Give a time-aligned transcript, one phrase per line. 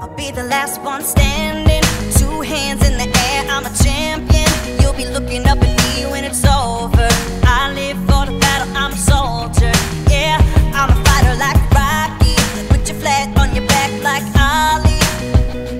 [0.00, 1.82] I'll be the last one standing.
[2.16, 4.48] Two hands in the air, I'm a champion.
[4.80, 7.08] You'll be looking up at me when it's over.
[7.44, 9.72] I live for the battle, I'm a soldier.
[10.08, 10.40] Yeah,
[10.72, 12.34] I'm a fighter like Rocky.
[12.68, 14.96] Put your flat on your back like Ali.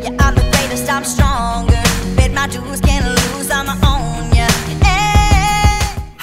[0.04, 1.82] Yeah, I'm the greatest, I'm stronger.
[2.14, 2.80] Bet my dues,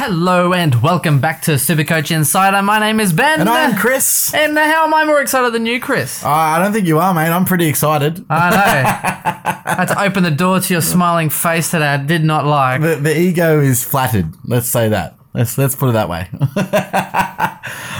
[0.09, 2.61] Hello and welcome back to Super Coach Insider.
[2.61, 3.41] My name is Ben.
[3.41, 4.33] And I'm Chris.
[4.33, 6.23] Uh, And how am I more excited than you, Chris?
[6.23, 7.27] I don't think you are, mate.
[7.27, 8.25] I'm pretty excited.
[8.29, 8.55] I know.
[9.65, 12.79] I had to open the door to your smiling face that I did not like.
[12.79, 14.33] The, the ego is flattered.
[14.45, 15.17] Let's say that.
[15.33, 16.29] Let's let's put it that way.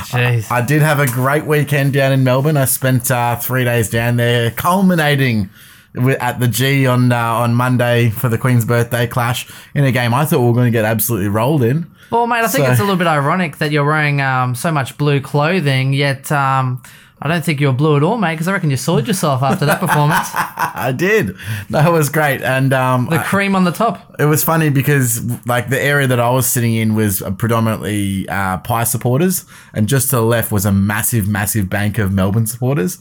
[0.08, 0.50] Jeez.
[0.50, 2.56] I did have a great weekend down in Melbourne.
[2.56, 5.50] I spent uh, three days down there, culminating
[6.20, 10.14] at the G on uh, on Monday for the Queen's birthday clash in a game
[10.14, 11.90] I thought we were going to get absolutely rolled in.
[12.12, 14.72] Well, mate, I think So- it's a little bit ironic that you're wearing um, so
[14.72, 16.82] much blue clothing, yet um,
[17.22, 19.66] I don't think you're blue at all, mate, because I reckon you soiled yourself after
[19.66, 20.30] that performance.
[20.34, 21.36] I did.
[21.72, 24.16] That was great, and um, The cream on the top.
[24.20, 28.60] It was funny because like the area that I was sitting in was predominantly uh,
[28.60, 33.00] Pie supporters, and just to the left was a massive, massive bank of Melbourne supporters.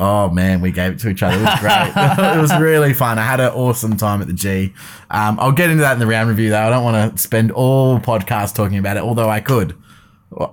[0.00, 1.36] Oh man, we gave it to each other.
[1.36, 1.92] It was great.
[2.36, 3.18] it was really fun.
[3.18, 4.72] I had an awesome time at the G.
[5.10, 6.62] Um, I'll get into that in the round review though.
[6.66, 9.74] I don't want to spend all podcast talking about it, although I could.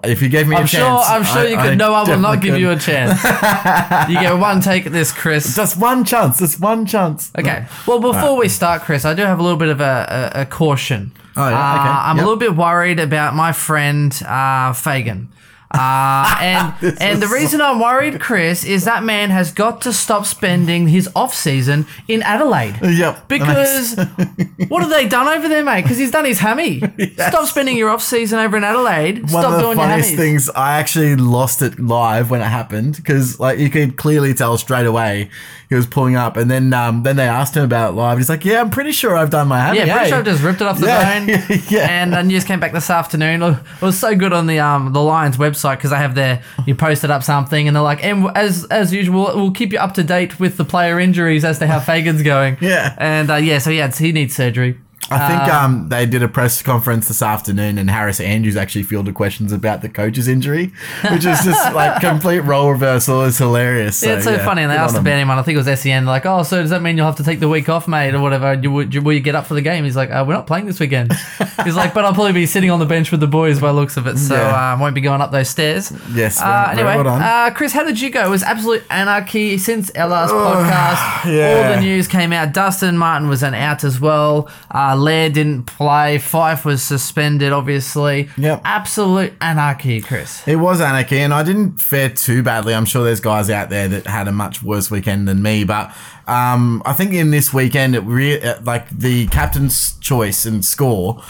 [0.05, 0.79] If you gave me I'm a sure.
[0.79, 1.65] chance, I'm sure I- you could.
[1.73, 3.21] I no, I will not give you a chance.
[4.09, 5.53] you get one take at this, Chris.
[5.57, 6.39] just one chance.
[6.39, 7.29] Just one chance.
[7.37, 7.65] Okay.
[7.85, 10.45] Well, before we start, Chris, I do have a little bit of a, a, a
[10.45, 11.11] caution.
[11.35, 11.89] Oh, yeah, Uh, okay.
[11.89, 12.23] I'm Yep.
[12.23, 15.27] a little bit worried about my friend uh, Fagan.
[15.75, 20.25] Uh, and and the reason I'm worried, Chris, is that man has got to stop
[20.25, 22.79] spending his off season in Adelaide.
[22.81, 23.27] Yep.
[23.27, 23.95] Because
[24.67, 25.83] what have they done over there, mate?
[25.83, 26.81] Because he's done his hammy.
[27.13, 29.19] Stop spending your off season over in Adelaide.
[29.19, 30.17] One Stop of the doing your funniest hammies.
[30.17, 34.57] things, I actually lost it live when it happened because, like, you could clearly tell
[34.57, 35.29] straight away
[35.75, 38.17] he was pulling up, and then, um, then they asked him about it live.
[38.17, 40.25] He's like, "Yeah, I'm pretty sure I've done my hammy." Yeah, pretty hey." sure I've
[40.25, 41.61] just ripped it off the Yeah, bone.
[41.69, 41.87] yeah.
[41.89, 43.41] And the news came back this afternoon.
[43.43, 46.75] It was so good on the um the Lions website because they have their you
[46.75, 50.03] posted up something and they're like, and as as usual, we'll keep you up to
[50.03, 52.57] date with the player injuries as to how Fagan's going.
[52.61, 52.95] Yeah.
[52.97, 54.79] And uh, yeah, so yeah, he needs surgery.
[55.11, 59.13] I think um, they did a press conference this afternoon, and Harris Andrews actually fielded
[59.15, 60.71] questions about the coach's injury,
[61.11, 63.23] which is just like complete role reversal.
[63.23, 64.01] It's hilarious.
[64.01, 64.63] Yeah, it's so yeah, funny.
[64.63, 65.29] And they asked about him.
[65.29, 66.05] and I think it was SEN.
[66.05, 68.19] Like, oh, so does that mean you'll have to take the week off, mate, or
[68.21, 68.53] whatever?
[68.55, 69.83] You, will, you, will you get up for the game?
[69.83, 71.13] He's like, uh, we're not playing this weekend.
[71.63, 73.73] He's like, but I'll probably be sitting on the bench with the boys by the
[73.73, 74.73] looks of it, so Yeah.
[74.73, 75.91] uh, won't be going up those stairs.
[76.13, 78.25] Yes, Uh, anyway, well uh, Chris, how did you go?
[78.25, 81.31] It was absolute anarchy since our last podcast.
[81.31, 81.69] yeah.
[81.69, 82.53] All the news came out.
[82.53, 84.49] Dustin Martin was an out as well.
[84.71, 86.17] Uh, Lair didn't play.
[86.17, 88.29] Fyfe was suspended, obviously.
[88.37, 88.61] Yep.
[88.63, 90.47] Absolute anarchy, Chris.
[90.47, 92.73] It was anarchy, and I didn't fare too badly.
[92.73, 95.95] I'm sure there's guys out there that had a much worse weekend than me, but
[96.27, 101.21] um, I think in this weekend, it re- like the captain's choice and score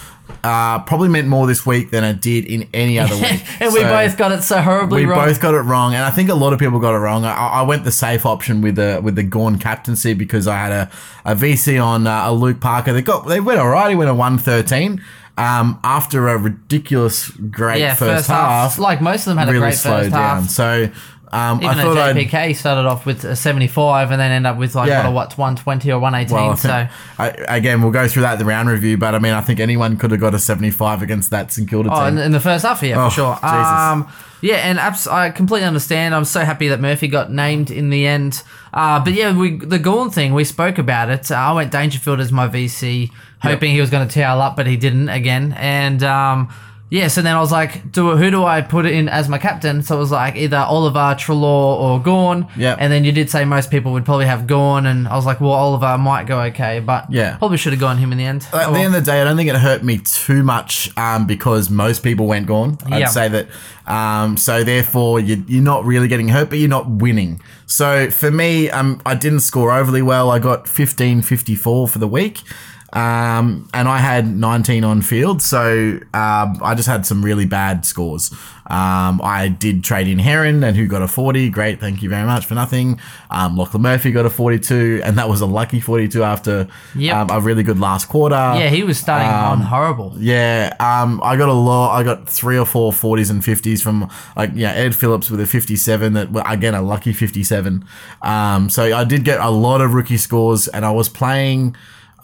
[0.45, 3.43] uh, probably meant more this week than it did in any other week.
[3.59, 5.25] and we both got it so horribly we wrong.
[5.25, 7.25] We both got it wrong, and I think a lot of people got it wrong.
[7.25, 10.71] I, I went the safe option with the with the Gawn captaincy because I had
[10.71, 10.91] a,
[11.25, 12.93] a VC on uh, a Luke Parker.
[12.93, 13.89] They got they went alright.
[13.89, 15.01] He went a one thirteen.
[15.37, 19.63] Um, after a ridiculous great yeah, first, half, Like most of them had a really
[19.65, 20.41] great slowed first down.
[20.43, 20.49] half.
[20.49, 20.89] So
[21.35, 24.47] um, Even I though thought I'd JPK started off with a 75 and then end
[24.47, 25.09] up with like Yeah.
[25.09, 26.35] what, a, what 120 or 118.
[26.47, 26.87] well, so
[27.19, 28.97] I, again, we'll go through that in the round review.
[28.97, 31.89] But I mean, I think anyone could have got a seventy-five against that St Kilda
[31.91, 32.23] Oh, in, team.
[32.23, 33.33] in the first half, yeah, Oh, for sure.
[33.35, 33.49] Jesus.
[33.51, 34.07] Um,
[34.41, 36.13] yeah, and abs- I completely understand.
[36.13, 38.43] I'm so happy that Murphy got named in the end.
[38.73, 41.31] Uh, but yeah, we the Gawn thing, we spoke about it.
[41.31, 43.09] Uh, I went Dangerfield as my VC,
[43.41, 45.53] hoping he was going to towel up, but he didn't again.
[45.57, 46.49] And um,
[46.91, 49.81] yeah, so then I was like, do who do I put in as my captain?
[49.81, 52.47] So it was like either Oliver, Treloar, or Gawn.
[52.55, 52.75] Yeah.
[52.79, 55.41] And then you did say most people would probably have Gawn, and I was like,
[55.41, 57.37] well, Oliver might go okay, but Yeah.
[57.37, 58.47] probably should have gone him in the end.
[58.53, 60.95] At Oh, the end of the day, I don't think it hurt me too much
[60.97, 62.77] um, because most people went Gawn.
[62.85, 63.07] I'd Yeah.
[63.07, 63.47] say that.
[63.87, 67.41] Um, so therefore, you, you're not really getting hurt, but you're not winning.
[67.65, 70.29] So for me, um, I didn't score overly well.
[70.31, 72.41] I got 1554 for the week.
[72.93, 77.85] Um, and I had 19 on field, so um, I just had some really bad
[77.85, 78.31] scores.
[78.67, 81.49] Um, I did trade in Heron, and who got a 40.
[81.49, 82.99] Great, thank you very much for nothing.
[83.29, 87.15] Um, Lachlan Murphy got a 42, and that was a lucky 42 after Yep.
[87.15, 88.35] um, a really good last quarter.
[88.35, 90.15] yeah, he was starting on Um, horrible.
[90.17, 91.95] Yeah, um, I got a lot.
[91.99, 95.45] I got three or four 40s and 50s from like yeah Ed Phillips with a
[95.47, 97.83] 57 that again a lucky 57.
[98.21, 101.75] Um, so I did get a lot of rookie scores, and I was playing.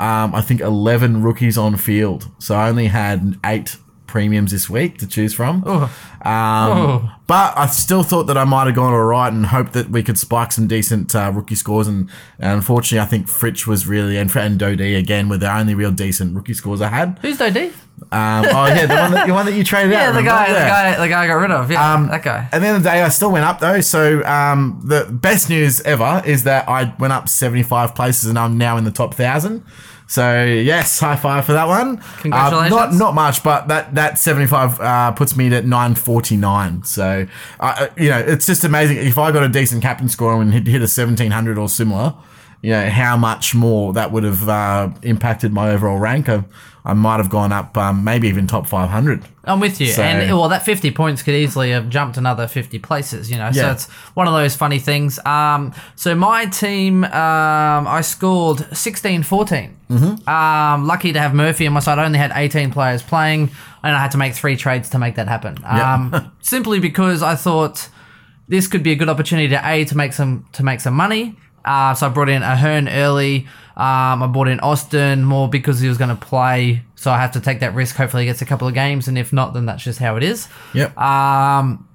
[0.01, 3.77] Um, I think 11 rookies on field, so I only had eight
[4.07, 5.63] premiums this week to choose from.
[5.65, 5.89] Um,
[6.25, 7.11] Oh.
[7.27, 10.03] but I still thought that I might have gone all right and hoped that we
[10.03, 11.87] could spike some decent uh, rookie scores.
[11.87, 12.09] And,
[12.39, 15.91] and unfortunately, I think Fritsch was really and and Doedee again were the only real
[15.91, 17.19] decent rookie scores I had.
[17.21, 17.71] Who's Doedee?
[18.11, 20.15] Um, oh yeah, the one that the one that you traded Yeah, out.
[20.15, 21.71] the guy, the guy, the guy I got rid of.
[21.71, 22.49] Yeah, Um, that guy.
[22.51, 23.79] At the end of the day, I still went up though.
[23.81, 28.57] So um, the best news ever is that I went up 75 places and I'm
[28.57, 29.63] now in the top thousand.
[30.11, 31.95] So yes, high five for that one.
[32.19, 32.73] Congratulations.
[32.73, 36.83] Uh, not not much, but that that 75 uh, puts me at 949.
[36.83, 37.27] So
[37.61, 38.97] uh, you know, it's just amazing.
[38.97, 42.13] If I got a decent captain score and hit, hit a 1700 or similar,
[42.61, 46.27] you know how much more that would have uh, impacted my overall rank.
[46.83, 49.23] I might have gone up, um, maybe even top 500.
[49.43, 49.87] I'm with you.
[49.87, 53.51] So- and well, that 50 points could easily have jumped another 50 places, you know.
[53.51, 55.19] So it's one of those funny things.
[55.25, 59.77] Um, so my team, um, I scored 16 14.
[59.89, 60.29] Mm-hmm.
[60.29, 61.99] Um, lucky to have Murphy on my side.
[61.99, 63.51] I only had 18 players playing,
[63.83, 65.57] and I had to make three trades to make that happen.
[65.61, 65.93] Yeah.
[65.93, 67.89] Um, simply because I thought
[68.47, 71.35] this could be a good opportunity to a to make some to make some money.
[71.63, 73.47] Uh, so I brought in Ahern early.
[73.77, 76.83] Um, I brought in Austin more because he was going to play.
[76.95, 77.95] So I have to take that risk.
[77.95, 80.23] Hopefully, he gets a couple of games, and if not, then that's just how it
[80.23, 80.47] is.
[80.73, 80.97] Yep.
[80.97, 81.87] Um,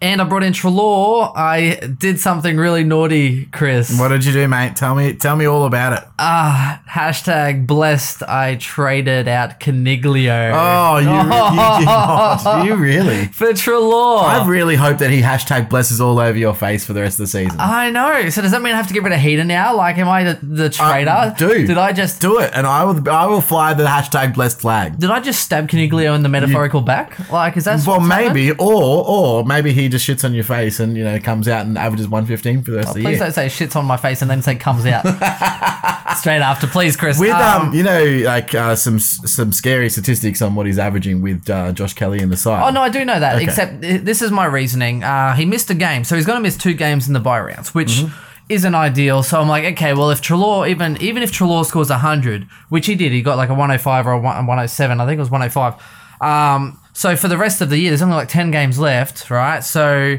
[0.00, 1.32] and I brought in Treloar.
[1.36, 3.98] I did something really naughty, Chris.
[3.98, 4.76] What did you do, mate?
[4.76, 6.08] Tell me, tell me all about it.
[6.18, 8.22] Ah, Hashtag blessed.
[8.22, 11.12] I traded out Coniglio Oh, you, you
[11.80, 12.64] did not.
[12.66, 13.26] You really?
[13.26, 14.22] for Treloar.
[14.24, 17.24] I really hope that he hashtag blesses all over your face for the rest of
[17.24, 17.58] the season.
[17.58, 18.28] I know.
[18.30, 19.74] So does that mean I have to get rid of Heater now?
[19.76, 21.34] Like, am I the, the trader?
[21.38, 21.66] dude.
[21.66, 23.08] Did I just Do it, and I will.
[23.08, 24.98] I will fly the hashtag blessed flag.
[24.98, 27.18] did I just stab Coniglio in the metaphorical back?
[27.30, 28.34] Like, is that Well, what's happened?
[28.34, 31.66] maybe, or or maybe he just shits on your face and you know comes out
[31.66, 33.18] and averages one fifteen for the rest of the Please year.
[33.20, 35.02] don't say shits on my face and then say comes out
[36.16, 37.18] straight after, please, Chris.
[37.18, 41.48] With um, you know, like uh, some some scary statistics on what he's averaging with
[41.50, 42.66] uh, Josh Kelly in the side.
[42.66, 43.36] Oh no, I do know that.
[43.36, 43.44] Okay.
[43.44, 45.04] Except this is my reasoning.
[45.04, 47.40] Uh, he missed a game, so he's going to miss two games in the bye
[47.40, 48.52] rounds, which Mm-hmm.
[48.52, 49.22] isn't ideal.
[49.22, 52.94] So I'm like, okay, well, if Treloar even even if Treloar scores hundred, which he
[52.94, 55.00] did, he got like a 105 or a 107.
[55.00, 55.74] I think it was 105.
[56.20, 59.62] Um, so for the rest of the year, there's only like 10 games left, right?
[59.62, 60.16] So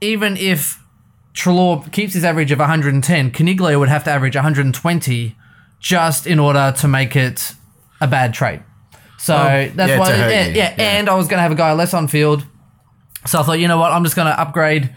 [0.00, 0.82] even if
[1.32, 5.36] Treloar keeps his average of 110, Coniglio would have to average 120
[5.78, 7.54] just in order to make it
[8.00, 8.64] a bad trade.
[9.16, 10.74] So that's yeah, why, yeah, yeah, yeah.
[10.78, 12.44] and I was going to have a guy less on field.
[13.24, 14.92] So I thought, you know what, I'm just going to upgrade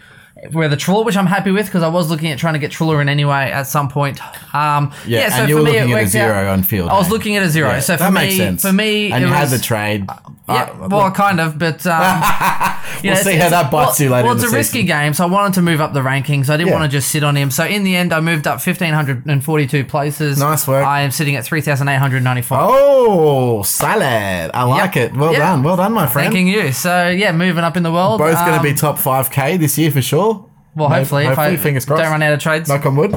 [0.50, 2.72] with a Treloar, which I'm happy with because I was looking at trying to get
[2.72, 4.20] Treloar in anyway at some point.
[4.52, 6.46] Um, yeah, yeah, so and you for were looking at a zero out.
[6.48, 6.88] on field.
[6.88, 7.70] I was looking at a zero.
[7.70, 8.62] Yeah, so for that me, makes sense.
[8.62, 10.04] for me, and it you had the trade.
[10.48, 12.22] Yeah, well, kind of, but um,
[13.04, 14.86] We'll see how that bites well, you later Well, it's a risky season.
[14.86, 16.48] game, so I wanted to move up the rankings.
[16.50, 16.78] I didn't Yeah.
[16.78, 17.50] want to just sit on him.
[17.50, 20.38] So in the end, I moved up fifteen hundred and forty-two places.
[20.38, 20.84] Nice work.
[20.86, 22.60] I am sitting at three thousand eight hundred ninety-five.
[22.62, 24.50] Oh, salad!
[24.54, 25.14] I like it.
[25.16, 25.38] Well Yep.
[25.40, 26.32] done, well done, my friend.
[26.32, 26.72] Thanking you.
[26.72, 28.18] So yeah, moving up in the world.
[28.18, 30.46] Both going to Um, be top five k this year for sure.
[30.74, 32.02] Well, Maybe- hopefully, hopefully, if I fingers crossed.
[32.02, 32.68] don't run out of trades.
[32.68, 33.14] Knock on wood.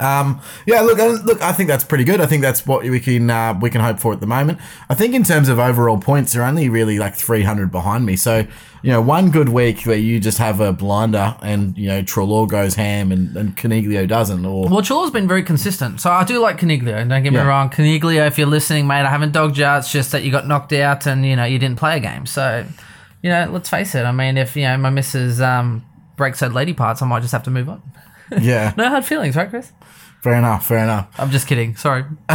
[0.00, 1.42] Um, yeah, look, uh, look.
[1.42, 2.20] I think that's pretty good.
[2.20, 4.58] I think that's what we can uh, we can hope for at the moment.
[4.88, 8.14] I think in terms of overall points, they're only really like three hundred behind me.
[8.16, 8.46] So
[8.82, 12.46] you know, one good week where you just have a blinder and you know Treloar
[12.48, 16.38] goes ham and, and Coniglio doesn't, or Well, Treloar's been very consistent, so I do
[16.38, 16.96] like Coniglio.
[17.08, 17.42] Don't get Yeah.
[17.42, 19.66] me wrong, Coniglio, if you're listening, mate, I haven't dogged you.
[19.66, 22.24] It's just that you got knocked out and you know you didn't play a game.
[22.24, 22.64] So,
[23.20, 24.04] you know, let's face it.
[24.04, 25.84] I mean, if you know my missus um,
[26.16, 27.82] breaks her lady parts, I might just have to move on.
[28.40, 29.72] yeah, No hard feelings, right, Chris?
[30.22, 31.08] Fair enough, fair enough.
[31.18, 31.76] I'm just kidding.
[31.76, 32.04] Sorry.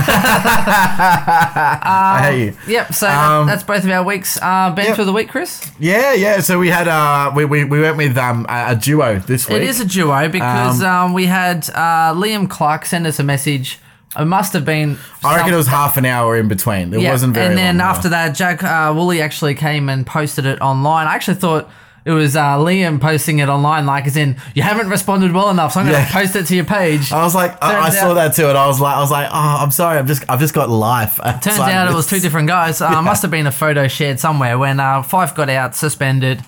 [1.34, 2.56] I hate you.
[2.68, 2.94] Yep.
[2.94, 4.38] So Um, that's both of our weeks.
[4.42, 5.00] Uh, bench yep.
[5.00, 5.70] of the week, Chris.
[5.80, 6.40] Yeah, yeah.
[6.42, 9.58] So we had uh, we we, we went with um a, a duo this week.
[9.58, 13.80] It is a duo because um, we had uh, Liam Clark send us a message.
[14.18, 14.98] It must have been.
[15.24, 16.94] I reckon it was half an hour in between.
[16.94, 17.48] It wasn't very.
[17.48, 21.08] And then long, after that, Jack uh, Woolley actually came and posted it online.
[21.08, 21.68] I actually thought
[22.06, 25.74] it was uh, Liam posting it online, like as in you haven't responded well enough,
[25.74, 26.06] so I'm going Yeah.
[26.08, 27.12] to post it to your page.
[27.12, 29.00] I was like, I, I Turns saw out- that too, and I was like, I
[29.00, 31.18] was like, oh, I'm sorry, I've just, I've just got life.
[31.18, 32.24] Turns outside out of it was two this.
[32.24, 32.82] different guys.
[32.82, 36.42] Uh, Must have been a photo shared somewhere when uh, Fyfe got out suspended.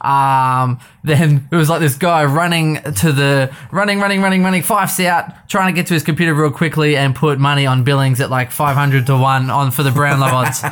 [0.00, 4.62] Um, then it was like this guy running to the running, running, running, running.
[4.62, 8.20] Fyfe's out, trying to get to his computer real quickly and put money on Billings
[8.20, 10.62] at like five hundred to one on for the Brownlow odds,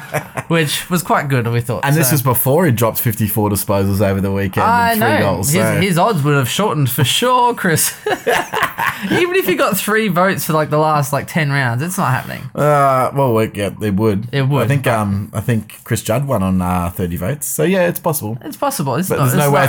[0.48, 1.46] which was quite good.
[1.46, 1.84] We thought.
[1.84, 5.18] And this was before he dropped 54 disposals over the weekend I and three know.
[5.20, 5.48] goals.
[5.50, 5.80] His, So.
[5.80, 7.94] his odds would have shortened for sure, Chris.
[9.12, 12.10] Even if he got three votes for like the last like ten rounds, it's not
[12.10, 12.42] happening.
[12.54, 14.28] uh, well, we- yeah, it would.
[14.32, 17.46] It would, I think, um, I think Chris Judd won on uh, 30 votes.
[17.46, 18.36] So yeah, it's possible.
[18.42, 18.96] It's possible.
[18.96, 19.66] It's But not, there's no way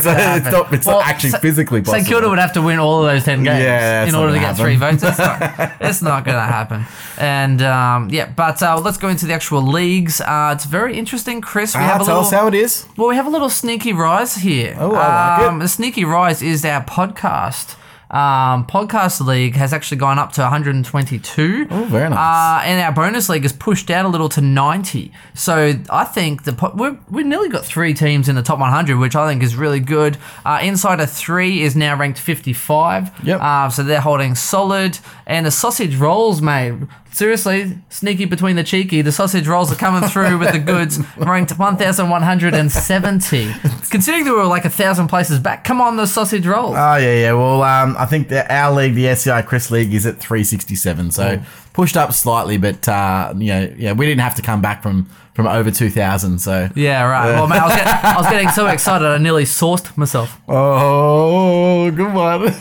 [0.54, 2.00] not it's, It's not, actually Sa- physically possible.
[2.00, 4.40] St Kilda would have to win all of those ten games Yeah, in order to
[4.40, 5.04] get three votes.
[5.04, 5.38] It's not,
[5.82, 6.86] it's not going to happen.
[7.18, 10.22] And um, yeah, but uh, let's go into the actual leagues.
[10.22, 11.76] Uh, it's very interesting, Chris.
[11.76, 12.88] We Ah, have a tell little, us how it is.
[12.98, 14.76] well, we have a little sneaky rise here.
[14.80, 15.48] Oh, I like it.
[15.50, 17.76] um, The sneaky rise is our podcast.
[18.12, 21.68] Um, podcast league has actually gone up to 122.
[21.70, 22.18] Oh, very nice.
[22.18, 25.12] Uh, and our bonus league has pushed down a little to 90.
[25.36, 28.98] So I think the po- we're, we've nearly got three teams in the top 100,
[28.98, 30.18] which I think is really good.
[30.44, 33.12] Uh, Insider 3 is now ranked 55.
[33.26, 33.42] Yep.
[33.42, 34.98] Uh, so they're holding solid.
[35.28, 36.74] And the sausage rolls, mate.
[37.12, 39.02] Seriously, sneaky between the cheeky.
[39.02, 43.52] The sausage rolls are coming through with the goods, ranked 1,170.
[43.90, 46.76] Considering they were like a thousand places back, come on, the sausage rolls.
[46.78, 47.34] Oh yeah, yeah.
[47.34, 51.42] Well, um, I think that our league, the SCI Chris League, is at 367, so
[51.74, 55.10] pushed up slightly, but uh, you know, yeah, we didn't have to come back from
[55.40, 56.40] from over 2,000.
[56.40, 57.28] So yeah, right.
[57.28, 60.38] Well, mate, I was, getting, I was getting so excited, I nearly sourced myself.
[60.50, 62.54] Oh, good one.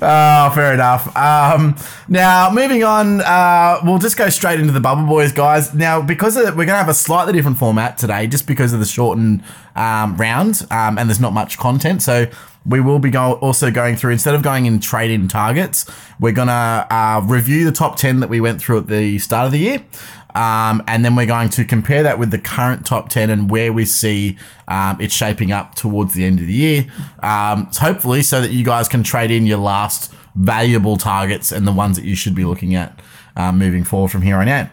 [0.00, 1.14] oh, fair enough.
[1.14, 1.76] Um,
[2.08, 5.74] now, moving on, uh, we'll just go straight into the Bubble Boys, guys.
[5.74, 8.80] Now, because of, we're going to have a slightly different format today, just because of
[8.80, 9.42] the shortened
[9.74, 12.00] um, round, um, and there's not much content.
[12.00, 12.26] So
[12.66, 15.86] we will be go- also going through instead of going in trade in targets,
[16.18, 19.52] we're gonna uh, review the top ten that we went through at the start of
[19.52, 19.84] the year.
[20.34, 23.72] Um, and then we're going to compare that with the current top 10 and where
[23.72, 24.36] we see
[24.68, 26.86] um, it shaping up towards the end of the year.
[27.22, 31.66] Um, so hopefully, so that you guys can trade in your last valuable targets and
[31.66, 33.00] the ones that you should be looking at
[33.36, 34.68] um, moving forward from here on out.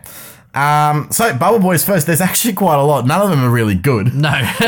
[0.56, 3.08] Um, so, Bubble Boys first, there's actually quite a lot.
[3.08, 4.14] None of them are really good.
[4.14, 4.30] No.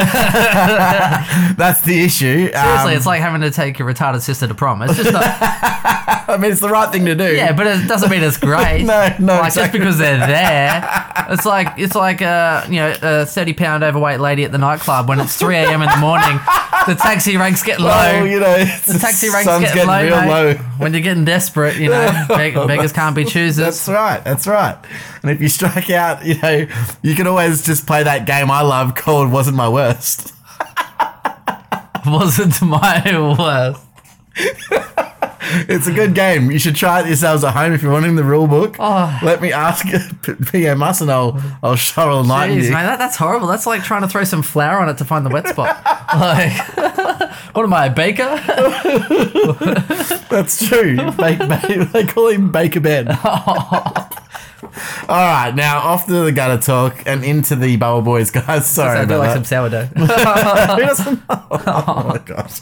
[1.58, 2.50] That's the issue.
[2.52, 4.82] Seriously, Um, it's like having to take your retarded sister to prom.
[4.82, 5.24] It's just not.
[6.28, 7.36] I mean, it's the right thing to do.
[7.36, 8.84] yeah, but it doesn't mean it's great.
[8.86, 9.54] No, no, Like exactly.
[9.54, 14.20] just because they're there, it's like it's like a you know a thirty pound overweight
[14.20, 15.82] lady at the nightclub when it's three a.m.
[15.82, 16.38] in the morning.
[16.88, 17.90] The taxi ranks get low.
[17.92, 20.28] Oh, you know, the taxi ranks sun's getting, low, real mate.
[20.30, 20.54] low.
[20.78, 23.58] When you're getting desperate, you know, beg- beggars can't be choosers.
[23.58, 24.24] That's right.
[24.24, 24.78] That's right.
[25.22, 26.68] And if you strike out, you know,
[27.02, 30.34] you can always just play that game I love called "Wasn't My Worst."
[32.06, 33.02] Wasn't my
[33.40, 33.82] worst.
[35.68, 36.52] It's a good game.
[36.52, 38.76] You should try it yourselves at home if you're wanting the rule book.
[38.80, 39.20] Oh.
[39.24, 39.86] Let me ask
[40.52, 42.72] PM us and I'll I'll shovel a night Jeez, you.
[42.72, 43.48] man, that, that's horrible.
[43.48, 45.82] That's like trying to throw some flour on it to find the wet spot.
[46.16, 46.52] like,
[47.56, 48.24] what am I, a baker?
[50.30, 50.96] That's true.
[51.12, 53.08] Bake, bake, they call him Baker Ben.
[55.10, 58.70] All right, now off to the gutter talk and into the Bubble Boys, guys.
[58.70, 59.34] Sorry I feel about like that.
[59.36, 59.86] some sourdough.
[60.76, 61.48] Who doesn't know?
[61.52, 62.60] Oh my gosh.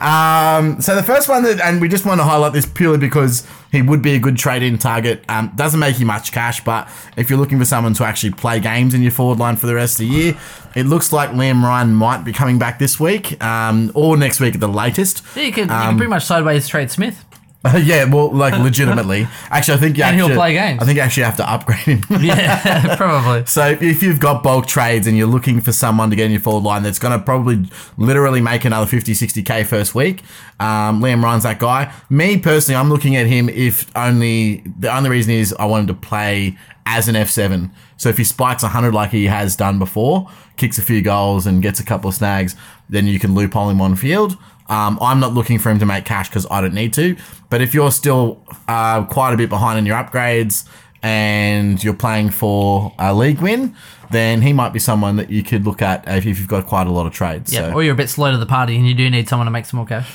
[0.00, 3.46] Um, so the first one that, and we just want to highlight this purely because
[3.72, 5.24] he would be a good trade-in target.
[5.28, 8.60] Um, doesn't make you much cash, but if you're looking for someone to actually play
[8.60, 10.38] games in your forward line for the rest of the year,
[10.74, 14.54] it looks like Liam Ryan might be coming back this week um, or next week
[14.54, 15.22] at the latest.
[15.34, 17.24] Yeah, you can, you Um, can pretty much sideways trade Smith.
[17.84, 19.26] yeah, well, like legitimately.
[19.50, 20.82] Actually, I think you And he'll actually, play games.
[20.82, 22.02] I think you actually have to upgrade him.
[22.26, 23.46] Yeah, probably.
[23.46, 26.40] So if you've got bulk trades and you're looking for someone to get in your
[26.40, 27.64] forward line that's going to probably
[27.96, 30.22] literally make another 50, 60k first week,
[30.58, 31.92] um, Liam Ryan's that guy.
[32.10, 35.94] Me personally, I'm looking at him if only the only reason is I want him
[35.94, 36.56] to play
[36.86, 37.70] as an F7.
[37.96, 41.62] So if he spikes 100 like he has done before, kicks a few goals and
[41.62, 42.56] gets a couple of snags,
[42.88, 44.36] then you can loophole him on field.
[44.68, 47.16] Um, I'm not looking for him to make cash because I don't need to.
[47.50, 50.68] But if you're still uh, quite a bit behind in your upgrades
[51.02, 53.76] and you're playing for a league win,
[54.10, 56.90] then he might be someone that you could look at if you've got quite a
[56.90, 57.52] lot of trades.
[57.52, 59.46] Yeah, So- or you're a bit slow to the party and you do need someone
[59.46, 60.08] to make some more cash.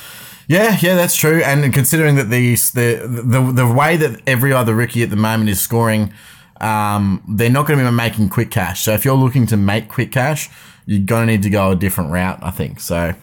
[0.47, 1.41] yeah, yeah, that's true.
[1.43, 5.49] And considering that the the the, the way that every other rookie at the moment
[5.49, 6.11] is scoring,
[6.59, 8.81] um, they're not going to be making quick cash.
[8.81, 10.49] So if you're looking to make quick cash,
[10.85, 12.79] you're going to need to go a different route, I think.
[12.81, 13.13] So.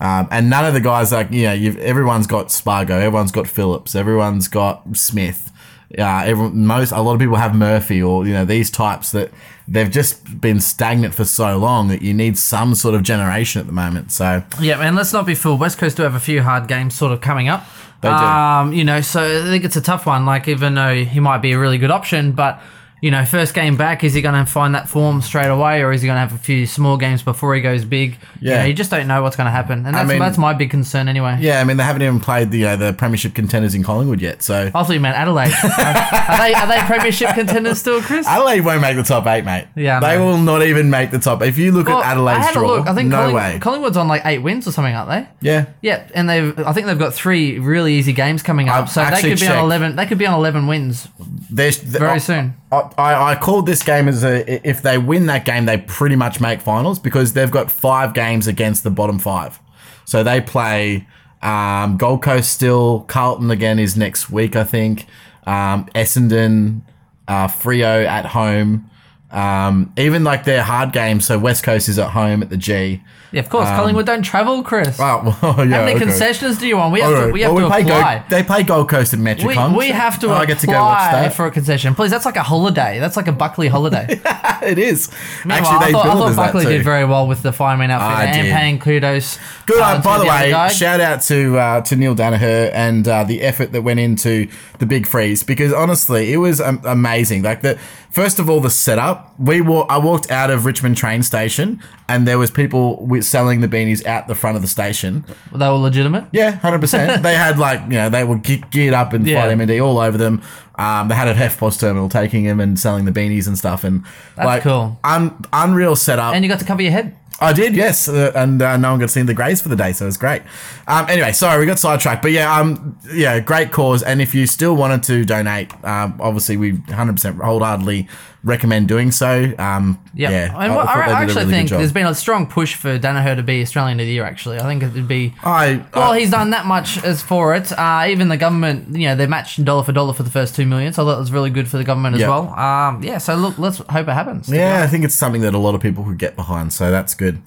[0.00, 3.46] Um, and none of the guys like you know you've everyone's got Spargo, everyone's got
[3.46, 5.52] Phillips, everyone's got Smith.
[5.98, 9.30] Uh, everyone, most a lot of people have Murphy or you know these types that
[9.68, 13.66] they've just been stagnant for so long that you need some sort of generation at
[13.66, 14.10] the moment.
[14.10, 15.60] So Yeah, and let's not be fooled.
[15.60, 17.66] West Coast do have a few hard games sort of coming up.
[18.00, 18.14] They do.
[18.14, 20.24] Um, you know, so I think it's a tough one.
[20.24, 22.60] Like, even though he might be a really good option, but
[23.00, 25.92] you know, first game back, is he going to find that form straight away, or
[25.92, 28.12] is he going to have a few small games before he goes big?
[28.40, 28.58] You, Yeah.
[28.58, 30.70] know, you just don't know what's going to happen, and that's, mean- that's my big
[30.70, 31.38] concern anyway.
[31.40, 34.20] Yeah, I mean they haven't even played the you know, the premiership contenders in Collingwood
[34.20, 34.42] yet.
[34.42, 35.52] So I thought you meant Adelaide.
[35.64, 38.26] are they are they premiership contenders still, Chris?
[38.26, 39.66] Adelaide won't make the top eight, mate.
[39.74, 41.42] Yeah, I they will not even make the top.
[41.42, 42.86] If you look Well, at I Adelaide's had a draw, look.
[42.88, 43.58] I think no Colling- way.
[43.60, 45.28] Collingwood's on like eight wins or something, aren't they?
[45.40, 46.58] yeah, Yeah, and they've.
[46.58, 49.46] I think they've got three really easy games coming up, I've so they could be
[49.48, 49.96] on eleven.
[49.96, 52.54] They could be on eleven wins very oh, soon.
[52.72, 56.40] I, I called this game as a if they win that game, they pretty much
[56.40, 59.58] make finals because they've got five games against the bottom five.
[60.04, 61.06] So they play
[61.42, 63.00] um, Gold Coast still.
[63.08, 65.06] Carlton again is next week, I think.
[65.46, 66.82] Um, Essendon,
[67.26, 68.88] uh, Freo at home.
[69.30, 71.24] Um, even like their hard games.
[71.24, 73.02] So West Coast is at home at the G.
[73.32, 73.68] Yeah, of course.
[73.68, 74.98] Collingwood don't travel, Chris.
[74.98, 75.42] Well, yeah.
[75.42, 75.98] How many okay.
[76.00, 76.92] concessions do you want?
[76.92, 78.18] We have All to, we have Well, to apply.
[78.18, 79.76] Gold, they play Gold Coast we, Metricon.
[79.76, 81.32] we have to Oh, apply I get to go watch that.
[81.34, 81.94] for a concession.
[81.94, 82.98] Please, that's like a holiday.
[82.98, 84.06] That's like a Buckley holiday.
[84.62, 85.10] it is.
[85.44, 88.24] Meanwhile, Actually, I thought, I thought Buckley did very well with the fireman outfit I
[88.24, 88.52] and did.
[88.52, 89.38] paying kudos.
[89.66, 89.80] Good.
[89.80, 93.22] uh, uh, by the other way, shout out to uh, to Neale Daniher and uh,
[93.24, 97.42] the effort that went into the big freeze because honestly, it was um, amazing.
[97.42, 97.78] Like the
[98.10, 99.32] first of all, the setup.
[99.38, 101.80] We wa- I walked out of Richmond train station
[102.14, 105.24] and there was people with selling the beanies out the front of the station.
[105.54, 106.24] they were legitimate.
[106.32, 107.22] Yeah, hundred percent.
[107.30, 109.42] They had like you know they were ge- geared up and Yeah.
[109.46, 110.42] Fight MND all over them.
[110.78, 114.04] Um, they had a EFTPOS terminal taking them and selling the beanies and stuff and
[114.36, 114.98] That's like cool.
[115.04, 116.34] Un- unreal setup.
[116.34, 117.16] And you got to cover your head.
[117.42, 119.76] I did, yes, uh, and uh, no one got to see the Greys for the
[119.76, 120.42] day, so it was great.
[120.86, 124.02] Um, anyway, sorry, we got sidetracked, but yeah, um, yeah, great cause.
[124.02, 128.08] And if you still wanted to donate, um, obviously we 100% wholeheartedly
[128.42, 129.52] recommend doing so.
[129.58, 130.30] Um, Yep.
[130.30, 132.98] yeah, and I, they did a actually really think there's been a strong push for
[132.98, 134.24] Daniher to be Australian of the Year.
[134.24, 135.34] Actually, I think it'd be.
[135.44, 137.70] I, Well, I- he's done that much as for it.
[137.78, 140.66] Uh, even the government, you know, they matched dollar for dollar for the first two
[140.66, 142.28] million, so that was really good for the government as Yeah.
[142.28, 142.48] well.
[142.58, 144.48] Um, yeah, so look, let's hope it happens.
[144.48, 147.14] Yeah, I think it's something that a lot of people could get behind, so that's
[147.14, 147.40] good.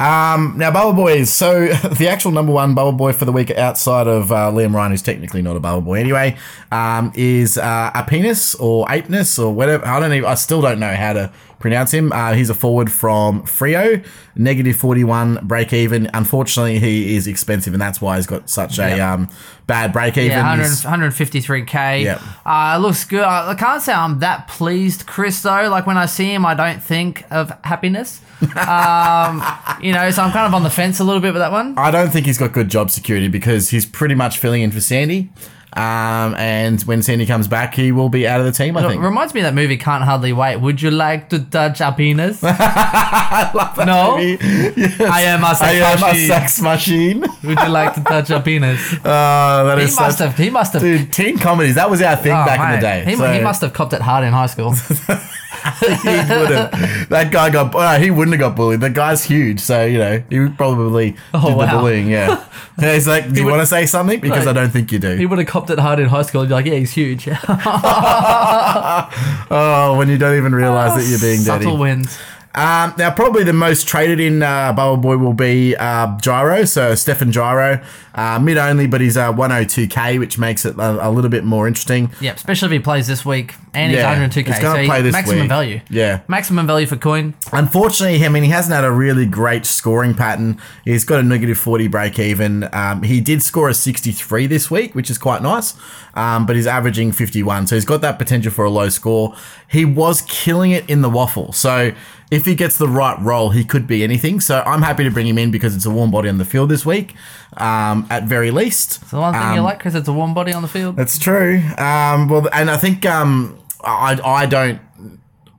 [0.00, 1.30] Um, now, Bubble Boys.
[1.30, 1.66] So,
[1.98, 5.02] the actual number one Bubble Boy for the week outside of uh, Liam Ryan, who's
[5.02, 6.36] technically not a Bubble Boy anyway,
[6.70, 9.84] um, is uh, a penis or Apenus or whatever.
[9.86, 12.12] I don't even, I still don't know how to pronounce him.
[12.12, 14.04] Uh, he's a forward from Freo,
[14.36, 16.08] negative 41 break even.
[16.14, 19.12] Unfortunately, he is expensive, and that's why he's got such a Yeah.
[19.14, 19.28] um,
[19.66, 20.30] bad break even.
[20.30, 22.02] Yeah, 100, 153k.
[22.04, 22.20] Yep.
[22.46, 23.22] Uh, it looks good.
[23.22, 25.68] I I can't say I'm that pleased, Chris, though.
[25.68, 28.20] Like when I see him, I don't think of happiness.
[28.56, 29.42] um,
[29.80, 31.76] you know, so I'm kind of on the fence a little bit with that one.
[31.76, 34.80] I don't think he's got good job security because he's pretty much filling in for
[34.80, 35.30] Sandy.
[35.74, 38.88] Um, and when Sandy comes back, he will be out of the team, I It
[38.88, 39.02] think.
[39.02, 40.56] reminds me of that movie Can't Hardly Wait.
[40.56, 42.42] Would you like to touch a penis?
[42.42, 45.00] no, Yes.
[45.00, 47.20] I am a I sex am a sex machine.
[47.44, 48.94] Would you like to touch a penis?
[49.08, 50.38] Uh, that He is must such- have.
[50.38, 50.82] He must have.
[50.82, 53.04] Dude, teen comedies, that was our thing oh, back in the day.
[53.10, 54.72] He, So he must have copped it hard in high school.
[54.72, 58.80] he would've- that guy got, uh, he wouldn't have got bullied.
[58.80, 62.44] The guy's huge, so, you know, he would probably Oh, did the bullying, yeah.
[62.80, 62.94] yeah.
[62.94, 64.20] He's like, do you would- want to say something?
[64.20, 64.46] Because.
[64.46, 65.14] I don't think you do.
[65.16, 66.42] he would have copped it hard in high school.
[66.42, 67.28] You'd be like, yeah, he's huge.
[69.50, 71.64] oh, when you don't even realize that you're being dirty.
[71.64, 72.16] Subtle wins.
[72.54, 76.64] Um, now, probably the most traded in uh, Bubble Boy will be uh, Giro.
[76.64, 77.80] So, Stefan Giro,
[78.14, 81.68] uh, mid only, but he's uh, 102k, which makes it a, a little bit more
[81.68, 82.10] interesting.
[82.20, 84.46] Yeah, especially if he plays this week and he's Yeah, 102k.
[84.46, 85.48] he's gonna so play this maximum week.
[85.48, 85.80] value.
[85.90, 86.20] Yeah.
[86.26, 87.34] Maximum value for coin.
[87.52, 90.58] Unfortunately, I mean, he hasn't had a really great scoring pattern.
[90.84, 92.68] He's got a negative 40 break even.
[92.72, 95.74] Um, he did score a 63 this week, which is quite nice,
[96.14, 97.66] um, but he's averaging 51.
[97.68, 99.36] So he's got that potential for a low score.
[99.70, 101.54] He was killing it in the WAFL.
[101.54, 101.92] So
[102.30, 104.40] if he gets the right role, he could be anything.
[104.40, 106.68] So I'm happy to bring him in because it's a warm body on the field
[106.68, 107.14] this week,
[107.56, 109.10] um, at very least.
[109.10, 110.96] The one thing Um, you like, because it's a warm body on the field.
[110.96, 111.62] That's true.
[111.78, 114.80] Um, well, and I think um, I I don't.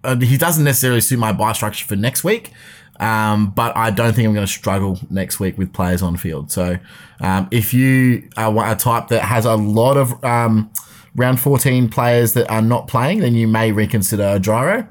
[0.03, 2.51] Uh, he doesn't necessarily suit my buy structure for next week.
[2.99, 6.51] Um, but I don't think I'm going to struggle next week with players on field.
[6.51, 6.77] So
[7.21, 10.69] um, if you are a type that has a lot of um,
[11.15, 14.85] round 14 players that are not playing, then you may reconsider a Giro.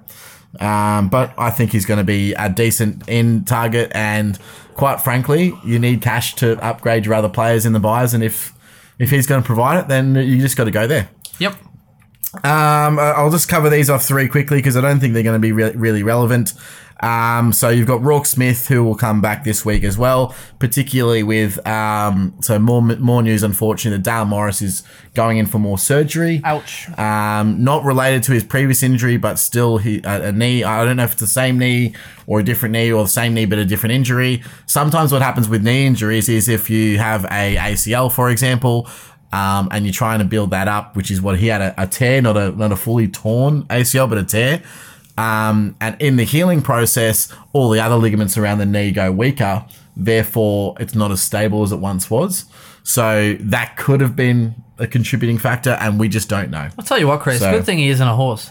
[0.61, 4.38] Um, but I think he's going to be a decent in target, and
[4.74, 8.14] quite frankly, you need cash to upgrade your other players in the buys.
[8.14, 8.54] And if
[8.98, 11.08] if he's going to provide it, then you just got to go there.
[11.38, 11.54] Yep.
[12.44, 15.40] Um, I'll just cover these off three quickly because I don't think they're going to
[15.40, 16.52] be re- really relevant.
[17.00, 21.22] Um, so you've got Roarke Smith who will come back this week as well, particularly
[21.22, 23.42] with um, so more more news.
[23.42, 24.82] Unfortunately, that Dale Morris is
[25.14, 26.40] going in for more surgery.
[26.44, 26.88] Ouch.
[26.98, 30.64] Um, not related to his previous injury, but still he, a, a knee.
[30.64, 31.94] I don't know if it's the same knee
[32.26, 34.42] or a different knee or the same knee but a different injury.
[34.66, 38.88] Sometimes what happens with knee injuries is if you have a ACL, for example,
[39.32, 41.87] um, and you're trying to build that up, which is what he had a, a
[41.87, 44.62] tear, not a not a fully torn ACL, but a tear.
[45.18, 49.64] Um, and in the healing process, all the other ligaments around the knee go weaker.
[49.96, 52.44] Therefore, it's not as stable as it once was.
[52.85, 56.68] So that could have been a contributing factor, and we just don't know.
[56.78, 57.40] I'll tell you what, Chris.
[57.40, 58.50] So- Good thing he isn't a horse.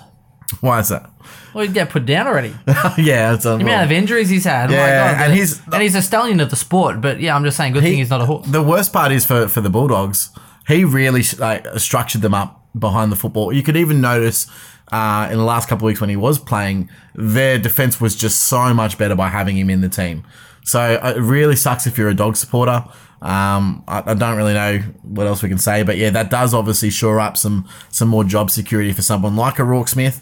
[0.61, 1.09] Why is that?
[1.53, 2.53] Well, he'd get put down already.
[2.97, 4.69] yeah, it's a The amount of injuries he's had.
[4.71, 7.01] Yeah, my God, and the- he's- and he's a stallion of the sport.
[7.01, 8.45] But yeah, I'm just saying, good thing he's not a horse.
[8.47, 10.29] The worst part is for for the Bulldogs.
[10.67, 13.51] He really like structured them up behind the football.
[13.53, 14.47] You could even notice
[14.91, 18.43] uh, in the last couple of weeks when he was playing, their defense was just
[18.43, 20.23] so much better by having him in the team.
[20.63, 22.85] So uh, it really sucks if you're a dog supporter.
[23.21, 26.53] Um, I, I don't really know what else we can say, but yeah, that does
[26.53, 30.21] obviously shore up some some more job security for someone like a Roarke Smith.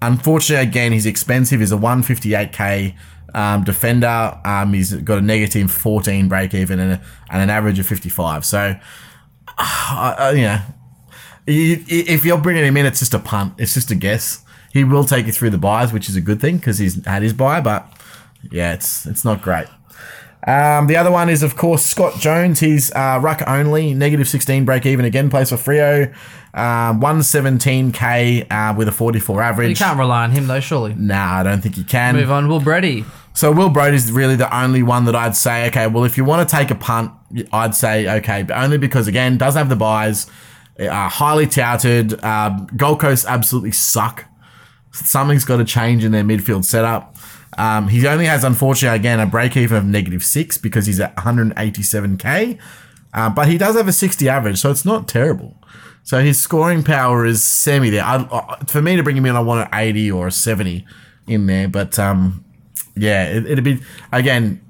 [0.00, 1.60] Unfortunately, again, he's expensive.
[1.60, 2.94] He's a 158k
[3.34, 4.38] um, defender.
[4.44, 8.44] Um, he's got a negative 14 break even and, a, and an average of 55.
[8.44, 8.76] So,
[9.58, 10.60] uh, uh, you know,
[11.46, 13.54] if you're bringing him in, it's just a punt.
[13.58, 14.44] It's just a guess.
[14.72, 17.22] He will take you through the buys, which is a good thing because he's had
[17.22, 17.90] his buy, but
[18.50, 19.66] yeah, it's it's not great.
[20.46, 22.60] Um, the other one is, of course, Scott Jones.
[22.60, 26.14] He's uh, ruck only, negative 16 break even again, plays for Freo.
[26.54, 29.70] Um, 117k uh, with a 44 average.
[29.70, 30.94] You can't rely on him though, surely.
[30.94, 32.14] Nah, I don't think you can.
[32.14, 32.48] Move on.
[32.48, 33.04] Will Brodie.
[33.34, 36.48] So Will Brodie's really the only one that I'd say, okay, well, if you want
[36.48, 37.12] to take a punt,
[37.52, 40.30] I'd say okay, but only because again doesn't have the buys,
[40.78, 42.22] uh, highly touted.
[42.22, 44.24] Um, Gold Coast absolutely suck.
[44.92, 47.16] Something's got to change in their midfield setup.
[47.58, 51.16] Um, he only has, unfortunately, again a break even of negative six because he's at
[51.16, 52.58] 187k,
[53.14, 55.56] uh, but he does have a 60 average, so it's not terrible.
[56.02, 58.04] So his scoring power is semi there.
[58.04, 60.86] I, I, for me to bring him in, I want an 80 or a 70
[61.26, 62.44] in there, but um,
[62.94, 63.80] yeah, it, it'd be
[64.12, 64.60] again.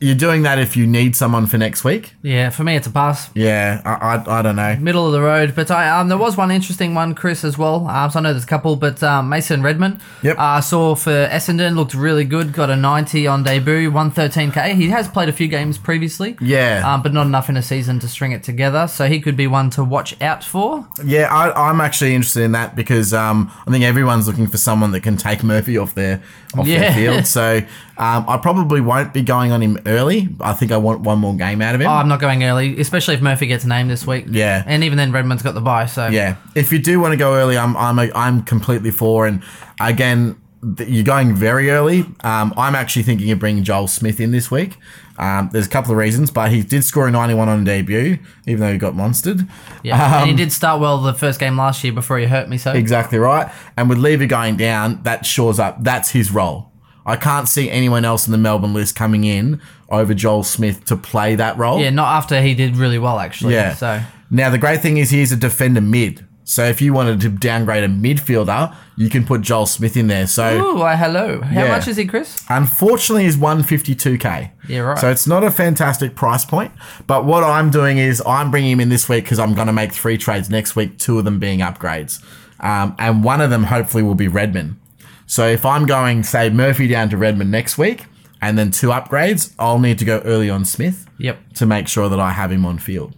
[0.00, 2.14] You're doing that if you need someone for next week.
[2.22, 3.28] Yeah, for me it's a pass.
[3.34, 4.74] Yeah, I, I, I don't know.
[4.76, 7.86] Middle of the road, but I um there was one interesting one, Chris, as well.
[7.86, 10.36] Um, so I know there's a couple, but um, Mason Redmond, Yep.
[10.38, 12.54] uh, saw for Essendon looked really good.
[12.54, 14.74] Got a 90 on debut, 113k.
[14.76, 16.82] He has played a few games previously, Yeah.
[16.90, 18.86] um, but not enough in a season to string it together.
[18.88, 20.88] So he could be one to watch out for.
[21.04, 24.92] Yeah, I, I'm actually interested in that because um, I think everyone's looking for someone
[24.92, 26.22] that can take Murphy off their
[26.56, 26.78] off Yeah.
[26.78, 27.26] their field.
[27.36, 27.60] So
[27.98, 30.28] um, I probably won't be going on him early.
[30.40, 31.86] I think I want one more game out of him.
[31.86, 34.26] Oh, I'm not going early, especially if Murphy gets named this week.
[34.28, 34.62] Yeah.
[34.66, 35.86] and even then Redmond's got the bye.
[35.86, 39.26] So yeah, if you do want to go early, I'm I'm a, I'm completely for.
[39.26, 39.42] And
[39.80, 40.36] again,
[40.76, 42.00] th- you're going very early.
[42.20, 44.76] Um, I'm actually thinking of bringing Joel Smith in this week.
[45.18, 48.60] Um, there's a couple of reasons, but he did score a 91 on debut, even
[48.60, 49.48] though he got monstered.
[49.82, 50.18] yeah.
[50.18, 52.58] and he Um, did start well the first game last year before he hurt me.
[52.58, 53.50] So Exactly right.
[53.78, 55.82] And with Lever going down, that shores up.
[55.82, 56.70] That's his role.
[57.06, 60.96] I can't see anyone else in the Melbourne list coming in over Joel Smith to
[60.96, 61.80] play that role.
[61.80, 63.54] yeah, not after he did really well actually.
[63.54, 63.74] Yeah.
[63.74, 66.26] So Now the great thing is he's a defender mid.
[66.48, 70.26] So if you wanted to downgrade a midfielder, you can put Joel Smith in there.
[70.28, 71.40] So ooh, why hello.
[71.42, 71.68] How Yeah.
[71.68, 72.40] much is he, Chris?
[72.48, 74.50] unfortunately he's 152k.
[74.68, 74.98] Yeah, right.
[74.98, 76.72] So it's not a fantastic price point.
[77.06, 79.72] But what I'm doing is I'm bringing him in this week because I'm going to
[79.72, 82.22] make three trades next week, two of them being upgrades.
[82.60, 84.76] Um, and one of them hopefully will be Redmond.
[85.26, 88.06] So if I'm going, say, Murphy down to Redmond next week
[88.40, 91.54] and then two upgrades, I'll need to go early on Smith Yep.
[91.54, 93.14] to make sure that I have him on field.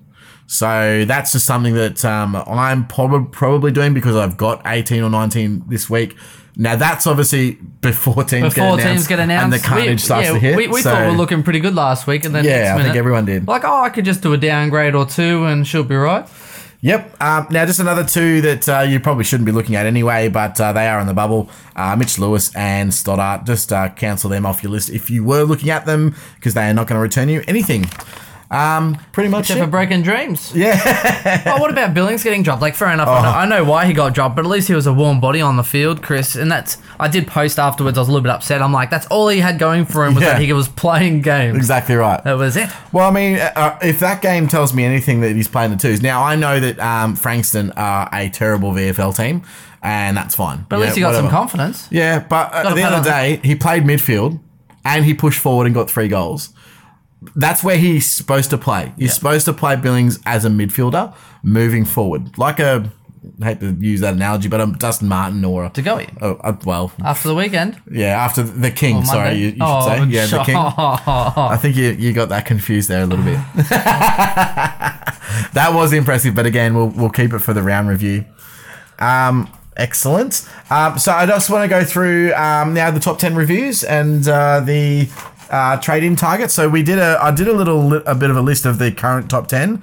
[0.47, 5.11] So that's just something that um, I'm prob- probably doing because I've got 18 or
[5.11, 6.17] 19 this week.
[6.57, 9.97] Now that's obviously before teams Before get announced teams get announced, and the carnage we,
[9.99, 10.57] starts yeah, to hit.
[10.57, 12.81] We, we so, thought we were looking pretty good last week, and then Yeah, next
[12.81, 13.47] I think everyone did.
[13.47, 16.27] Like, oh, I could just do a downgrade or two, and she'll be right.
[16.81, 17.21] Yep.
[17.21, 20.61] Um, now, just another two that uh, you probably shouldn't be looking at anyway, but
[20.61, 21.51] uh, they are in the bubble.
[21.75, 23.45] Uh, Mitch Lewis and Stoddart.
[23.45, 26.71] Just uh, cancel them off your list if you were looking at them because they
[26.71, 27.87] are not going to return you anything.
[28.51, 30.53] Um, pretty much Except for broken dreams.
[30.59, 31.43] Yeah.
[31.47, 32.63] oh, what about Billings getting dropped?
[32.63, 33.07] Like, fair enough.
[33.09, 35.21] I, know, I know why he got dropped, but at least he was a warm
[35.21, 36.35] body on the field, Chris.
[36.35, 37.99] And that's I did post afterwards.
[37.99, 38.63] I was a little bit upset.
[38.63, 40.33] I'm like, that's all he had going for him was Yeah.
[40.35, 41.57] that he was playing games.
[41.57, 42.23] exactly right.
[42.25, 42.71] That was it.
[42.91, 46.01] Well, I mean, uh, if that game tells me anything that he's playing the twos.
[46.01, 49.43] Now, I know that um, Frankston are a terrible VFL team,
[49.83, 50.65] and that's fine.
[50.71, 51.87] But at least he got some confidence.
[51.91, 54.41] Yeah, but at the end of the day, he played midfield
[54.85, 56.49] and he pushed forward and got three goals.
[57.35, 58.93] That's where he's supposed to play.
[58.97, 62.39] He's supposed to play Billings as a midfielder moving forward.
[62.39, 62.93] Like a,
[63.43, 66.35] I hate to use that analogy, but a Dustin Martin or a, To go oh,
[66.37, 67.81] uh, well, after the weekend.
[67.91, 70.05] yeah, after the King, sorry, you, you should oh, say.
[70.05, 70.57] Yeah, the King.
[70.57, 73.39] I think you, you got that confused there a little bit.
[75.55, 78.25] that was impressive, but again, we'll, we'll keep it for the round review.
[79.01, 80.49] Um, excellent.
[80.71, 84.27] Um, so I just want to go through um, now the top ten reviews and
[84.29, 85.09] uh, the
[85.51, 86.51] uh, trade-in target.
[86.51, 88.79] So we did a I did a little li- a bit of a list of
[88.79, 89.83] the current top ten.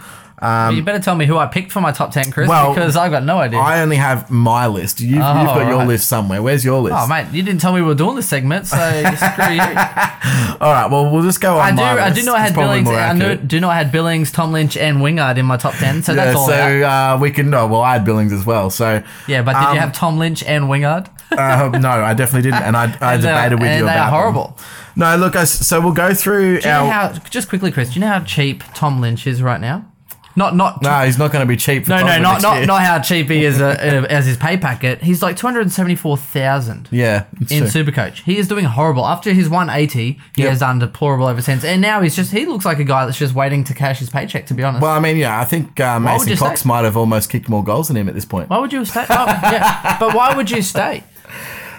[0.73, 3.09] you better tell me who I picked for my top 10, Chris, Well, because I've
[3.09, 3.57] got no idea.
[3.57, 4.99] I only have my list.
[4.99, 6.43] You've, you've Oh, got your list somewhere.
[6.43, 6.95] Where's your list?
[6.99, 8.75] oh, mate, you didn't tell me we were doing this segment, so
[9.15, 9.61] screw you.
[9.61, 10.87] All right.
[10.91, 11.79] Well, we'll just go on.
[11.79, 12.01] I do.
[12.01, 12.89] I do know I had probably Billings.
[12.99, 16.03] I know, do know I had Billings, Tom Lynch, and Wingard in my top ten.
[16.03, 16.47] So that's all.
[16.47, 17.51] so uh, we can.
[17.53, 18.69] Oh, well, I had Billings as well.
[18.69, 21.09] So Yeah, but did um, you have Tom Lynch and Wingard?
[21.31, 24.65] Uh, no, I definitely didn't, and I, I And debated with you about them.
[24.95, 26.85] No, look, I, so we'll go through Do you our.
[26.85, 27.11] know how?
[27.29, 27.89] Just quickly, Chris.
[27.89, 29.91] Do you know how cheap Tom Lynch is right now?
[30.37, 31.85] Not not No, he's not going to be cheap.
[31.85, 32.65] For no, no, Tottenham not next not year.
[32.65, 35.01] not how cheap he is uh, uh, as his pay packet.
[35.01, 36.89] He's like two hundred seventy four thousand.
[36.91, 37.83] Yeah, it's in true.
[37.85, 38.23] Supercoach.
[38.23, 39.05] He is doing horrible.
[39.05, 40.49] After his 180, he Yep.
[40.49, 41.63] has done deplorable ever since.
[41.63, 44.09] And now he's just, he looks like a guy that's just waiting to cash his
[44.09, 44.81] paycheck, to be honest.
[44.81, 47.47] Well, I mean, yeah, I think uh, would Mason you Cox might have almost kicked
[47.47, 48.49] more goals than him at this point.
[48.49, 49.05] why would you stay?
[49.09, 49.95] Oh, yeah.
[50.01, 51.03] But why would you stay?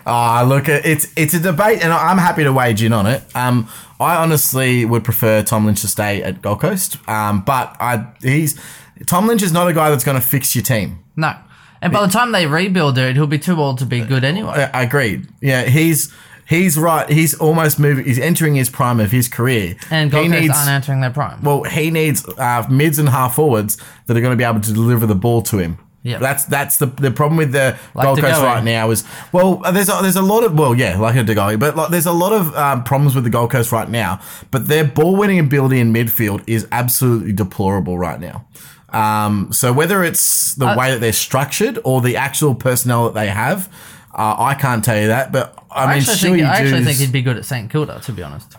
[0.07, 3.23] Ah, look, it's it's a debate, and I'm happy to wage in on it.
[3.35, 8.07] Um, I honestly would prefer Tom Lynch to stay at Gold Coast, um, but I
[8.23, 8.61] he's
[9.07, 11.01] Tom Lynch is not a guy that's going to fix your team.
[11.17, 11.35] No.
[11.83, 14.71] And by the time they rebuild, dude, he'll be too old to be good anyway.
[14.73, 15.29] I I agreed.
[15.41, 16.13] Yeah, he's
[16.49, 17.09] he's right.
[17.09, 18.05] He's almost moving.
[18.05, 19.77] He's entering his prime of his career.
[19.91, 21.43] And he Gold Coast needs aren't entering their prime.
[21.43, 24.73] well, he needs uh, mids and half forwards that are going to be able to
[24.73, 25.79] deliver the ball to him.
[26.07, 26.21] Yep.
[26.21, 29.89] That's that's the the problem with the Like Gold Coast right now is well there's
[29.89, 32.13] a, there's a lot of well yeah like a De Goey, but like, there's a
[32.13, 34.21] lot of um, problems with the Gold Coast right now.
[34.53, 38.47] But their ball winning ability in midfield is absolutely deplorable right now.
[38.91, 43.15] Um, so whether it's the Uh, way that they're structured or the actual personnel that
[43.15, 43.69] they have,
[44.15, 45.33] uh, I can't tell you that.
[45.33, 48.01] But I, I mean, actually, think, I actually think he'd be good at St Kilda,
[48.05, 48.55] to be honest.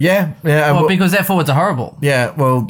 [0.00, 1.96] Yeah yeah Well, well, because their forwards are horrible.
[2.00, 2.68] yeah well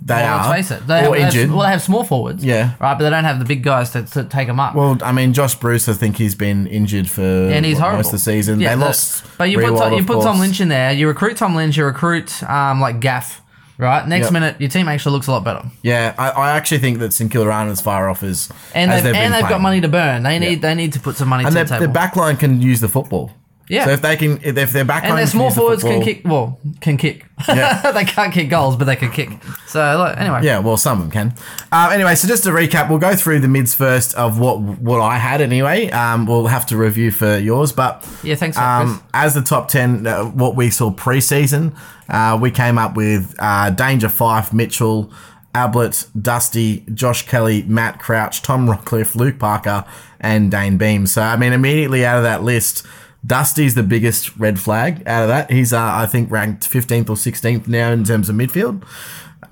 [0.00, 0.86] they Well, are let's face it.
[0.86, 1.50] They or have, they have- injured.
[1.50, 2.42] well, they have small forwards.
[2.42, 2.72] Yeah.
[2.80, 4.74] Right, but they don't have the big guys to, to take them up.
[4.74, 7.98] Well, I mean, Josh Bruce, I think he's been injured for and he's what, horrible.
[7.98, 8.58] most of the season.
[8.60, 9.24] Yeah, they the- lost.
[9.36, 10.40] But you put Tom, you put Tom.
[10.40, 10.92] Lynch in there.
[10.92, 11.76] You recruit Tom Lynch.
[11.76, 13.42] You recruit um, like Gaff.
[13.76, 14.08] Right.
[14.08, 14.32] Next Yep.
[14.32, 15.62] minute, your team actually looks a lot better.
[15.82, 19.02] Yeah, I, I actually think that St Kilda aren't as far off as And as
[19.04, 20.22] they've, been and they've got money to burn.
[20.24, 22.80] They need they need to put some money and to the back line can use
[22.80, 23.30] the football.
[23.68, 23.84] Yeah.
[23.84, 26.22] So if they can, if their back and their small use the forwards can kick.
[26.24, 27.26] Well, can kick.
[27.46, 27.92] Yeah.
[27.92, 29.30] they can't kick goals, but they can kick.
[29.66, 30.40] So look, anyway.
[30.42, 31.34] Yeah, well, some of them can.
[31.70, 35.00] Uh, anyway, so just to recap, we'll go through the mids first of what what
[35.00, 35.90] I had anyway.
[35.90, 40.06] Um, we'll have to review for yours, but Yeah, thanks um, as the top ten,
[40.06, 41.76] uh, what we saw preseason,
[42.08, 45.12] uh, we came up with uh, Danger Fyfe, Mitchell,
[45.54, 49.84] Ablett, Dusty, Josh Kelly, Matt Crouch, Tom Rockliff, Luke Parker,
[50.20, 51.06] and Dayne Beam.
[51.06, 52.86] So I mean, immediately out of that list.
[53.28, 55.50] Dusty's the biggest red flag out of that.
[55.50, 58.82] He's, uh, I think, ranked 15th or 16th now in terms of midfield.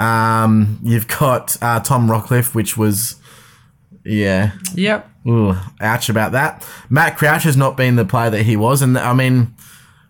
[0.00, 3.16] Um, you've got uh, Tom Rockliff, which was,
[4.04, 5.10] yeah, Yep.
[5.28, 6.66] Ooh, ouch about that.
[6.88, 9.54] Matt Crouch has not been the player that he was, and I mean,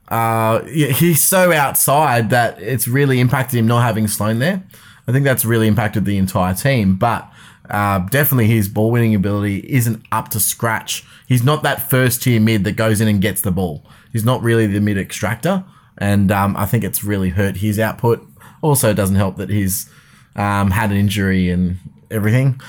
[0.09, 4.63] uh, he's so outside that it's really impacted him not having Sloan there.
[5.09, 7.31] I think that's really impacted the entire team, but
[7.71, 11.05] uh, definitely his ball winning ability isn't up to scratch.
[11.27, 13.85] He's not that first tier mid that goes in and gets the ball.
[14.13, 15.65] He's not really the mid extractor,
[15.99, 18.27] and um, I think it's really hurt his output.
[18.63, 19.91] Also, it doesn't help that he's
[20.37, 21.79] um, had an injury and
[22.11, 22.61] everything.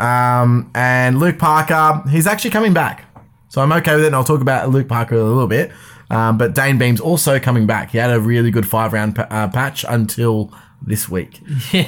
[0.00, 3.04] Um, and Luke Parker, he's actually coming back.
[3.48, 5.70] So I'm okay with it, and I'll talk about Luke Parker a little bit.
[6.10, 7.90] Um, but Dayne Beam's also coming back.
[7.90, 10.52] He had a really good five round pa- uh, patch until
[10.86, 11.40] this week.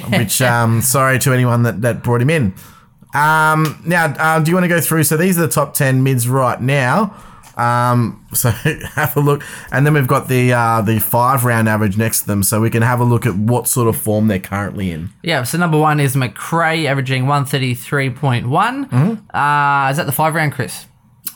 [0.09, 2.53] Which, um, sorry to anyone that, that brought him in.
[3.13, 5.03] Um, now, uh, do you want to go through?
[5.03, 7.15] So these are the top 10 mids right now.
[7.59, 8.49] Um, so
[8.95, 12.27] have a look, and then we've got the uh, the five round average next to
[12.27, 15.09] them, so we can have a look at what sort of form they're currently in.
[15.23, 18.43] Yeah, so number one is Macrae, averaging 133.1.
[18.43, 19.35] Mm-hmm.
[19.35, 20.85] Uh, is that the five round, Chris?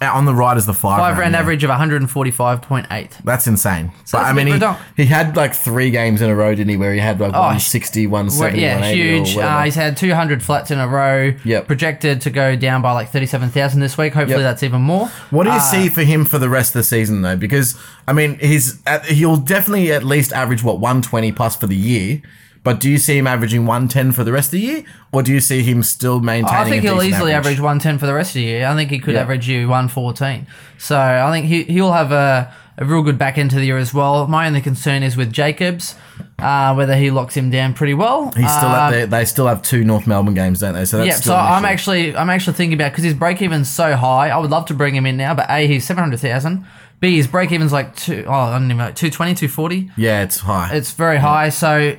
[0.04, 1.40] Uh, On the right is the five, Five round yeah.
[1.40, 3.24] average of 145.8.
[3.24, 3.92] That's insane.
[4.06, 4.78] So but I mean, he, redonk.
[4.98, 6.78] he had like three games in a row, didn't he?
[6.78, 9.38] Where he had like Oh, 160, 170, yeah, 180 huge.
[9.38, 11.34] Uh, he's had 200 flats in a row.
[11.44, 11.68] Yep.
[11.68, 14.14] Projected to go down by like 37,000 this week.
[14.14, 14.52] Hopefully Yep.
[14.52, 15.08] that's even more.
[15.32, 17.36] What do you Uh, see for him for the rest of the season though?
[17.38, 17.76] Because
[18.08, 22.22] I mean, he's at, he'll definitely at least average what 120 plus for the year.
[22.64, 25.34] But do you see him averaging 110 for the rest of the year, or do
[25.34, 26.66] you see him still maintaining?
[26.66, 28.68] I think he'll easily average 110 for the rest of the year.
[28.68, 29.22] I think he could Yeah.
[29.22, 30.48] average you 114.
[30.78, 33.78] So I think he, he'll have a, a real good back end to the year
[33.78, 34.28] as well.
[34.28, 35.96] My only concern is with Jacobs,
[36.40, 38.32] uh, whether he locks him down pretty well.
[38.38, 40.86] He's still Uh, at the, they still have two North Melbourne games, don't they?
[40.86, 43.96] So that's Yeah, so I'm actually I'm actually thinking about because his break even's so
[43.98, 44.30] high.
[44.30, 46.66] I would love to bring him in now, but a he's seven hundred thousand.
[47.02, 49.92] B his break even's like two oh I don't even know 220, 240.
[49.98, 50.70] yeah, it's high.
[50.74, 51.50] It's very high.
[51.50, 51.98] So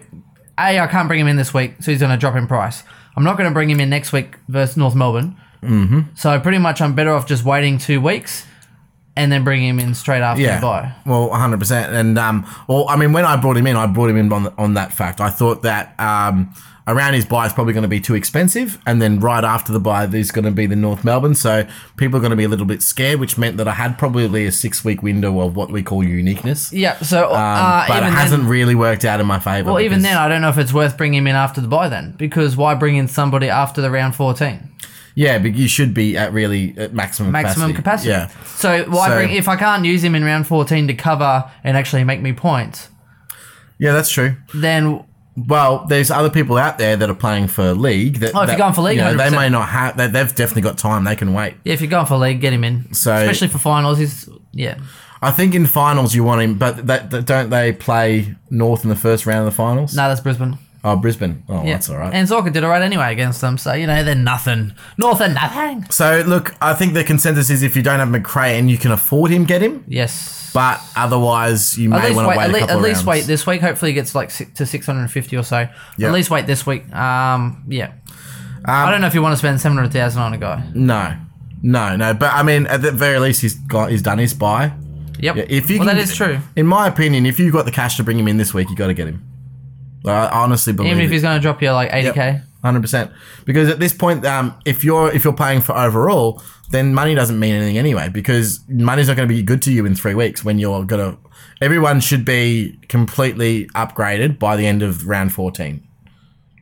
[0.59, 2.83] a I can't bring him in this week, so he's going to drop in price.
[3.17, 5.37] I'm not going to bring him in next week versus North Melbourne.
[5.63, 6.01] Mm-hmm.
[6.17, 8.45] So pretty much I'm better off just waiting two weeks
[9.17, 10.93] and then bring him in straight after Yeah, the bye.
[11.07, 11.59] well, 100.
[11.59, 14.33] percent And um, well, I mean, when I brought him in, I brought him in
[14.33, 15.21] on, on that fact.
[15.21, 16.53] I thought that um,
[16.87, 19.81] around his buy is probably going to be too expensive, and then right after the
[19.81, 21.35] buy, there's going to be the North Melbourne.
[21.35, 21.67] So
[21.97, 24.47] people are going to be a little bit scared, which meant that I had probably
[24.47, 26.73] a six week window of what we call uniqueness.
[26.73, 26.99] Yeah.
[26.99, 29.73] So Um, uh, but it hasn't really worked out in my favor.
[29.73, 31.89] Well, even then, I don't know if it's worth bringing him in after the buy
[31.89, 34.71] then, because why bring in somebody after the round 14?
[35.17, 38.11] yeah, but you should be at really at maximum maximum capacity.
[38.11, 38.29] Yeah.
[38.57, 41.77] So why So- bring if I can't use him in round 14 to cover and
[41.77, 42.89] actually make me points,
[43.79, 44.35] Yeah, that's true.
[44.53, 45.05] then
[45.37, 48.21] Well, there's other people out there that are playing for league.
[48.21, 49.33] That, Oh, if that, you're going for league, you know, they 100%.
[49.37, 49.97] may not have.
[49.97, 51.05] They, they've definitely got time.
[51.05, 51.55] They can wait.
[51.65, 52.93] Yeah, if you're going for league, get him in.
[52.95, 54.79] So- especially for finals, he's yeah.
[55.23, 58.91] I think in finals you want him, but that, that, don't they play North in
[58.91, 59.97] the first round of the finals?
[59.97, 60.59] No, that's Brisbane.
[60.85, 61.43] Oh, Brisbane.
[61.49, 62.13] Oh, Yeah, that's all right.
[62.13, 64.75] And Zorko did all right anyway against them, so you know they're nothing.
[64.99, 65.91] North are nothing.
[65.91, 68.93] so look, I think the consensus is if you don't have Macrae and you can
[68.93, 69.83] afford him, get him.
[69.89, 72.35] Yes, But otherwise, you at may want wait.
[72.47, 73.07] to wait At, a le- at least rounds.
[73.07, 73.61] wait this week.
[73.61, 75.69] Hopefully, he gets like to 650 or so.
[75.99, 76.07] Yeah.
[76.07, 76.91] At least wait this week.
[76.95, 77.87] Um, yeah.
[77.87, 80.65] Um, I don't know if you want to spend 700,000 on a guy.
[80.75, 81.17] No,
[81.61, 82.15] no, no.
[82.15, 84.73] But I mean, at the very least, he's got he's done his buy.
[85.19, 85.37] Yep.
[85.37, 86.39] Yeah, if you well, can, that is true.
[86.57, 88.77] In my opinion, if you've got the cash to bring him in this week, you
[88.77, 89.23] got to get him.
[90.07, 91.15] I honestly believe Even if it.
[91.15, 92.43] he's going to drop you like 80k.
[92.65, 93.13] Hundred percent.
[93.45, 97.39] Because at this point, um, if you're if you're paying for overall, then money doesn't
[97.39, 98.09] mean anything anyway.
[98.09, 101.19] Because money's not going to be good to you in three weeks when you're gonna.
[101.61, 105.87] Everyone should be completely upgraded by the end of round fourteen.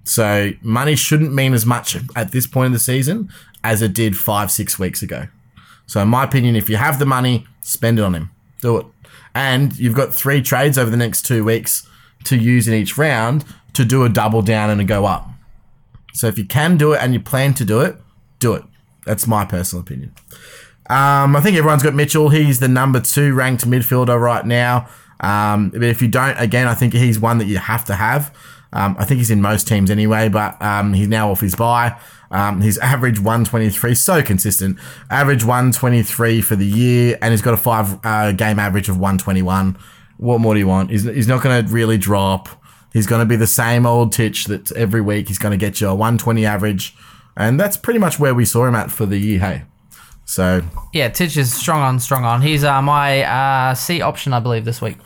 [0.02, 3.30] So money shouldn't mean as much at this point of the season
[3.62, 5.28] as it did five six weeks ago.
[5.86, 8.30] So in my opinion, if you have the money, spend it on him.
[8.60, 8.86] Do it.
[9.36, 11.88] And you've got three trades over the next two weeks
[12.24, 15.28] to use in each round to do a double down and a go up.
[16.12, 17.96] So if you can do it and you plan to do it,
[18.38, 18.64] do it.
[19.04, 20.14] That's my personal opinion.
[20.90, 22.28] Um, I think everyone's got Mitchell.
[22.28, 24.88] He's the number two ranked midfielder right now.
[25.20, 28.34] Um, but if you don't, again, I think he's one that you have to have.
[28.72, 31.98] Um, I think he's in most teams anyway, but um, he's now off his buy.
[32.30, 34.78] Um, his average 123, so consistent.
[35.10, 39.78] Average 123 for the year, and he's got a five uh, game average of 121.
[40.16, 40.90] What more do you want?
[40.90, 42.48] He's, he's not going to really drop.
[42.92, 45.80] He's going to be the same old Titch that every week he's going to get
[45.80, 46.94] you a 120 average.
[47.36, 49.62] And that's pretty much where we saw him at for the year, hey.
[50.24, 52.42] So, Yeah, Titch is strong on, strong on.
[52.42, 54.96] He's uh, my uh, C option, I believe, this week.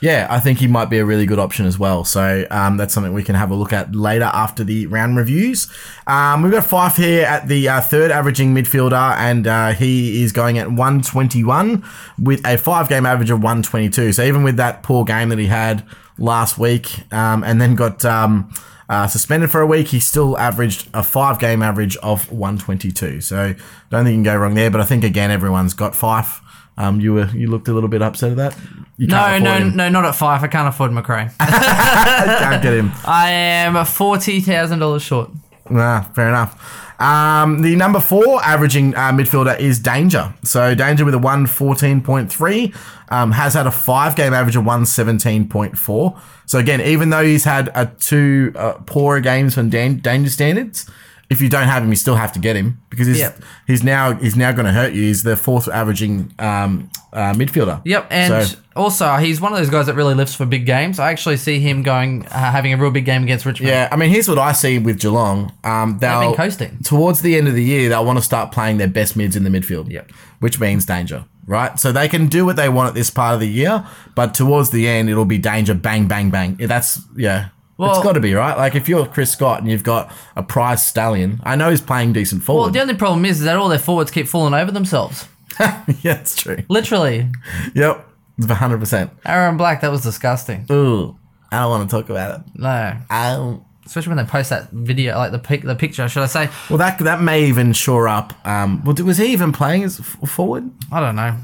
[0.00, 2.04] yeah, I think he might be a really good option as well.
[2.04, 5.68] So, um, that's something we can have a look at later after the round reviews.
[6.06, 10.32] Um, we've got Fyfe here at the uh, third averaging midfielder, and uh, he is
[10.32, 11.82] going at 121
[12.18, 14.12] with a five game average of 122.
[14.12, 15.84] So, even with that poor game that he had
[16.18, 18.04] last week um, and then got.
[18.04, 18.52] Um,
[18.88, 23.20] uh, suspended for a week, he still averaged a five game average of 122.
[23.20, 23.52] So
[23.90, 24.70] don't think you can go wrong there.
[24.70, 26.40] But I think again, everyone's got Fyfe.
[26.78, 28.56] Um, you were you looked a little bit upset at that.
[28.98, 29.76] No, no, him.
[29.76, 30.42] no, not at five.
[30.42, 31.30] I can't afford Macrae.
[31.40, 32.92] can't get him.
[33.04, 35.30] I am forty thousand dollars short.
[35.70, 36.85] Nah, fair enough.
[36.98, 40.34] Um, the number four averaging uh, midfielder is Danger.
[40.42, 42.74] So Danger with a 114.3
[43.10, 46.20] um, has had a five game average of 117.4.
[46.46, 50.88] So again, even though he's had a two uh, poorer games from Dan- Danger standards,
[51.28, 53.42] if you don't have him, you still have to get him because he's Yep.
[53.66, 55.02] he's now he's now going to hurt you.
[55.02, 57.80] He's the fourth averaging um, uh, midfielder.
[57.84, 60.98] Yep, and So- also he's one of those guys that really lifts for big games.
[61.00, 63.70] I actually see him going uh, having a real big game against Richmond.
[63.70, 65.52] Yeah, I mean, here's what I see with Geelong.
[65.64, 66.78] Um, they'll been coasting.
[66.84, 67.88] towards the end of the year.
[67.88, 69.90] They'll want to start playing their best mids in the midfield.
[69.90, 70.12] Yep.
[70.40, 71.80] which means danger, right?
[71.80, 74.68] So they can do what they want at this part of the year, but towards
[74.70, 76.56] the end, it'll be danger, bang, bang, bang.
[76.56, 77.48] That's yeah.
[77.78, 78.56] Well- it's got to be right.
[78.56, 82.12] Like if you're Chris Scott and you've got a prize stallion, I know he's playing
[82.14, 82.62] decent forward.
[82.62, 85.28] Well, the only problem is that all their forwards keep falling over themselves.
[85.60, 86.58] yeah, that's true.
[86.68, 87.28] Literally,
[87.74, 88.06] Yep,
[88.48, 89.10] hundred percent.
[89.24, 89.80] Aaron Black.
[89.82, 90.66] That was disgusting.
[90.70, 91.16] Ooh,
[91.50, 92.46] I don't want to talk about it.
[92.54, 93.62] No, I don't.
[93.86, 96.08] especially when they post that video, like the pic, the picture.
[96.08, 96.48] Should I say?
[96.68, 98.34] Well, that that may even shore up.
[98.46, 100.70] Um, well, was he even playing as f- forward?
[100.92, 101.34] I don't know.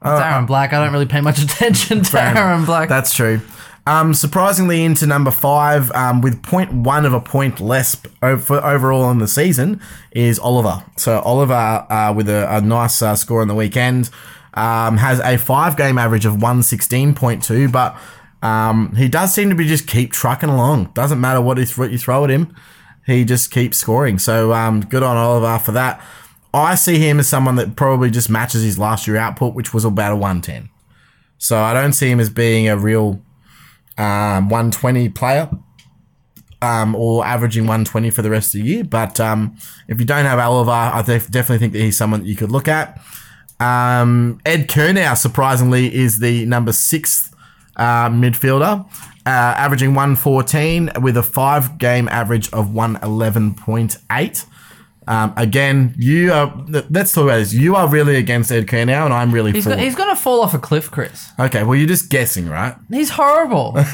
[0.00, 0.72] It's Aaron Black.
[0.72, 2.88] I don't really pay much attention to Aaron Black.
[2.88, 3.40] That's true.
[3.88, 9.16] Um, surprisingly, into number five um, with 0.1 of a point less for overall in
[9.16, 10.84] the season is Oliver.
[10.98, 14.10] So Oliver, uh, with a, a nice uh, score on the weekend,
[14.52, 17.96] um, has a five-game average of 116.2, but
[18.46, 20.90] um, he does seem to be just keep trucking along.
[20.92, 22.54] Doesn't matter what you, th- you throw at him,
[23.06, 24.18] he just keeps scoring.
[24.18, 25.98] So um, good on Oliver for that.
[26.52, 29.86] I see him as someone that probably just matches his last year output, which was
[29.86, 30.68] about a 110.
[31.38, 33.22] So I don't see him as being a real
[33.98, 35.50] um, 120 player
[36.62, 38.84] um, or averaging 120 for the rest of the year.
[38.84, 39.56] But um,
[39.86, 42.50] if you don't have Oliver, I def- definitely think that he's someone that you could
[42.50, 43.00] look at.
[43.60, 47.34] Um, Ed Curnow, surprisingly, is the number sixth
[47.76, 48.84] uh, midfielder,
[49.26, 54.46] uh, averaging 114 with a five game average of 111.8.
[55.08, 56.54] Um, again, you are.
[56.90, 57.54] Let's talk about this.
[57.54, 59.70] You are really against Ed Curnow, and I'm really he's for.
[59.70, 61.30] go- he's gonna fall off a cliff, Chris.
[61.40, 62.74] okay, well, you're just guessing, right?
[62.90, 63.74] He's horrible.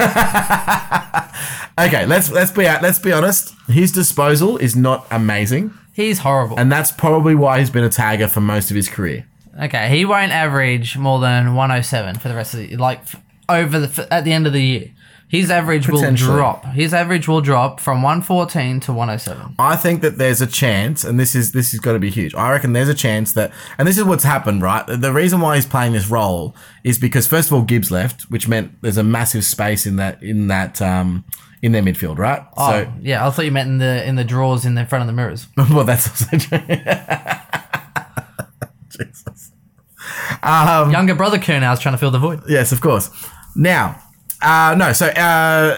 [1.76, 3.52] Okay, let's let's be let's be honest.
[3.66, 6.56] His disposal is not amazing, he's horrible.
[6.56, 9.26] and that's probably why he's been a tagger for most of his career.
[9.60, 13.16] Okay, he won't average more than 107 for the rest of the like f-
[13.48, 14.90] over the f- at the end of the year.
[15.34, 16.36] His average will Potentially.
[16.36, 16.64] drop.
[16.66, 19.56] His average will drop from 114 to 107.
[19.58, 22.36] I think that there's a chance, and this is this is going to be huge.
[22.36, 24.84] I reckon there's a chance that, and this is what's happened, right?
[24.86, 26.54] The reason why he's playing this role
[26.84, 30.22] is because first of all, Gibbs left, which meant there's a massive space in that
[30.22, 31.24] in that um
[31.62, 32.42] in their midfield, right?
[32.56, 35.08] Oh, yeah, I thought you meant in the in the drawers in the front of
[35.08, 35.48] the mirrors.
[35.56, 36.58] So, well, that's also true.
[38.90, 39.50] Jesus.
[40.44, 42.42] Um, Younger brother Curnow's trying to fill the void.
[42.48, 43.10] Yes, of course.
[43.56, 44.00] Now,
[44.44, 45.76] uh, no, so uh,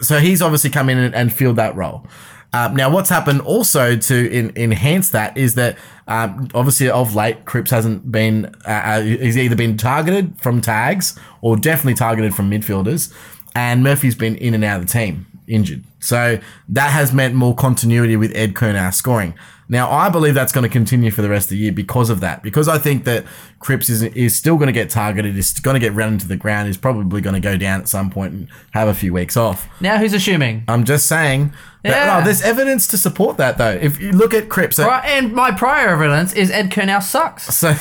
[0.00, 2.06] so he's obviously come in and, and filled that role.
[2.52, 5.76] Um, now, what's happened also to in, enhance that is that
[6.08, 11.18] um, obviously of late, Cripps hasn't been uh, uh, he's either been targeted from tags
[11.42, 13.12] or definitely targeted from midfielders,
[13.54, 15.84] and Murphy's been in and out of the team injured.
[16.00, 16.38] So
[16.68, 19.34] that has meant more continuity with Ed Curnow scoring.
[19.68, 22.20] Now, I believe that's going to continue for the rest of the year because of
[22.20, 22.42] that.
[22.42, 23.24] Because I think that
[23.58, 26.36] Cripps is, is still going to get targeted, is going to get run into the
[26.36, 29.36] ground, is probably going to go down at some point and have a few weeks
[29.36, 29.68] off.
[29.80, 30.64] Now who's assuming?
[30.68, 31.52] I'm just saying.
[31.90, 32.18] Yeah.
[32.20, 33.70] oh, there's evidence to support that, though.
[33.70, 37.44] If you look at Cripps, so, Right, and my prior evidence is Ed Curnow sucks.
[37.54, 37.68] so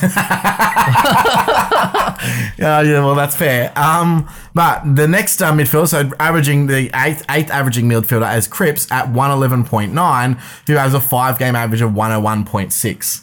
[2.58, 3.72] yeah, yeah, well, that's fair.
[3.78, 8.91] Um, but the next uh, midfielder, so averaging the eighth, eighth averaging midfielder as Cripps
[8.91, 13.22] at 111.9, who has a five game average of 101.6.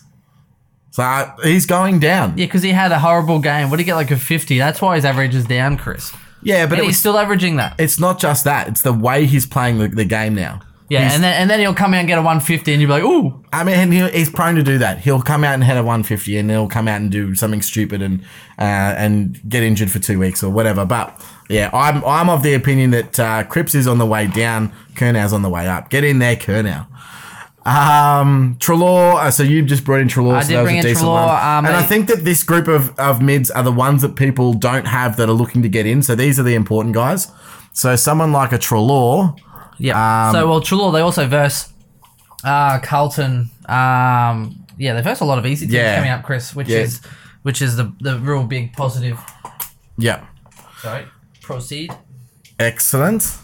[0.91, 2.37] So uh, he's going down.
[2.37, 3.70] Yeah, because he had a horrible game.
[3.70, 4.59] What did he get like a 50?
[4.59, 6.12] That's why his average is down, Chris.
[6.43, 7.76] Yeah, but he's still averaging that.
[7.78, 10.61] it's not just that, it's the way he's playing the, the game now.
[10.89, 12.89] Yeah, He's- and then and then he'll come out and get a 150, and you'll
[12.89, 13.43] be like, ooh.
[13.53, 14.99] I mean, he, he's prone to do that.
[14.99, 18.03] He'll come out and head a 150, and he'll come out and do something stupid
[18.03, 18.20] and
[18.59, 20.85] uh, and get injured for two weeks or whatever.
[20.85, 21.18] But
[21.49, 25.33] yeah, I'm I'm of the opinion that uh, Cripps is on the way down, Curnow's
[25.33, 25.89] on the way up.
[25.89, 26.87] Get in there, Curnow.
[27.64, 29.14] Um, Treloar.
[29.16, 30.35] Uh, so you just brought in Treloar.
[30.37, 31.47] I so did that was bring a in decent Treloar, one.
[31.59, 34.53] um, and I think that this group of, of mids are the ones that people
[34.53, 36.03] don't have that are looking to get in.
[36.03, 37.30] So these are the important guys.
[37.72, 39.37] So someone like a Treloar.
[39.79, 40.29] Yeah.
[40.29, 41.73] Um, so well, Treloar they also verse
[42.45, 43.51] uh, Carlton.
[43.66, 45.97] Um, yeah, they verse a lot of easy teams Yeah.
[45.97, 46.79] coming up, Chris, which Yeah.
[46.81, 47.01] is
[47.43, 49.18] which is the the real big positive.
[49.99, 50.25] Yeah.
[50.81, 51.05] Sorry.
[51.43, 51.93] Proceed.
[52.59, 53.39] Excellent.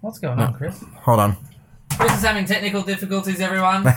[0.00, 0.82] What's going on, Chris?
[1.04, 1.36] Hold on.
[1.98, 3.84] Chris is having technical difficulties, everyone.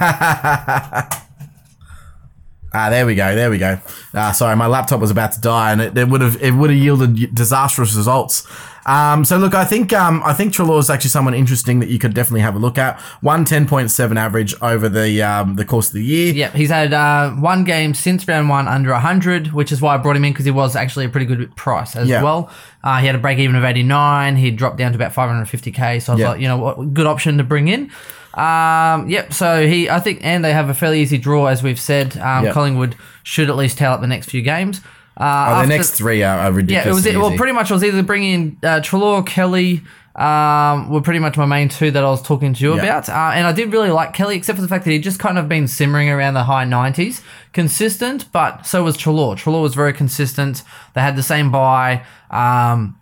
[2.75, 3.35] Ah, there we go.
[3.35, 3.77] There we go.
[4.15, 6.71] Ah, sorry, my laptop was about to die, and it, it would have it would
[6.71, 8.47] have yielded disastrous results.
[8.85, 11.99] Um, so look, I think um, I think Treloar is actually someone interesting that you
[11.99, 12.99] could definitely have a look at.
[13.21, 16.33] One ten point seven average over the um, the course of the year.
[16.33, 19.97] Yeah, he's had uh, one game since round one under 100, which is why I
[19.97, 22.21] brought him in because he was actually a pretty good price as Yeah.
[22.23, 22.49] well.
[22.83, 24.35] Uh, he had a break even of 89.
[24.35, 26.01] He dropped down to about 550k.
[26.01, 26.29] So I was Yeah.
[26.29, 27.89] like, you know what, good option to bring in.
[28.33, 29.31] Um, yep.
[29.33, 32.17] So he, I think, and they have a fairly easy draw, as we've said.
[32.17, 32.53] Um, Yep.
[32.53, 34.81] Collingwood should at least tail up the next few games.
[35.15, 36.85] Uh, Oh, the next three are, are ridiculous.
[36.85, 37.17] yeah, it was easy.
[37.17, 37.69] well, pretty much.
[37.71, 39.81] I was either bringing in uh, Treloar or Kelly.
[40.15, 42.83] Um, were pretty much my main two that I was talking to you Yeah.
[42.83, 45.17] about, uh, and I did really like Kelly, except for the fact that he just
[45.17, 48.31] kind of been simmering around the high nineties, consistent.
[48.31, 49.35] But so was Treloar.
[49.35, 50.61] Treloar was very consistent.
[50.93, 52.03] They had the same buy.
[52.29, 52.95] Um,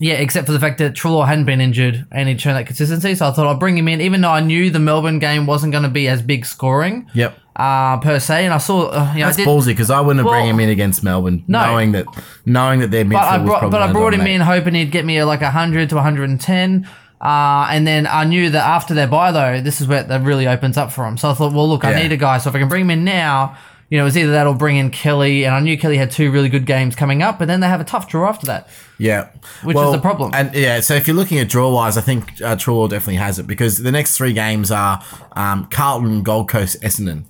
[0.00, 3.14] yeah, except for the fact that Treloar hadn't been injured and he'd shown that consistency.
[3.14, 5.70] So I thought I'd bring him in, even though I knew the Melbourne game wasn't
[5.72, 7.38] going to be as big scoring Yep.
[7.54, 8.46] Uh, per se.
[8.46, 10.48] And I saw, uh, you know, That's did, ballsy because I wouldn't have Well, bring
[10.48, 11.62] him in against Melbourne, no.
[11.66, 12.06] knowing that
[12.46, 14.74] knowing that their midfield But I was brought, probably but I brought him in hoping
[14.74, 16.88] he'd get me a, like 100 to 110.
[17.20, 20.46] Uh, and then I knew that after their buy, though, this is where that really
[20.48, 21.16] opens up for him.
[21.18, 22.02] So I thought, well, look, I Yeah.
[22.02, 22.38] need a guy.
[22.38, 23.54] So if I can bring him in now,
[23.90, 25.44] you know, it's either that or bring in Kelly.
[25.44, 27.80] And I knew Kelly had two really good games coming up, but then they have
[27.82, 28.66] a tough draw after that.
[28.98, 29.28] Yeah,
[29.62, 30.30] Which is the problem.
[30.34, 33.38] And yeah, so if you're looking at draw wise, I think uh, Treloar definitely has
[33.38, 35.02] it because the next three games are
[35.36, 37.24] um, Carlton, Gold Coast, Essendon.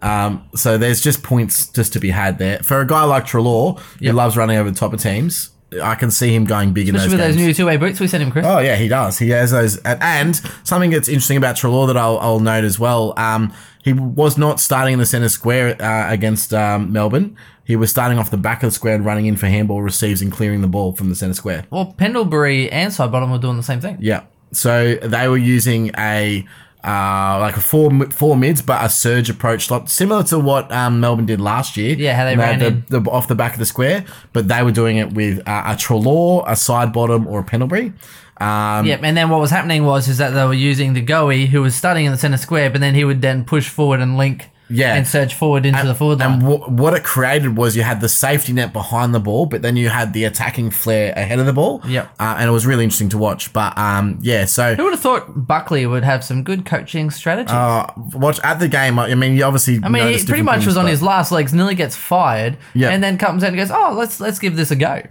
[0.00, 3.76] Um, so there's just points just to be had there for a guy like Treloar
[4.00, 4.10] Yep.
[4.10, 5.50] who loves running over the top of teams.
[5.82, 8.00] I can see him going big Especially in with those those new two way boots
[8.00, 8.46] we sent him, Chris.
[8.46, 9.18] Oh yeah, he does.
[9.18, 12.78] He has those, and, and something that's interesting about Treloar that I'll, I'll note as
[12.78, 13.12] well.
[13.18, 17.36] Um, he was not starting in the centre square uh, against um, Melbourne.
[17.64, 20.22] He was starting off the back of the square, and running in for handball receives
[20.22, 21.66] and clearing the ball from the centre square.
[21.70, 23.98] Well, Pendlebury and Sidebottom were doing the same thing.
[24.00, 24.24] Yeah.
[24.52, 26.46] So they were using a
[26.84, 31.00] uh, like a four four mids, but a surge approach, like similar to what um,
[31.00, 31.96] Melbourne did last year.
[31.96, 34.72] Yeah, how they ran the, the, off the back of the square, but they were
[34.72, 37.92] doing it with uh, a Treloar, a Sidebottom, or a Pendlebury.
[38.40, 41.46] Um, Yep, and then what was happening was is that they were using De Goey,
[41.46, 44.16] who was starting in the center square, but then he would then push forward and
[44.16, 44.94] link Yeah.
[44.94, 46.32] and surge forward into the forward line.
[46.32, 49.62] And w- what it created was you had the safety net behind the ball, but
[49.62, 51.80] then you had the attacking flair ahead of the ball.
[51.86, 52.10] Yep.
[52.20, 53.52] Uh, and it was really interesting to watch.
[53.52, 57.52] But um, yeah, so Who would have thought Buckley would have some good coaching strategies?
[57.52, 58.98] uh, watch at the game.
[58.98, 59.80] I mean, you obviously.
[59.82, 62.90] I mean, he pretty much was on his last legs, nearly gets fired, Yeah.
[62.90, 65.02] and then comes out and goes, "Oh, let's let's give this a go."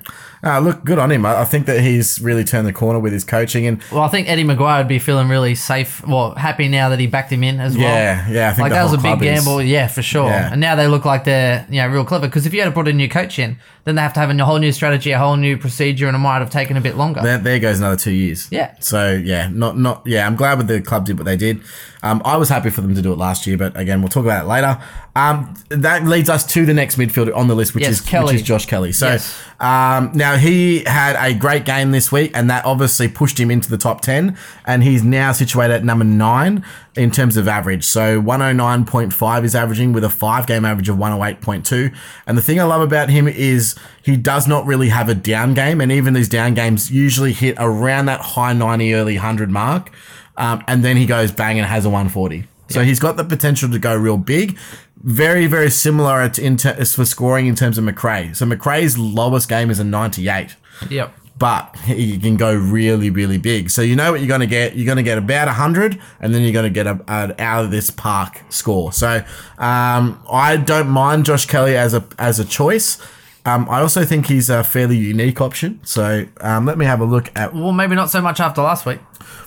[0.44, 1.26] Uh, look, good on him.
[1.26, 4.08] I, I think that he's really turned the corner with his coaching, and Well, I
[4.08, 7.44] think Eddie McGuire would be feeling really safe, well, happy now that he backed him
[7.44, 7.88] in as well.
[7.88, 8.50] yeah, yeah.
[8.50, 9.20] I think Like that was a big club
[9.60, 10.30] is- yeah, for sure.
[10.30, 10.52] Yeah.
[10.52, 12.72] And now they look like they're you know real clever because if you had to
[12.72, 15.20] put a new coach in, then they have to have a whole new strategy, a
[15.20, 17.22] whole new procedure, and it might have taken a bit longer.
[17.22, 18.48] There, there goes another two years.
[18.52, 18.76] Yeah.
[18.80, 20.28] So yeah, not not yeah.
[20.28, 21.62] I'm glad with the club did what they did.
[22.04, 24.24] Um, I was happy for them to do it last year, but again, we'll talk
[24.24, 24.80] about it later.
[25.16, 28.34] Um, that leads us to the next midfielder on the list, which Yes, is Kelly.
[28.34, 28.92] which is Josh Kelly.
[28.92, 29.36] So Yes.
[29.60, 33.70] um, now he had a great game this week, and that obviously pushed him into
[33.70, 36.64] the top ten, and he's now situated at number nine
[36.96, 37.84] in terms of average.
[37.84, 41.92] So 109.5 is averaging with a five game average of 108.2.
[42.26, 45.54] And the thing I love about him is he does not really have a down
[45.54, 49.92] game, and even these down games usually hit around that high 90, early 100 mark.
[50.38, 52.46] Um, and then he goes bang and has a 140.
[52.70, 54.58] So he's got the potential to go real big.
[54.98, 58.34] Very, very similar ter- for scoring in terms of Macrae.
[58.36, 60.56] So Macrae's lowest game is a 98
[60.90, 61.14] Yep.
[61.40, 63.70] but he can go really, really big.
[63.70, 64.76] So you know what you're going to get.
[64.76, 67.64] You're going to get about 100, and then you're going to get a, an out
[67.66, 68.92] of this park score.
[68.92, 69.24] So
[69.58, 72.98] um, I don't mind Josh Kelly as a as a choice.
[73.46, 75.80] Um, I also think he's a fairly unique option.
[75.86, 77.54] So um, let me have a look at.
[77.56, 79.00] Well, maybe not so much after last week.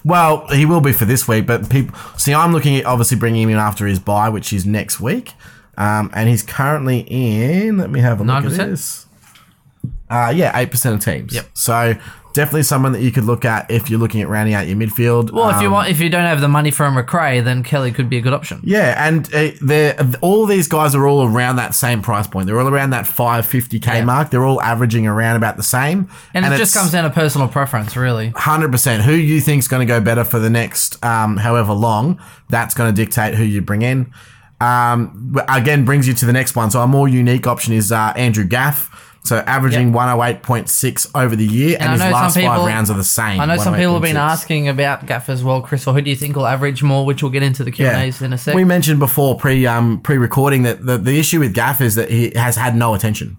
[0.05, 2.33] Well, he will be for this week, but people see.
[2.33, 5.33] I'm looking at obviously bringing him in after his buy, which is next week,
[5.77, 7.79] um, and he's currently in.
[7.79, 8.59] Let me have a look 9%?
[8.59, 9.07] at this.
[10.09, 11.35] Uh, yeah, eight percent of teams.
[11.35, 11.47] Yep.
[11.55, 11.95] So
[12.33, 15.31] definitely someone that you could look at if you're looking at rounding out your midfield.
[15.33, 17.63] Well, if you Um, want, if you don't have the money for a Macrae, then
[17.63, 18.61] Kelly could be a good option.
[18.63, 22.47] Yeah, and uh, they're all these guys are all around that same price point.
[22.47, 24.31] They're all around that 550k mark.
[24.31, 26.09] They're all averaging around about the same.
[26.35, 28.31] And, it just comes down to personal preference, really.
[28.37, 29.03] Hundred percent.
[29.05, 32.21] Who you think's going to go better for the next um, however long?
[32.49, 34.13] That's going to dictate who you bring in.
[34.61, 36.71] Um, again, brings you to the next one.
[36.71, 39.10] So a more unique option is uh, Andrew Gaff.
[39.23, 39.95] So averaging Yep.
[39.95, 42.91] one hundred eight point six over the year, and, I his last people- five rounds
[42.91, 43.39] are the same.
[43.39, 44.33] I know some people have been 108.6.
[44.33, 45.87] asking about Gaff as well, Chris.
[45.87, 47.05] Or who do you think will average more?
[47.05, 48.55] Which we'll get into the Q and A's in a sec.
[48.55, 52.11] We mentioned before pre um, pre recording that the, the issue with Gaff is that
[52.11, 53.37] he has had no attention.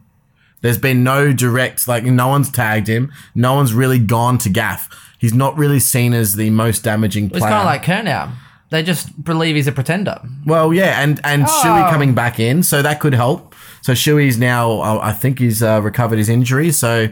[0.61, 3.11] There's been no direct like no one's tagged him.
[3.33, 4.87] No one's really gone to Gaff.
[5.17, 8.31] He's not really seen as the most damaging it's kind of like Curnow.
[8.69, 10.21] They just believe he's a pretender.
[10.45, 11.61] Well, yeah, and and Oh.
[11.63, 13.50] Shuey coming back in, so that could help.
[13.81, 16.71] So Shuey's now, uh, I think he's uh, recovered his injury.
[16.71, 17.09] So,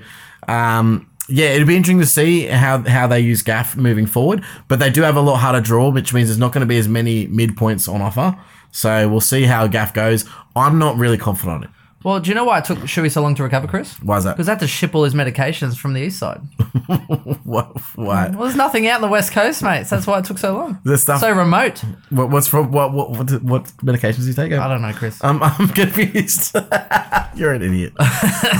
[0.47, 4.43] um, yeah, it'd be interesting to see how how they use Gaff moving forward.
[4.67, 6.77] But they do have a lot harder draw, which means there's not going to be
[6.77, 8.37] as many mid points on offer.
[8.71, 10.25] So we'll see how Gaff goes.
[10.55, 11.69] I'm not really confident on it.
[12.03, 13.95] Well, do you know why it took Shuey so long to recover, Chris?
[14.01, 14.33] Why is that?
[14.37, 16.41] Because they had to ship all his medications from the east side.
[17.43, 17.75] What?
[17.95, 18.31] What?
[18.35, 19.87] Well, there's nothing out in the west coast, mate.
[19.87, 20.77] So that's why it took so long.
[20.83, 21.79] The stuff- so remote.
[22.11, 24.51] what what's from what what what, what medications do you take?
[24.53, 25.23] I don't know, Chris.
[25.23, 26.55] I'm, I'm confused.
[27.35, 27.93] You're an idiot.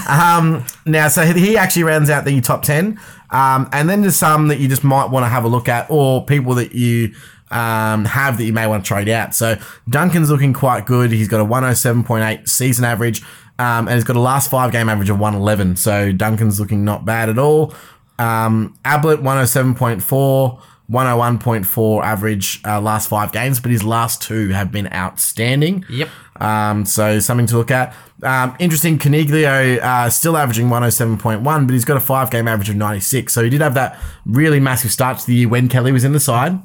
[0.09, 2.99] um, now, so he actually rounds out the top 10.
[3.31, 5.85] Um, and then there's some that you just might want to have a look at,
[5.91, 7.13] or people that you
[7.51, 9.35] um, have that you may want to trade out.
[9.35, 11.11] So Duncan's looking quite good.
[11.11, 13.21] He's got a 107.8 season average,
[13.57, 15.75] um, and he's got a last five game average of 111.
[15.77, 17.73] So Duncan's looking not bad at all.
[18.17, 20.61] Um, Ablett 107.4.
[20.89, 25.85] 101.4 average uh, last five games, but his last two have been outstanding.
[25.87, 26.09] Yep.
[26.37, 27.95] Um, so something to look at.
[28.23, 32.75] Um, interesting, Coniglio uh, still averaging 107.1, but he's got a five game average of
[32.75, 33.31] 96.
[33.31, 36.13] So he did have that really massive start to the year when Kelly was in
[36.13, 36.59] the side.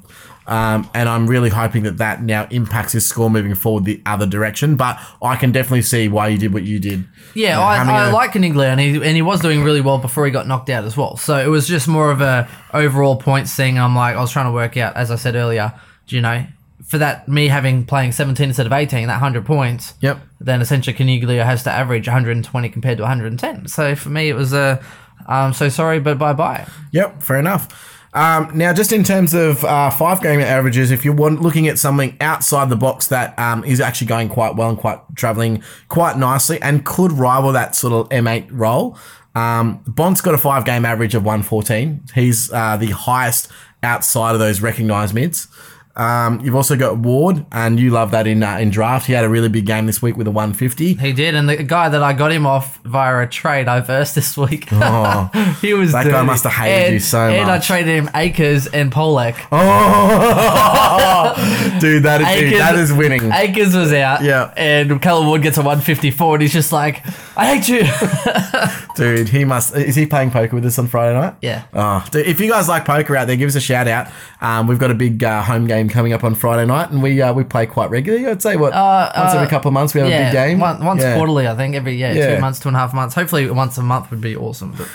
[0.46, 4.26] Um, and I'm really hoping that that now impacts his score moving forward the other
[4.26, 4.76] direction.
[4.76, 7.06] But I can definitely see why you did what you did.
[7.34, 9.98] Yeah, having I, I a- like Coniglio, and he, and he was doing really well
[9.98, 11.16] before he got knocked out as well.
[11.16, 13.78] So it was just more of a overall points thing.
[13.78, 15.72] I'm like, I was trying to work out, as I said earlier,
[16.06, 16.44] do you know,
[16.84, 20.20] for that, me having playing 17 instead of 18, that 100 points, Yep.
[20.40, 23.68] then essentially Coniglio has to average 120 compared to 110.
[23.68, 24.84] So for me, it was a,
[25.26, 26.66] um, so sorry, but bye bye.
[26.92, 27.93] Yep, fair enough.
[28.14, 32.16] Um, now, just in terms of uh, five game averages, if you're looking at something
[32.20, 36.62] outside the box that um, is actually going quite well and quite traveling quite nicely
[36.62, 38.96] and could rival that sort of M8 role,
[39.34, 42.04] um, Bond's got a five game average of 114.
[42.14, 43.50] He's uh, the highest
[43.82, 45.48] outside of those recognized mids.
[45.96, 49.06] Um, you've also got Ward, and you love that in uh, in draft.
[49.06, 50.94] He had a really big game this week with a 150.
[50.94, 54.16] He did, and the guy that I got him off via a trade I versed
[54.16, 54.68] this week.
[54.72, 55.30] Oh.
[55.60, 57.36] he was That guy must have hated and, you so much.
[57.36, 59.36] And I traded him Akers and Polec.
[61.06, 63.32] Oh, dude, that is Akers, that is winning.
[63.32, 64.22] Akers was out.
[64.22, 64.52] Yeah.
[64.56, 67.02] And Callum Ward gets a 154, and he's just like,
[67.36, 68.84] I hate you.
[68.96, 69.74] Dude, he must.
[69.74, 71.34] Is he playing poker with us on Friday night?
[71.42, 71.64] yeah.
[71.72, 74.08] Oh, dude, if you guys like poker out there, give us a shout out.
[74.40, 77.20] Um, we've got a big uh, home game coming up on Friday night, and we
[77.22, 78.26] uh, we play quite regularly.
[78.26, 80.60] I'd say what Uh, once uh, every couple of months we have a big game.
[80.60, 81.14] One, once yeah.
[81.16, 81.74] quarterly, I think.
[81.74, 82.34] Every yeah, Yeah.
[82.36, 83.14] two months, two and a half months.
[83.14, 84.72] Hopefully, once a month would be awesome.
[84.76, 84.88] But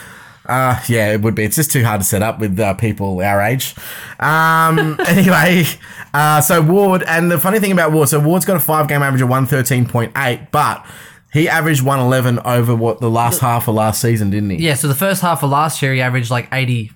[0.46, 1.44] Uh, yeah, it would be.
[1.44, 3.76] It's just too hard to set up with uh, people our age.
[4.20, 5.66] Um, anyway,
[6.14, 9.04] uh, so Ward, and the funny thing about Ward, so Ward's got a five game
[9.04, 10.86] average of 113.8, but
[11.32, 14.58] he averaged 111 over what the last half of last season, didn't he?
[14.58, 16.92] yeah, so the first half of last year, he averaged like 80,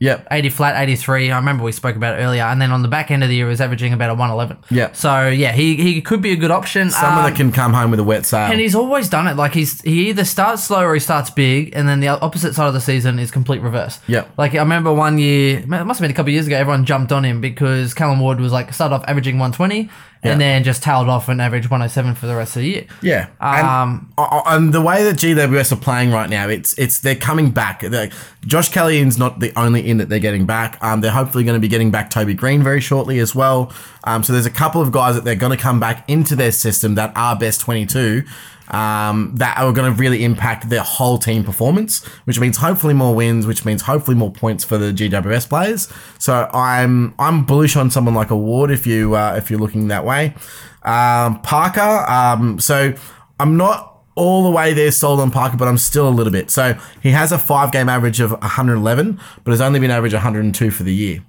[0.00, 0.28] Yep.
[0.30, 1.30] 80 flat, 83.
[1.32, 2.42] I remember we spoke about it earlier.
[2.44, 4.58] And then on the back end of the year, he was averaging about a 111.
[4.70, 4.92] Yeah.
[4.92, 6.90] So yeah, he, he could be a good option.
[6.90, 8.50] Someone Um, that can come home with a wet sail.
[8.50, 9.36] And he's always done it.
[9.36, 12.68] Like he's he either starts slow or he starts big, and then the opposite side
[12.68, 13.98] of the season is complete reverse.
[14.06, 14.30] Yep.
[14.38, 16.56] Like I remember one year, it must have been a couple of years ago.
[16.56, 19.90] Everyone jumped on him because Callum Ward was like started off averaging 120,
[20.24, 20.32] Yeah.
[20.32, 22.86] and then just tailed off and averaged 107 for the rest of the year.
[23.02, 27.00] Yeah, and, Um, uh, and the way that GWS are playing right now, it's it's
[27.00, 27.82] they're coming back.
[27.82, 28.10] They're,
[28.46, 30.76] Josh Kellyan's not the only in that they're getting back.
[30.82, 33.72] Um, they're hopefully going to be getting back Toby Greene very shortly as well.
[34.04, 36.52] Um, so there's a couple of guys that they're going to come back into their
[36.52, 38.24] system that are best 22.
[38.70, 43.14] Um, that are going to really impact their whole team performance, which means hopefully more
[43.14, 45.92] wins, which means hopefully more points for the GWS players.
[46.18, 49.88] So I'm I'm bullish on someone like a Ward if you uh, if you're looking
[49.88, 50.34] that way.
[50.82, 52.94] Um, Parker, um, so
[53.40, 56.50] I'm not all the way there sold on Parker, but I'm still a little bit.
[56.50, 60.70] So he has a five game average of 111, but has only been average 102
[60.70, 61.24] for the year.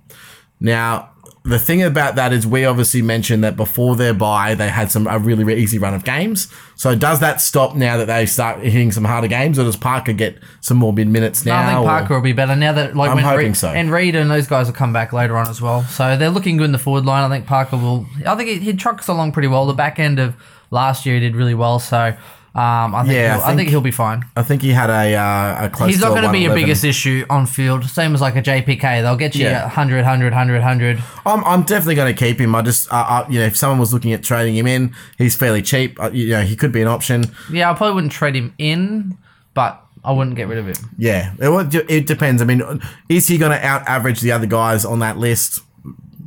[0.60, 1.12] Now,
[1.50, 5.08] the thing about that is we obviously mentioned that before their buy, they had some
[5.08, 6.52] a really, really easy run of games.
[6.76, 10.14] So does that stop now that they start hitting some harder games, or does Parker
[10.14, 11.62] get some more mid minutes now?
[11.62, 13.70] I think or- Parker will be better now that like I'm when hoping Reed, so.
[13.70, 15.84] and Reed and those guys will come back later on as well.
[15.84, 17.30] So they're looking good in the forward line.
[17.30, 18.06] I think Parker will.
[18.26, 19.66] I think he, he trucks along pretty well.
[19.66, 20.36] The back end of
[20.72, 21.80] last year he did really well.
[21.80, 22.16] So
[22.56, 24.26] um, I think Yeah, I he'll, I think- think he'll be fine.
[24.36, 25.90] I think he had a uh, a close.
[25.92, 27.86] He's not going to be your biggest issue on field.
[27.86, 29.02] Same as like a JPK.
[29.04, 29.64] They'll get you Yeah.
[29.64, 31.04] 100, 100, 100, 100.
[31.26, 32.56] I'm, I'm definitely going to keep him.
[32.56, 35.36] I just, uh, uh, you know, if someone was looking at trading him in, he's
[35.36, 36.02] fairly cheap.
[36.02, 37.26] Uh, you know, he could be an option.
[37.52, 39.18] Yeah, I probably wouldn't trade him in,
[39.54, 40.90] but I wouldn't get rid of him.
[40.98, 42.42] Yeah, it, it depends.
[42.42, 42.64] I mean,
[43.10, 45.62] is he going to out average the other guys on that list?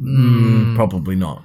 [0.00, 1.42] Mm, probably not.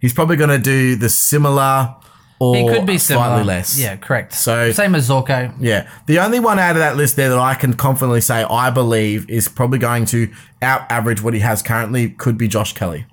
[0.00, 1.94] He's probably going to do the similar
[2.40, 3.26] or He could be similar.
[3.26, 3.78] slightly less.
[3.78, 4.32] Yeah, correct.
[4.34, 5.52] So- same as Zorko.
[5.60, 5.86] Yeah.
[6.06, 9.28] The only one out of that list there that I can confidently say I believe
[9.30, 10.28] is probably going to
[10.62, 13.04] out average what he has currently could be Josh Kelly.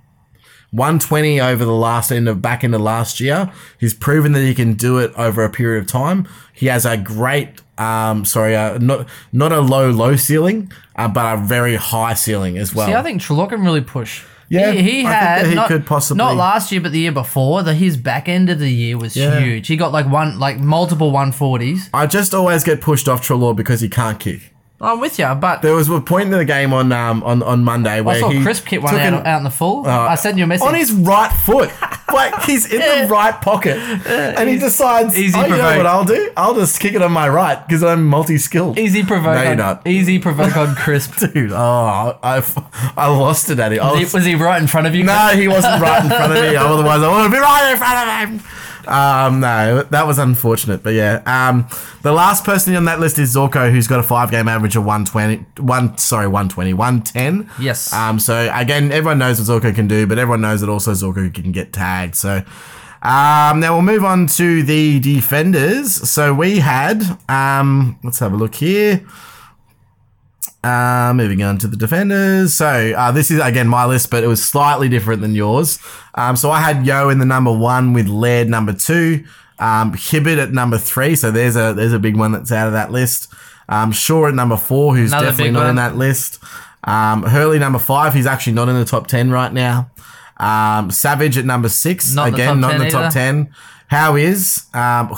[0.71, 3.51] 120 over the last end of back into last year.
[3.79, 6.27] He's proven that he can do it over a period of time.
[6.53, 11.35] He has a great, um, sorry, uh, not not a low low ceiling, uh, but
[11.35, 12.87] a very high ceiling as well.
[12.87, 14.23] See, I think Treloar can really push.
[14.49, 17.63] Yeah, he, he had he not, could possibly- not last year, but the year before.
[17.63, 19.39] The his back end of the year was Yeah.
[19.39, 19.67] huge.
[19.67, 21.89] He got like one, like multiple one forties.
[21.93, 24.53] I just always get pushed off Treloar because he can't kick.
[24.79, 27.63] I'm with you, but There was a point in the game on um on, on
[27.63, 29.87] Monday where I saw he Crisp hit one took out, an- out in the full.
[29.87, 30.67] I sent you a message.
[30.67, 31.71] on his right foot.
[32.13, 35.77] Like he's in the right pocket, and he decides, easy oh, you know provoke.
[35.77, 36.31] what I'll do?
[36.37, 38.79] I'll just kick it on my right because I'm multi-skilled.
[38.79, 39.35] easy provoke.
[39.35, 39.85] No, you're on, not.
[39.85, 41.17] Easy provoke on Crisp.
[41.33, 42.41] Dude, oh, I,
[42.95, 43.79] I lost it at it.
[43.81, 45.03] I Was he, was, was he right in front of you?
[45.03, 46.55] no, he wasn't right in front of me.
[46.55, 48.49] Otherwise, I would have been right in front of him.
[48.87, 51.21] Um, no, that was unfortunate, but yeah.
[51.25, 51.67] Um,
[52.01, 55.61] the last person on that list is Zorko, who's got a five-game average of 120,
[55.61, 57.49] one sorry, 120, 110.
[57.59, 57.91] Yes.
[57.93, 61.33] Um, so again, everyone knows what Zorko can do, but everyone knows that also Zorko
[61.33, 62.15] can get tagged.
[62.15, 62.43] So
[63.01, 66.09] um, now we'll move on to the defenders.
[66.09, 69.05] So we had, um, let's have a look here.
[70.63, 72.55] Uh, moving on to the defenders.
[72.57, 75.79] So uh, this is again my list, but it was slightly different than yours.
[76.15, 79.23] Um, so I had Yeo in the number one with Laird number two,
[79.59, 81.15] um, Hibberd at number three.
[81.15, 83.31] So there's a there's a big one that's out of that list.
[83.69, 86.39] Um, Shaw at number four, who's Another definitely not in that list.
[86.83, 89.91] Um, Hurley number five, he's actually not in the top ten right now.
[90.37, 93.11] Um, Savage at number six, Not again not in the top either.
[93.11, 93.53] ten.
[93.87, 95.09] How is um,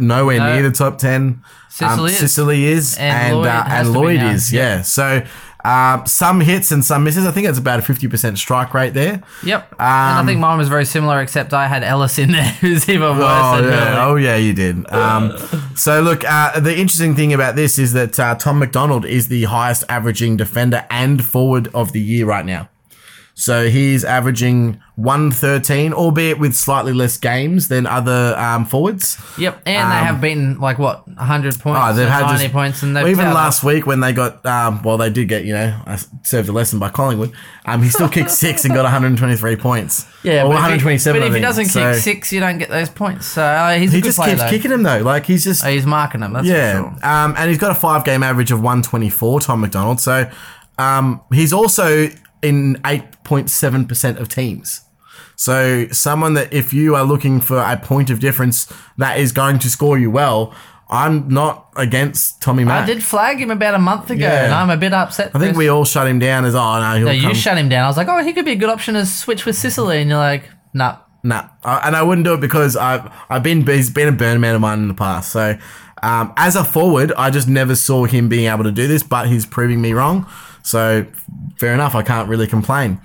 [0.00, 0.54] nowhere No.
[0.54, 1.22] near the top ten?
[1.22, 2.18] Um, Sicily is.
[2.18, 4.82] Sicily is, And and Lloyd uh, and Lloyd is, yeah.
[4.82, 5.22] So
[5.64, 7.24] uh, some hits and some misses.
[7.26, 9.22] I think it's about a fifty percent strike rate there.
[9.44, 9.72] Yep.
[9.78, 13.10] and I think mine was very similar, except I had Ellis in there, who's even
[13.18, 14.90] worse Oh than yeah, oh yeah, you did.
[14.92, 15.36] Um,
[15.76, 19.44] so look, uh, the interesting thing about this is that uh, Tom McDonald is the
[19.44, 22.70] highest averaging defender and forward of the year right now.
[23.34, 29.16] So he's averaging 113, albeit with slightly less games than other um, forwards.
[29.38, 32.82] Yep, and they have beaten like what 100 points, Oh, they've had 90 just, points,
[32.82, 35.52] and they've well, even last week when they got um, well, they did get you
[35.54, 37.32] know I served a lesson by Collingwood.
[37.64, 40.04] Um, he still kicked six and got 123 points.
[40.24, 41.20] Yeah, or but if he- 127.
[41.20, 43.26] But if he doesn't So kick six, you don't get those points.
[43.26, 44.50] So uh, he's he good just player keeps though.
[44.50, 44.98] kicking him though.
[44.98, 46.32] Like he's just Oh, he's marking them.
[46.32, 47.08] That's yeah, for sure.
[47.08, 49.40] um, and he's got a five game average of 124.
[49.40, 50.00] Tom McDonald.
[50.00, 50.28] So
[50.76, 52.08] um, he's also
[52.42, 54.82] in 8.7 percent of teams.
[55.38, 58.66] So someone that if you are looking for a point of difference
[58.96, 60.52] that is going to score you well,
[60.90, 62.82] I'm not against Tommy Mack.
[62.82, 64.46] I did flag him about a month ago, Yeah.
[64.46, 65.30] and I'm a bit upset.
[65.34, 67.68] I think we all shut him down as oh no he'll No, you shut him
[67.68, 67.84] down.
[67.84, 70.10] I was like, oh, he could be a good option to switch with Sicily, and
[70.10, 70.96] you're like, nah.
[71.22, 74.40] Nah, I- and I wouldn't do it because I've I've been he's been a burn
[74.40, 75.30] man of mine in the past.
[75.30, 75.56] So
[76.02, 79.28] um, as a forward, I just never saw him being able to do this, but
[79.28, 80.26] he's proving me wrong.
[80.62, 81.06] So
[81.58, 83.00] fair enough, I can't really complain.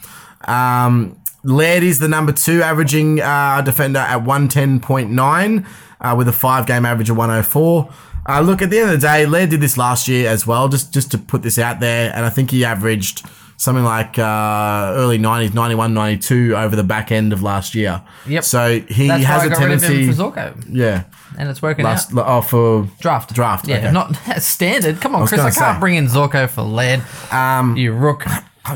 [0.47, 5.65] Um, Laird is the number two averaging uh, defender at one ten point nine
[6.01, 7.91] uh, with a five game average of one hundred four.
[8.27, 10.69] Uh, look, at the end of the day, Laird did this last year as well,
[10.69, 13.25] just just to put this out there, and I think he averaged
[13.57, 18.01] something like uh, early 90s, 91, 92 over the back end of last year.
[18.27, 18.43] Yep.
[18.43, 19.87] So he That's has I a tendency.
[19.87, 21.03] rid of him for Zorko, yeah.
[21.37, 22.25] and it's working Last, out.
[22.27, 23.91] oh, for Draft, Draft, Yeah, okay.
[23.91, 24.99] not standard.
[25.01, 25.41] Come on, was Chris.
[25.41, 25.79] I can't say.
[25.79, 27.03] bring in Zorko for lead.
[27.31, 28.25] Um, you rook.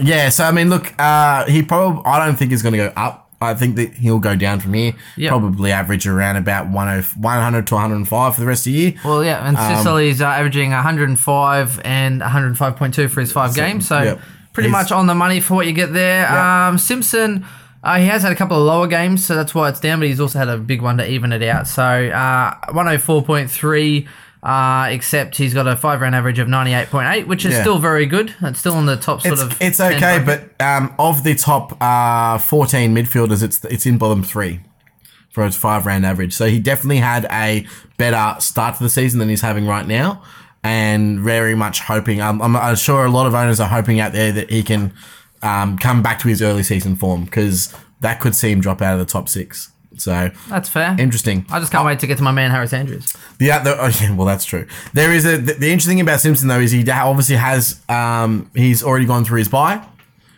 [0.02, 2.94] Yeah, so I mean, look, uh, he probably, I don't think he's going to go
[2.96, 3.24] up.
[3.40, 4.94] I think that he'll go down from here.
[5.16, 5.30] Yep.
[5.30, 8.94] Probably average around about 10 100 to 105 for the rest of the year.
[9.06, 14.02] Well, yeah, and Um, Sicily's uh, averaging 105 and 105.2 for his five games, so
[14.02, 14.20] yep.
[14.54, 16.24] pretty He's- much on the money for what you get there.
[16.24, 16.68] Yeah.
[16.70, 17.46] Um, Simpson,
[17.84, 20.08] uh, he has had a couple of lower games, so that's why it's down, but
[20.08, 21.68] he's also had a big one to even it out.
[21.68, 24.08] So uh, 104.3.
[24.48, 27.62] Uh, except he's got a five round average of 98.8, which is Yeah.
[27.62, 28.34] still very good.
[28.42, 29.58] It's still in the top sort It's, of.
[29.62, 30.58] it's 10 okay, bracket.
[30.58, 34.62] but um, of the top uh, 14 midfielders, it's it's in bottom three
[35.32, 36.32] for his five round average.
[36.34, 37.68] So he definitely had a
[37.98, 40.24] better start to the season than he's having right now,
[40.64, 42.22] and very much hoping.
[42.22, 44.94] Um, I'm, I'm sure a lot of owners are hoping out there that he can
[45.42, 48.94] um, come back to his early season form because that could see him drop out
[48.94, 49.74] of the top six.
[49.98, 50.96] So That's fair.
[51.00, 51.46] interesting.
[51.50, 53.14] I just can't wait to get to my man Harris Andrews.
[53.40, 54.68] Yeah, the, oh, yeah, well, that's true.
[54.94, 58.50] There is a the, the interesting thing about Simpson though is he obviously has um
[58.56, 59.86] he's already gone through his buy,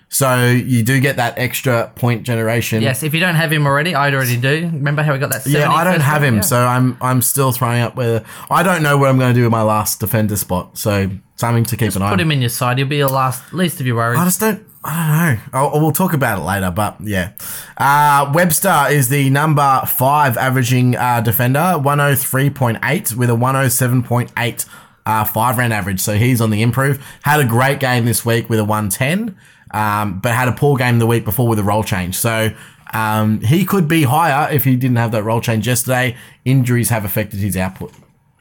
[0.09, 2.81] so you do get that extra point generation.
[2.81, 4.69] Yes, if you don't have him already, I already do.
[4.73, 5.45] Remember how we got that?
[5.45, 6.41] Yeah, I don't have him, Yeah.
[6.41, 9.43] so I'm I'm still throwing up whether I don't know what I'm going to do
[9.43, 10.77] with my last defender spot.
[10.77, 12.09] So something to keep an eye.
[12.09, 12.79] put him in your side.
[12.79, 14.19] You'll be your last, least of your worries.
[14.19, 14.65] I just don't.
[14.83, 15.59] I don't know.
[15.59, 17.33] I'll, we'll talk about it later, but yeah.
[17.77, 24.65] Uh, Webster is the number five averaging uh, defender, 103.8 with a 107.8
[25.05, 25.99] uh, five round average.
[25.99, 27.03] So he's on the improve.
[27.23, 29.35] Had a great game this week with a 110,
[29.71, 32.15] um, but had a poor game the week before with a role change.
[32.15, 32.51] So
[32.93, 36.15] um, he could be higher if he didn't have that role change yesterday.
[36.45, 37.93] Injuries have affected his output.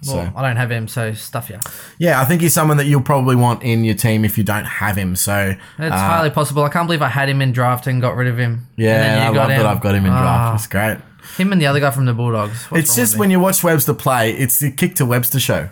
[0.03, 0.17] So.
[0.17, 1.59] Well, I don't have him, so stuff you.
[1.99, 4.65] Yeah, I think he's someone that you'll probably want in your team if you don't
[4.65, 5.17] have him.
[5.17, 6.63] So It's highly possible.
[6.63, 8.53] I can't believe I had him in draft and got rid of him.
[8.53, 10.55] And Yeah, then you I got love that I've got him in Ah, draft.
[10.61, 10.99] It's great.
[11.37, 12.71] him and the other guy from the Bulldogs.
[12.71, 15.69] What's It's just when you watch Webster play, it's the kick to Webster show.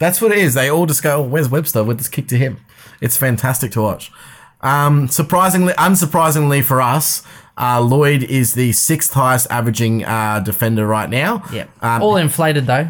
[0.00, 0.54] That's what it is.
[0.54, 2.58] They all just go, oh, "Where's Webster?" With this kick to him.
[3.00, 4.10] It's fantastic to watch.
[4.60, 7.22] Um, surprisingly, unsurprisingly for us,
[7.56, 11.44] uh, Lloyd is the sixth highest averaging uh, defender right now.
[11.52, 12.88] yeah, Um, all inflated though.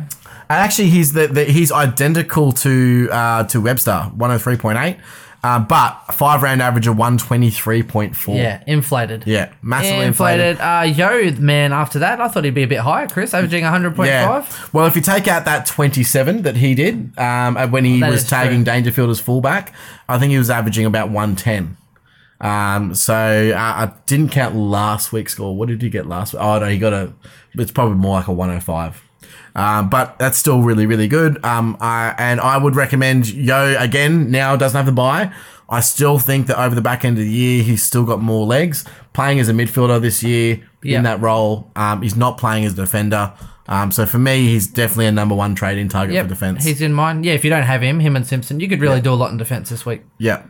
[0.52, 4.76] And actually, he's the, the he's identical to uh, to Webster, one hundred three point
[4.76, 4.98] eight,
[5.42, 8.36] uh, but five round average of one twenty three point four.
[8.36, 9.26] Yeah, inflated.
[9.26, 10.58] Yeah, massively inflated.
[10.58, 11.00] inflated.
[11.00, 14.04] Uh, Yeo, man, after that, I thought he'd be a bit higher, Chris, averaging 100.5.
[14.04, 14.46] Yeah.
[14.74, 18.28] Well, if you take out that 27 that he did um, when he That was
[18.28, 18.74] tagging true.
[18.74, 19.72] Dangerfield as fullback,
[20.06, 21.78] I think he was averaging about 110.
[22.42, 25.56] Um, so uh, I didn't count last week's score.
[25.56, 26.42] What did he get last week?
[26.42, 27.14] Oh, no, he got a,
[27.54, 29.02] it's probably more like a 105.
[29.54, 31.44] Um, but that's still really, really good.
[31.44, 34.30] Um, I, and I would recommend Yeo again.
[34.30, 35.32] Now doesn't have the buy.
[35.68, 38.44] I still think that over the back end of the year, he's still got more
[38.46, 38.84] legs.
[39.12, 40.98] Playing as a midfielder this year Yeah.
[40.98, 43.32] in that role, um, he's not playing as a defender.
[43.68, 46.64] Um, so for me, he's definitely a number one trading target Yep, for defense.
[46.64, 47.22] he's in mine.
[47.24, 49.30] Yeah, if you don't have him, him and Simpson, you could really do a lot
[49.30, 50.02] in defense this week.
[50.18, 50.42] Yeah.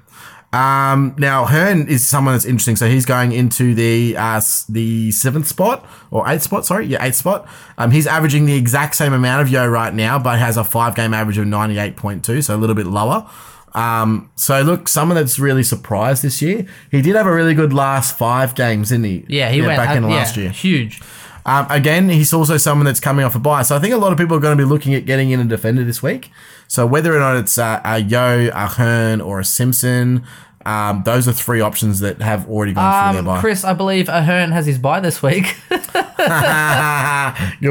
[0.53, 2.77] Um, now Hurn is someone that's interesting.
[2.77, 6.67] So he's going into the uh, the seventh spot or eighth spot.
[6.67, 7.49] Sorry, yeah, eighth spot.
[7.79, 10.95] Um, he's averaging the exact same amount of Yeo right now, but has a five
[10.95, 13.29] game average of ninety eight point two, so a little bit lower.
[13.75, 16.67] Um, so look, someone that's really surprised this year.
[16.91, 19.25] He did have a really good last five games, didn't he?
[19.29, 20.51] Yeah, he went back in yeah, last year.
[20.51, 21.01] Huge.
[21.45, 23.63] Um, again, he's also someone that's coming off a buy.
[23.63, 25.41] So I think a lot of people are going to be looking at getting in
[25.41, 26.31] a defender this week.
[26.73, 30.25] So whether or not it's uh, a Yeo, a Hurn, or a Simpson,
[30.65, 33.41] Um, those are three options that have already gone through Um, their bye.
[33.41, 35.55] Chris, I believe Ahern has his buy this week.
[35.69, 35.85] Good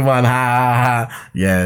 [0.05, 0.23] one.
[0.25, 1.07] Yeah,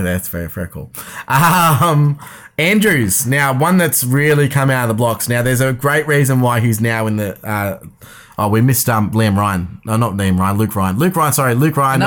[0.02, 0.92] that's very, very cool.
[1.28, 2.20] Um,
[2.58, 5.28] Andrews, now one that's really come out of the blocks.
[5.28, 7.38] Now, there's a great reason why he's now in the.
[7.46, 7.80] Uh,
[8.38, 9.82] oh, we missed um, Liam Ryan.
[9.84, 10.58] No, not Liam Ryan.
[10.58, 10.98] Luke Ryan.
[10.98, 11.34] Luke Ryan.
[11.34, 12.00] Sorry, Luke Ryan.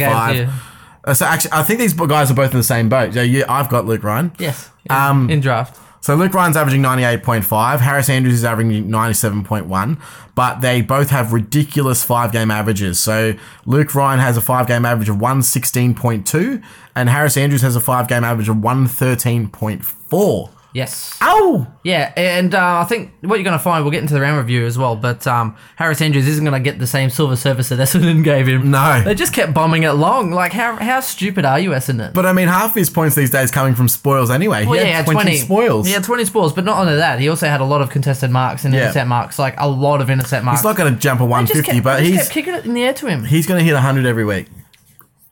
[0.00, 0.06] you.
[0.46, 0.71] five.
[1.04, 3.14] Uh, so actually, I think these guys are both in the same boat.
[3.14, 4.32] So yeah, I've got Luke Ryan.
[4.38, 4.70] yes.
[4.90, 5.78] Um, in draft.
[6.02, 7.78] So Luke Ryan's averaging 98.5.
[7.78, 10.00] Harris Andrews is averaging 97.1.
[10.34, 12.98] But they both have ridiculous five game averages.
[12.98, 13.34] So
[13.66, 16.60] Luke Ryan has a five game average of 116.2,
[16.96, 20.50] and Harris Andrews has a five game average of 113.4.
[20.74, 21.18] Yes.
[21.20, 21.66] Ow!
[21.84, 24.38] Yeah, and uh, I think what you're going to find, we'll get into the round
[24.38, 27.68] review as well, but um, Harris Andrews isn't going to get the same silver service
[27.68, 28.70] that Essendon gave him.
[28.70, 29.02] No.
[29.04, 30.30] They just kept bombing it long.
[30.30, 32.14] Like, how how stupid are you, Essendon?
[32.14, 34.64] But I mean, half his points these days coming from spoils anyway.
[34.64, 35.88] Well, he yeah, had he 20, spoils.
[35.90, 38.64] Yeah, 20 spoils, but not only that, he also had a lot of contested marks
[38.64, 38.84] and Yeah.
[38.84, 40.60] intercept marks, like a lot of intercept marks.
[40.60, 42.34] He's not going to jump a They just 150, kept, but they just he's kept
[42.34, 43.24] kicking it in the air to him.
[43.24, 44.46] he's going to hit 100 every week.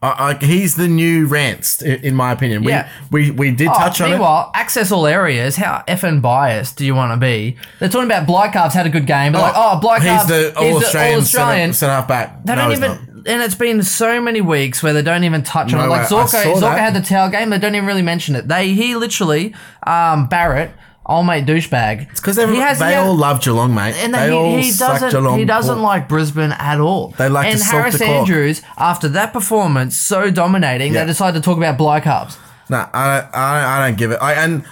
[0.02, 2.64] Uh, he's the new Rance, i- in my opinion.
[2.64, 2.88] We, Yeah.
[3.10, 4.12] we, we did Oh, touch on it.
[4.12, 5.56] meanwhile, access all areas.
[5.56, 7.56] How effing biased do you want to be?
[7.78, 9.32] They're talking about Blicavs had a good game.
[9.32, 11.72] But like, oh, Blicavs, he's the all Australian, All-Australian.
[11.74, 12.44] centre, centre half back.
[12.46, 13.26] They no, don't he's even, not.
[13.26, 15.88] and it's been so many weeks where they don't even touch on it.
[15.88, 17.50] Like Zorko, Zorko had the tail game.
[17.50, 18.48] They don't even really mention it.
[18.48, 19.54] They he literally,
[19.86, 20.70] um, Barrett,
[21.06, 22.10] old mate douchebag.
[22.10, 23.94] It's because he has- they he all love Geelong, mate.
[23.98, 25.84] and they he, all he doesn't Geelong he doesn't court.
[25.84, 27.08] like Brisbane at all.
[27.18, 28.04] They like to and suck Harris the.
[28.04, 31.00] Andrews after that performance so dominating, Yeah.
[31.00, 32.36] they decided to talk about Blicavs.
[32.68, 34.18] No, I don't, I, don't, I don't give it.
[34.22, 34.64] I, and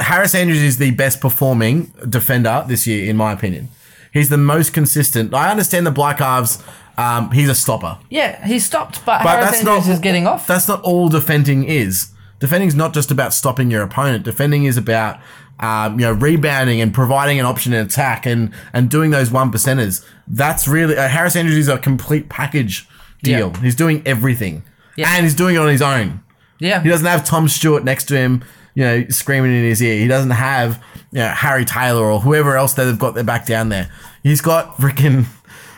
[0.00, 3.68] Harris Andrews is the best performing defender this year, in my opinion.
[4.12, 5.32] He's the most consistent.
[5.32, 6.62] I understand the Blicavs.
[6.98, 10.46] Um, he's a stopper, Yeah, he stopped, but, but Harris Andrews not is getting off.
[10.46, 12.08] That's not all defending is.
[12.40, 14.22] Defending is not just about stopping your opponent.
[14.24, 15.18] Defending is about
[15.60, 19.52] um, you know rebounding and providing an option in attack and and doing those one
[19.52, 20.04] percenters.
[20.26, 22.88] That's really uh, Harris Andrews is a complete package
[23.22, 23.52] deal.
[23.54, 23.60] Yeah.
[23.60, 24.62] He's doing everything,
[24.96, 25.12] Yeah.
[25.14, 26.22] and he's doing it on his own.
[26.58, 28.42] yeah, He doesn't have Tom Stewart next to him,
[28.74, 29.98] you know, screaming in his ear.
[29.98, 30.82] He doesn't have,
[31.12, 33.90] you know, Harry Taylor or whoever else that they've got their back down there.
[34.22, 35.26] He's got freaking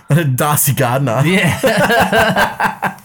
[0.37, 2.99] Darcy Gardiner yeah.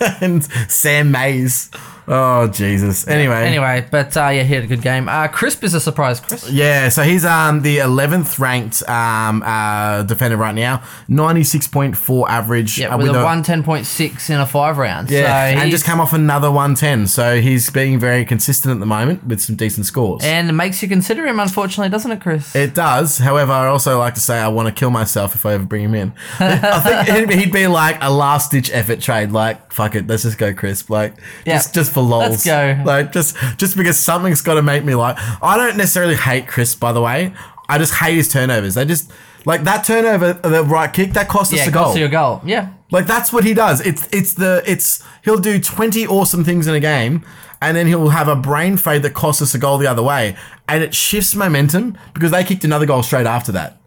[0.20, 1.70] and Sam Mayes.
[2.06, 3.08] Oh Jesus.
[3.08, 3.46] Anyway.
[3.46, 5.08] anyway, but uh, yeah, he had a good game.
[5.08, 6.50] Uh, Crisp is a surprise, Chris.
[6.50, 11.96] Yeah, so he's um the eleventh ranked um uh defender right now, ninety six point
[11.96, 12.78] four average.
[12.78, 15.10] Yeah, uh, with, a, a- one ten point six in a five round.
[15.10, 17.06] Yeah, so and just come off another one ten.
[17.06, 20.22] So he's being very consistent at the moment with some decent scores.
[20.24, 22.54] and it makes you consider him, unfortunately, doesn't it, Chris?
[22.54, 23.16] It does.
[23.18, 25.84] However, I also like to say I want to kill myself if I ever bring
[25.84, 26.12] him in.
[26.38, 29.32] I think he'd, he'd be like a last ditch effort trade.
[29.32, 30.90] Like, fuck it, let's just go crisp.
[30.90, 31.14] Like,
[31.46, 31.54] Yeah.
[31.54, 32.30] just just for lols.
[32.30, 32.82] Let's go.
[32.84, 35.16] Like, just just because something's got to make me like.
[35.42, 37.32] I don't necessarily hate Chris, by the way.
[37.68, 38.74] I just hate his turnovers.
[38.74, 39.10] They just
[39.46, 41.84] like that turnover, the right kick that cost yeah, us a goal.
[41.84, 41.96] goal.
[41.96, 42.40] your goal.
[42.44, 43.80] Yeah, Like that's what he does.
[43.80, 47.24] It's it's the it's he'll do twenty awesome things in a game,
[47.60, 50.36] and then he'll have a brain fade that costs us a goal the other way,
[50.68, 53.78] and it shifts momentum because they kicked another goal straight after that.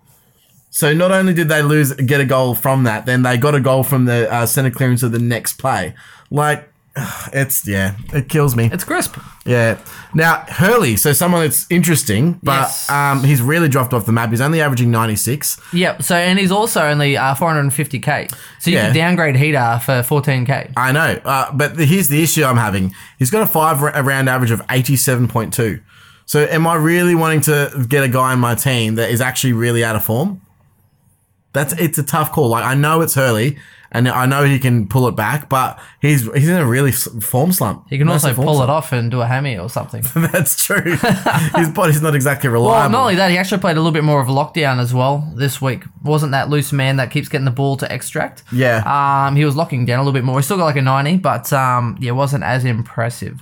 [0.70, 3.60] So not only did they lose get a goal from that, then they got a
[3.60, 5.95] goal from the uh, center clearance of the next play.
[6.30, 6.72] Like
[7.34, 8.70] it's yeah, it kills me.
[8.72, 9.18] it's Crisp.
[9.45, 9.78] Yeah.
[10.14, 12.89] Now Hurley, so someone that's interesting, but Yes.
[12.89, 14.30] um, he's really dropped off the map.
[14.32, 15.60] He's only averaging ninety six.
[15.74, 16.04] Yep.
[16.04, 18.32] So and he's also only uh, 450k.
[18.60, 18.88] So you Yeah.
[18.88, 20.74] could downgrade Heater for 14k.
[20.76, 22.93] I know, uh, but the, here's the issue I'm having.
[23.20, 25.82] He's got a five ra- round average of 87.2.
[26.26, 29.54] So am I really wanting to get a guy in my team that is actually
[29.54, 30.41] really out of form?
[31.58, 32.49] That's it's a tough call.
[32.49, 33.58] Like I know it's Hurley,
[33.91, 37.51] and I know he can pull it back, but he's he's in a really form
[37.51, 37.88] slump.
[37.89, 40.03] He can also pull it off and do a hammy or something.
[40.32, 40.97] That's true.
[41.55, 42.80] His body's not exactly reliable.
[42.80, 44.93] Well, not only that, he actually played a little bit more of a lockdown as
[44.93, 45.84] well this week.
[46.03, 48.43] Wasn't that loose man that keeps getting the ball to extract?
[48.51, 48.84] Yeah.
[49.28, 50.38] Um, he was locking down a little bit more.
[50.38, 53.41] He still got like a 90, but um, yeah, wasn't as impressive.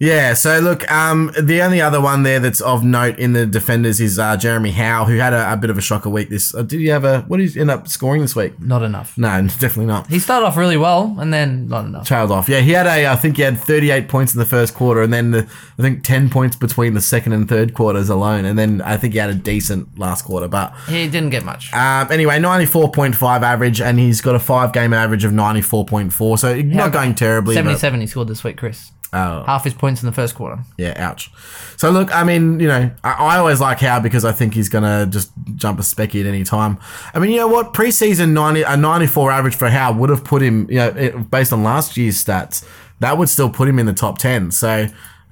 [0.00, 4.00] Yeah, so look, um, the only other one there that's of note in the defenders
[4.00, 6.30] is uh, Jeremy Howe, who had a, a bit of a shocker week.
[6.30, 8.58] This uh, did you have a what did he end up scoring this week?
[8.58, 9.18] Not enough.
[9.18, 9.28] No,
[9.60, 10.06] definitely not.
[10.06, 12.06] He started off really well and then not enough.
[12.08, 12.48] Trailed off.
[12.48, 13.08] Yeah, he had a.
[13.08, 15.46] I think he had 38 points in the first quarter, and then the,
[15.78, 19.12] I think 10 points between the second and third quarters alone, and then I think
[19.12, 20.48] he had a decent last quarter.
[20.48, 21.74] But He didn't get much.
[21.74, 26.90] um, anyway, 94.5 average, and he's got a five game average of 94.4, so not
[26.90, 27.54] going terribly.
[27.54, 28.92] 77 he scored this week, Chris.
[29.12, 29.42] Oh.
[29.44, 30.60] Half his points in the first quarter.
[30.78, 31.30] Yeah, ouch.
[31.76, 34.68] So look, I mean, you know, I, I always like Howe because I think he's
[34.68, 36.78] gonna just jump a specky at any time.
[37.12, 37.74] I mean, you know what?
[37.74, 41.30] Preseason ninety a ninety four average for Howe would have put him, you know, it,
[41.30, 42.64] based on last year's stats,
[43.00, 44.50] that would still put him in the top ten.
[44.50, 44.86] So.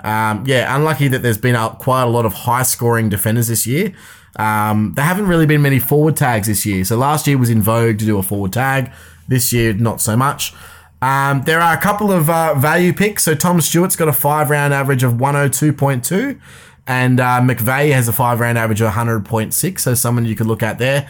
[0.05, 3.67] Um, yeah, unlucky that there's been a, quite a lot of high scoring defenders this
[3.67, 3.93] year.
[4.37, 6.85] Um, there haven't really been many forward tags this year.
[6.85, 8.93] So last year was in vogue to do a forward tag.
[9.27, 10.55] This year, not so much.
[11.01, 13.23] Um, there are a couple of uh, value picks.
[13.23, 16.41] So Tom Stewart's got a five round average of 102.2,
[16.87, 19.81] and uh, McVeigh has a five round average of 100.6.
[19.81, 21.09] So someone you could look at there.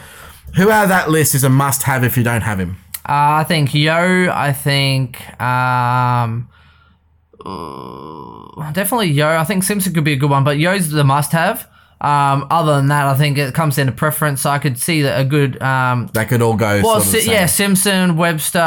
[0.55, 2.77] Who out of that list is a must have if you don't have him?
[3.07, 4.31] Uh, I think Yeo.
[4.31, 6.49] I think um,
[7.43, 9.37] uh, definitely Yeo.
[9.37, 11.67] I think Simpson could be a good one, but Yeo's the must-have.
[12.01, 14.41] Um, other than that, I think it comes down to preference.
[14.41, 16.81] So I could see that a good um, That could all go.
[16.81, 18.59] well, sort of Si- yeah, Simpson, Webster,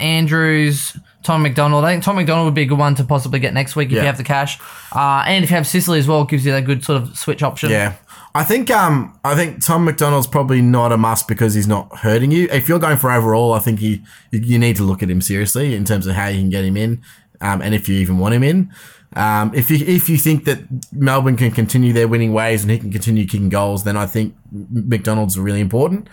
[0.00, 1.84] Andrews, Tom McDonald.
[1.84, 3.92] I think Tom McDonald would be a good one to possibly get next week if
[3.96, 4.00] Yeah.
[4.02, 4.58] you have the cash.
[4.94, 7.16] Uh, and if you have Sicily as well, it gives you that good sort of
[7.16, 7.70] switch option.
[7.70, 7.94] Yeah.
[8.34, 12.30] I think um I think Tom McDonald's probably not a must because he's not hurting
[12.30, 12.48] you.
[12.52, 13.98] If you're going for overall, I think you,
[14.30, 16.76] you need to look at him seriously in terms of how you can get him
[16.76, 17.02] in,
[17.40, 18.70] um, and if you even want him in.
[19.16, 20.60] Um, if you if you think that
[20.92, 24.36] Melbourne can continue their winning ways and he can continue kicking goals, then I think
[24.52, 26.08] McDonald's are really important.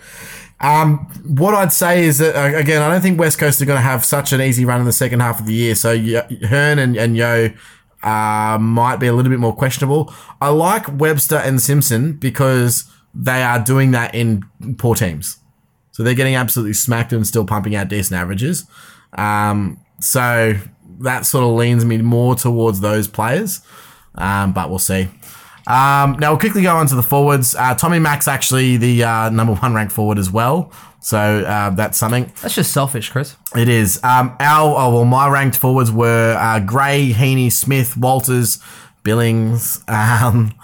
[0.60, 3.78] Um, what I'd say is that uh, again, I don't think West Coast are going
[3.78, 5.74] to have such an easy run in the second half of the year.
[5.76, 7.54] So Hurn and, and Yeo
[8.02, 10.12] uh, might be a little bit more questionable.
[10.40, 14.42] I like Webster and Simpson because they are doing that in
[14.78, 15.38] poor teams.
[15.92, 18.64] So they're getting absolutely smacked and still pumping out decent averages.
[19.16, 20.54] Um, so
[21.00, 23.60] that sort of leans me more towards those players.
[24.14, 25.08] Um, but we'll see.
[25.66, 27.54] Um, now we'll quickly go on to the forwards.
[27.54, 30.72] Uh, Tommy Mack's actually the uh, number one ranked forward as well.
[31.00, 32.32] So uh, that's something.
[32.42, 33.36] That's just selfish, Chris.
[33.54, 34.02] It is.
[34.02, 38.60] Um, our oh, well, my ranked forwards were uh, Gray, Heaney, Smith, Walters,
[39.04, 40.54] Billings, um,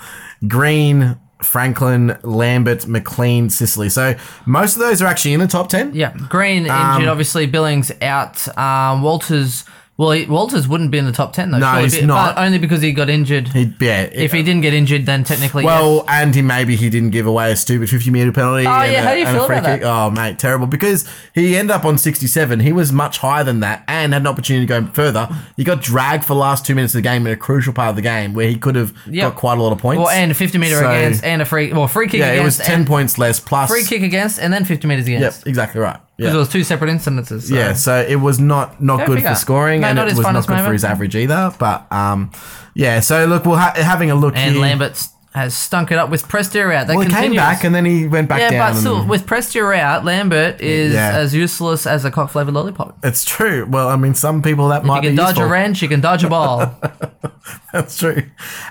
[0.48, 3.90] Greene, Franklin, Lambert, McLean, Sicily.
[3.90, 4.16] So
[4.46, 5.94] most of those are actually in the top ten.
[5.94, 7.08] Yeah, Greene Um, injured.
[7.10, 8.48] Obviously, Billings out.
[8.58, 9.64] Um, Walters.
[9.96, 11.58] Well, he, Walters wouldn't be in the top ten though.
[11.58, 12.34] No, surely, he's but- not.
[12.34, 13.46] but only because he got injured.
[13.48, 14.02] He'd yeah.
[14.02, 17.52] if he didn't get injured, then technically, well, and he maybe he didn't give away
[17.52, 18.66] a stupid fifty meter penalty.
[18.66, 19.82] Oh, and yeah, a- how do you and a feel free about kick.
[19.82, 19.88] that?
[19.88, 22.58] Oh mate, terrible because he ended up on sixty seven.
[22.58, 25.28] He was much higher than that and had an opportunity to go further.
[25.56, 27.90] He got dragged for the last two minutes of the game in a crucial part
[27.90, 29.30] of the game where he could have Yep.
[29.34, 30.00] got quite a lot of points.
[30.00, 32.58] Well, and fifty meter So- against, and a free, well, free kick yeah, it was
[32.58, 33.70] ten and points less plus.
[33.70, 35.46] free kick against, and then fifty meters Yep, against.
[35.46, 36.00] exactly right.
[36.16, 36.36] Because Yeah.
[36.36, 37.48] it was two separate incidences.
[37.48, 37.54] So.
[37.56, 39.30] Yeah, so it was not not Fair good figure.
[39.30, 40.72] for scoring, No, and not it his was not funnest good for moment.
[40.74, 41.52] his average either.
[41.58, 42.30] But um,
[42.74, 43.00] yeah.
[43.00, 44.36] So look, we'll ha- having a look.
[44.36, 44.62] And here.
[44.62, 45.04] Lambert
[45.34, 46.86] has stunk it up with Prestia out.
[46.86, 48.72] That well, he came back and then he went back yeah, down.
[48.74, 51.10] but still, with Prestia out, Lambert is Yeah.
[51.16, 52.96] as useless as a cock flavored lollipop.
[53.02, 53.66] it's true.
[53.68, 55.44] Well, I mean, some people that might You can be dodge useful.
[55.46, 56.78] a wrench, you can dodge a ball.
[57.72, 58.22] That's true.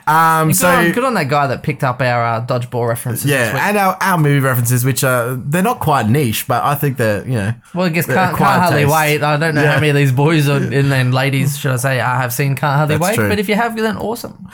[0.08, 3.24] Um, good, so on, good on that guy that picked up our uh, dodgeball references.
[3.24, 3.62] this yeah, week.
[3.62, 7.26] and our, our movie references, which are they're not quite niche, but I think they're
[7.28, 7.54] you know.
[7.76, 8.94] Well, I guess they're can't, can't hardly taste.
[8.94, 9.22] wait.
[9.22, 9.72] I don't know Yeah.
[9.74, 12.56] how many of these boys or, and then ladies, should I say, I have seen
[12.56, 13.16] can't hardly That's wait.
[13.16, 13.28] true.
[13.30, 14.48] But if you have, then awesome.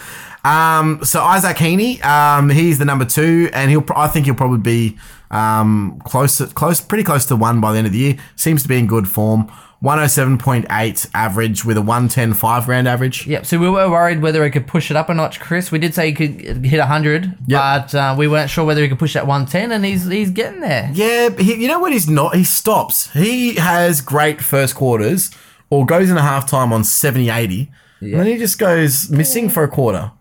[0.43, 3.85] Um, so Isaac Heaney, um, he's the number two, and he'll.
[3.95, 4.97] I think he'll probably be
[5.31, 8.17] um, close, close, pretty close to one by the end of the year.
[8.35, 9.51] Seems to be in good form.
[9.83, 13.25] 107.8 average with a 110 five grand average.
[13.25, 13.45] Yep.
[13.45, 15.71] So we were worried whether he could push it up a notch, Chris.
[15.71, 18.99] We did say he could hit hundred, but uh, we weren't sure whether he could
[18.99, 20.91] push that one ten, and he's he's getting there.
[20.93, 21.93] Yeah, but he, you know what?
[21.93, 22.35] He's not.
[22.35, 23.09] He stops.
[23.13, 25.31] He has great first quarters
[25.69, 27.71] or goes into halftime on 70 80.
[28.01, 30.11] And then he just goes missing for a quarter.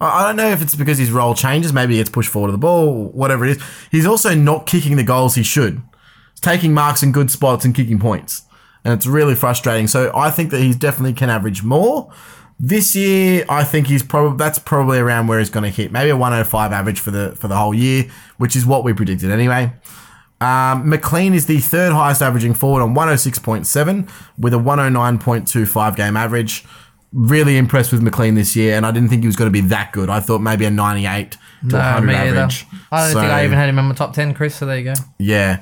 [0.00, 1.72] I don't know if it's because his role changes.
[1.72, 3.62] Maybe he gets pushed forward to the ball, whatever it is.
[3.90, 5.82] He's also not kicking the goals he should.
[6.32, 8.42] He's taking marks in good spots and kicking points.
[8.82, 9.88] And it's really frustrating.
[9.88, 12.10] So I think that he definitely can average more.
[12.58, 15.92] This year, I think he's probably that's probably around where he's going to hit.
[15.92, 19.30] Maybe a 105 average for the for the whole year, which is what we predicted
[19.30, 19.72] anyway.
[20.40, 26.64] Um, McLean is the third highest averaging forward on 106.7 with a 109.25 game average.
[27.12, 29.66] Really impressed with McLean this year, and I didn't think he was going to be
[29.68, 30.08] that good.
[30.08, 32.38] I thought maybe a 98 to No, 100 me either.
[32.40, 32.66] average.
[32.92, 34.54] I don't So, think I even had him in my top ten, Chris.
[34.54, 34.94] So there you go.
[35.18, 35.58] Yeah.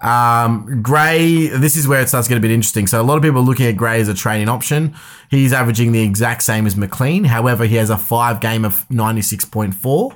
[0.00, 2.86] Um, Gray, this is where it starts to get a bit interesting.
[2.86, 4.94] So a lot of people are looking at Gray as a training option.
[5.30, 7.24] He's averaging the exact same as McLean.
[7.24, 10.12] However, he has a five game of 96.4.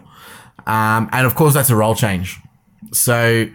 [0.67, 2.39] Um, and of course, that's a role change.
[2.93, 3.49] So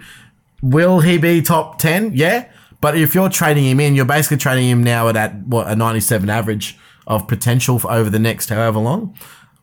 [0.61, 2.11] will he be top 10?
[2.13, 2.49] Yeah.
[2.79, 5.75] But if you're trading him in, you're basically trading him now at, at what a
[5.75, 6.77] 97 average
[7.11, 9.15] of potential for over the next however long.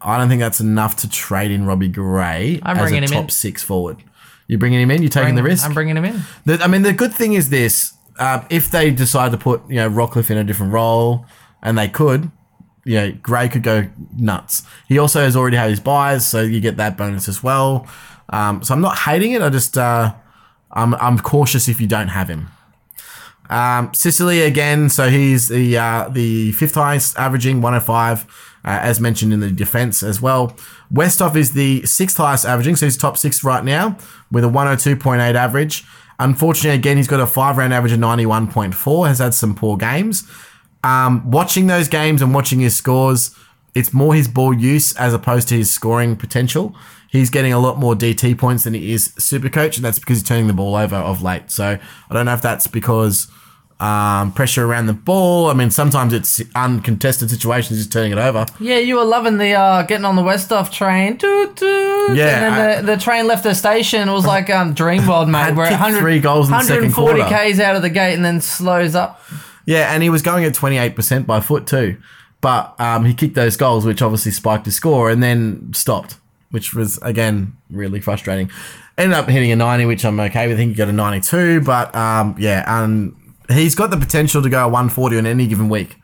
[0.03, 3.29] I don't think that's enough to trade in Robbie Gray I'm as a top in.
[3.31, 3.97] six forward.
[4.47, 5.03] You're bringing him in.
[5.03, 5.65] You're taking the risk.
[5.65, 6.21] I'm bringing him in.
[6.45, 9.77] The, I mean, the good thing is this: uh, if they decide to put you
[9.77, 11.27] know Rockliff in a different role,
[11.63, 12.31] and they could,
[12.85, 14.63] you know, Gray could go nuts.
[14.87, 17.87] He also has already had his buys, so you get that bonus as well.
[18.29, 19.43] Um, so I'm not hating it.
[19.43, 20.15] I just uh,
[20.71, 22.49] I'm I'm cautious if you don't have him.
[23.49, 28.25] Um, Sicily again, so he's the uh, the fifth highest, averaging 105,
[28.65, 30.57] uh, as mentioned in the defense as well.
[30.93, 33.97] Westhoff is the sixth highest averaging, so he's top six right now
[34.31, 35.85] with a 102.8 average.
[36.19, 40.29] Unfortunately, again, he's got a five round average of 91.4, has had some poor games.
[40.85, 43.35] Um, watching those games and watching his scores,
[43.75, 46.75] it's more his ball use as opposed to his scoring potential.
[47.11, 50.19] He's getting a lot more DT points than he is super coach, and that's because
[50.19, 51.51] he's turning the ball over of late.
[51.51, 51.79] So
[52.11, 53.29] I don't know if that's because
[53.81, 55.49] um, pressure around the ball.
[55.49, 58.47] I mean, sometimes it's uncontested situations, just turning it over.
[58.59, 61.17] Yeah, you were loving the uh, getting on the Westhoff train.
[61.17, 64.09] Toot, Yeah, and then the, the train left the station.
[64.09, 65.39] It was like um, Dreamworld, mate.
[65.39, 67.37] Had where kicked 100 three goals in the second 140 quarter.
[67.37, 69.23] k's out of the gate and then slows up.
[69.65, 71.99] Yeah, and he was going at 28% by foot too.
[72.41, 76.17] But um, he kicked those goals, which obviously spiked his score, and then stopped,
[76.51, 78.51] which was, again, really frustrating.
[78.97, 80.55] Ended up hitting a 90, which I'm okay with.
[80.55, 83.15] I think he got a 92, but um, yeah, and
[83.51, 85.97] he's got the potential to go 140 on any given week.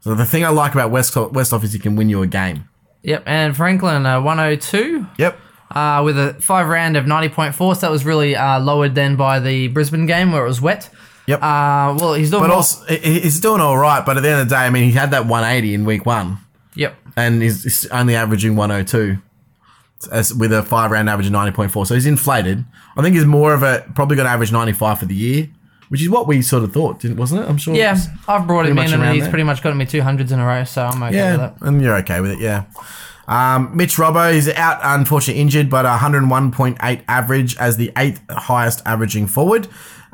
[0.00, 2.68] So the thing I like about West Westhoff is he can win you a game.
[3.02, 5.38] Yep, and Franklin uh, 102 Yep.
[5.72, 7.54] uh, with a five round of 90.4.
[7.74, 10.90] So that was really uh, lowered then by the Brisbane game where it was wet.
[11.26, 11.42] Yep.
[11.42, 14.04] Uh, well, he's doing but also, he's doing all right.
[14.04, 16.06] But at the end of the day, I mean, he had that 180 in week
[16.06, 16.38] one.
[16.74, 16.94] Yep.
[17.16, 19.18] and he's, he's only averaging 102
[20.12, 21.86] as with a five round average of 90.4.
[21.86, 22.64] So he's inflated.
[22.96, 25.48] I think he's more of a probably going to average 95 for the year,
[25.88, 27.48] which is what we sort of thought, didn't wasn't it?
[27.48, 27.74] I'm sure.
[27.74, 29.30] Yeah, I've brought him in and he's there.
[29.30, 31.56] pretty much gotten me 200s in a row, so I'm okay with Yeah, that.
[31.62, 32.64] and you're okay with it, yeah.
[33.26, 39.26] Um, Mitch Robbo is out, unfortunately injured, but 101.8 average as the eighth highest averaging
[39.26, 39.68] forward,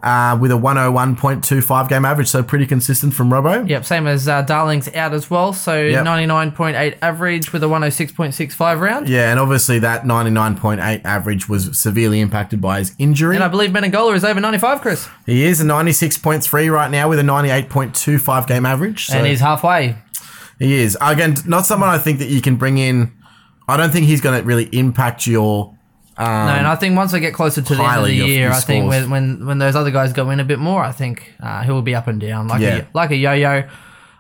[0.05, 3.69] uh, with a 101.25 game average, so pretty consistent from Robbo.
[3.69, 5.53] Yep, same as uh, Darling's out as well.
[5.53, 6.05] So Yep.
[6.05, 9.09] 99.8 average with a 106.65 round.
[9.09, 13.35] Yeah, and obviously that 99.8 average was severely impacted by his injury.
[13.37, 15.09] And I believe Menegola is over 95, Chris.
[15.27, 19.07] He is a 96.3 right now with a 98.25 game average.
[19.07, 19.97] So and he's halfway.
[20.59, 20.97] he is.
[21.01, 23.13] Again, not someone I think that you can bring in.
[23.67, 25.74] I don't think he's going to really impact your.
[26.19, 28.61] No, and I think once we get closer to the end of the year, I
[28.61, 31.63] think when, when when those other guys go in a bit more, I think uh,
[31.63, 32.83] he will be up and down like Yeah.
[32.83, 33.65] a like a yo-yo.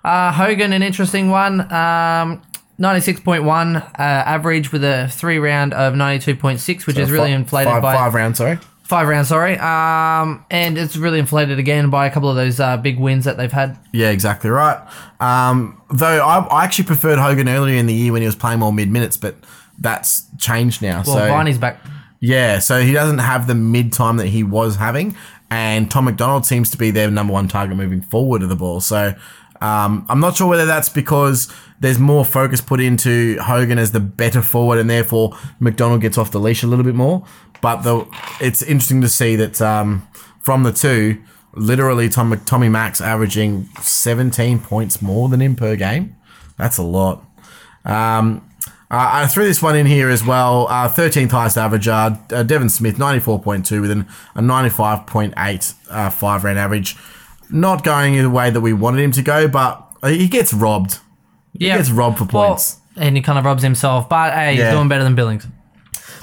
[0.04, 1.60] Uh, Hogan, an interesting one.
[1.72, 2.42] Um,
[2.80, 7.82] 96.1 uh, average with a three round of 92.6, which is really Fi- inflated five,
[7.82, 8.38] by five rounds.
[8.38, 8.58] Sorry.
[8.82, 9.28] five rounds.
[9.28, 13.24] Sorry, um, and it's really inflated again by a couple of those uh, big wins
[13.24, 13.78] that they've had.
[13.92, 14.78] Yeah, exactly right.
[15.20, 18.58] Um, though I, I actually preferred Hogan earlier in the year when he was playing
[18.58, 19.36] more mid minutes, but
[19.78, 21.02] that's changed now.
[21.06, 21.80] Well, so Viney's back.
[22.20, 25.16] yeah, so he doesn't have the mid time that he was having,
[25.50, 28.80] and Tom McDonald seems to be their number one target moving forward of the ball.
[28.80, 29.14] So
[29.60, 34.00] um, I'm not sure whether that's because there's more focus put into Hogan as the
[34.00, 37.26] better forward, and therefore McDonald gets off the leash a little bit more.
[37.60, 38.06] But the,
[38.40, 40.06] it's interesting to see that um,
[40.40, 41.22] from the two,
[41.54, 46.16] literally Tom, Tommy Max averaging 17 points more than him per game.
[46.58, 47.24] That's a lot.
[47.84, 48.48] Um,
[48.94, 50.66] uh, I threw this one in here as well.
[50.68, 51.88] Uh, 13th highest average.
[51.88, 56.96] Uh, uh, Devon Smith, 94.2 with an, a 95.8 uh, five round average.
[57.50, 60.98] Not going in the way that we wanted him to go, but he gets robbed.
[61.52, 62.78] He gets robbed for Well, points.
[62.96, 64.64] and he kind of robs himself, but hey, Yeah.
[64.66, 65.46] he's doing better than Billings.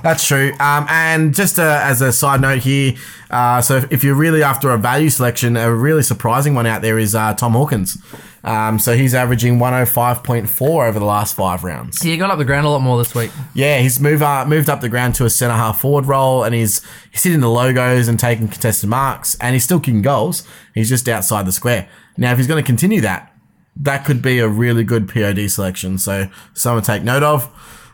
[0.04, 0.52] That's true.
[0.60, 2.94] Um, and just uh, as a side note here,
[3.30, 6.82] uh, so if, if you're really after a value selection, a really surprising one out
[6.82, 7.98] there is uh, Tom Hawkins.
[8.44, 12.04] Um, so he's averaging 105.4 over the last five rounds.
[12.04, 13.32] Yeah, He got up the ground a lot more this week.
[13.54, 16.56] Yeah, he's moved uh, moved up the ground to a centre half forward role, and
[16.56, 20.48] he's he's hitting the logos and taking contested marks, and he's still kicking goals.
[20.74, 21.88] He's just outside the square.
[22.18, 23.32] Now, if he's going to continue that,
[23.76, 25.98] that could be a really good POD selection.
[26.00, 27.48] So someone take note of.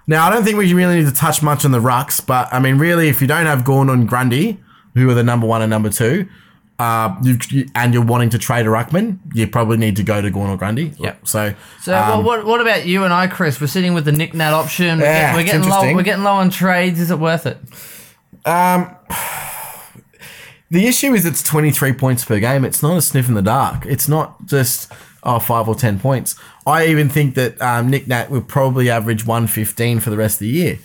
[0.07, 2.59] Now, I don't think we really need to touch much on the rucks, but I
[2.59, 4.57] mean, really, if you don't have Gawn and Grundy,
[4.93, 6.27] who are the number one and number two,
[6.79, 10.29] uh, you, and you're wanting to trade a ruckman, you probably need to go to
[10.31, 10.93] Gawn or Grundy.
[10.97, 11.27] Yep.
[11.27, 13.59] So, So um, what, what what about you and I, Chris?
[13.59, 14.99] We're sitting with the Nick Nat option.
[14.99, 15.93] We're, Yeah, get- we're getting low.
[15.95, 16.99] We're getting low on trades.
[16.99, 17.57] Is it worth it?
[18.45, 18.95] Um,
[20.69, 22.65] The issue is it's 23 points per game.
[22.65, 23.85] It's not a sniff in the dark.
[23.85, 24.91] It's not just
[25.23, 26.35] oh, five or 10 points.
[26.67, 30.39] I even think that um, Nick Nat will probably average 115 for the rest of
[30.39, 30.79] the year.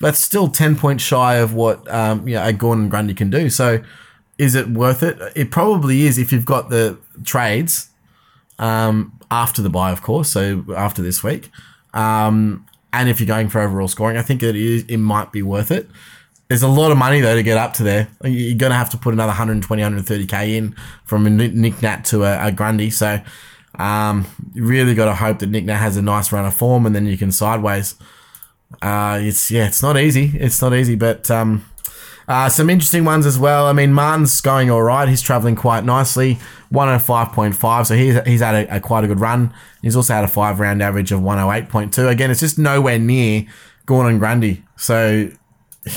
[0.00, 3.48] That's still 10 points shy of what um, you know, a Gordon Grundy can do.
[3.48, 3.80] So
[4.38, 5.18] is it worth it?
[5.36, 7.90] It probably is if you've got the trades
[8.58, 10.30] um, after the buy, of course.
[10.30, 11.50] So after this week.
[11.94, 14.84] Um, and if you're going for overall scoring, I think it is.
[14.88, 15.88] It might be worth it.
[16.48, 18.08] There's a lot of money though to get up to there.
[18.24, 20.74] You're gonna have to put another 120, 130k in
[21.04, 22.90] from a Nick Nat to a, a Grundy.
[22.90, 23.20] So
[23.80, 26.94] um, you really got to hope that Nick has a nice run of form, and
[26.94, 27.94] then you can sideways.
[28.80, 30.32] Uh, it's yeah, it's not easy.
[30.34, 31.64] It's not easy, but um,
[32.30, 33.66] Uh, some interesting ones as well.
[33.66, 35.08] I mean, Martin's going all right.
[35.08, 36.38] He's traveling quite nicely.
[36.72, 39.52] 105.5, so he's, he's had a, a quite a good run.
[39.82, 42.08] He's also had a five round average of 108.2.
[42.08, 43.46] Again, it's just nowhere near
[43.84, 44.62] Gordon Grundy.
[44.76, 45.28] So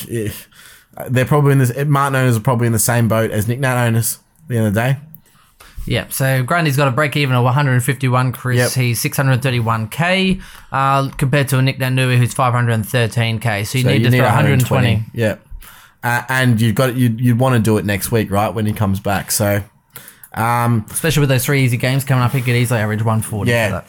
[0.10, 0.32] eh,
[1.08, 1.72] they're probably in this.
[1.86, 4.66] Martin owners are probably in the same boat as Nick Nat owners at the end
[4.66, 4.98] of the day.
[5.86, 8.58] Yeah, so Grundy's got a break even of 151, Chris.
[8.58, 8.72] Yep.
[8.72, 10.42] He's 631k
[10.72, 13.66] uh, compared to a Nic Naitanui who's 513k.
[13.66, 15.04] So you So need to throw 120.
[15.14, 15.38] Yeah.
[16.04, 18.50] Uh, and you've got you you'd want to do it next week, right?
[18.54, 19.32] When he comes back.
[19.32, 19.64] So
[20.34, 23.50] um, Especially with those three easy games coming up, he could easily average 140.
[23.50, 23.68] Yeah.
[23.68, 23.88] for that.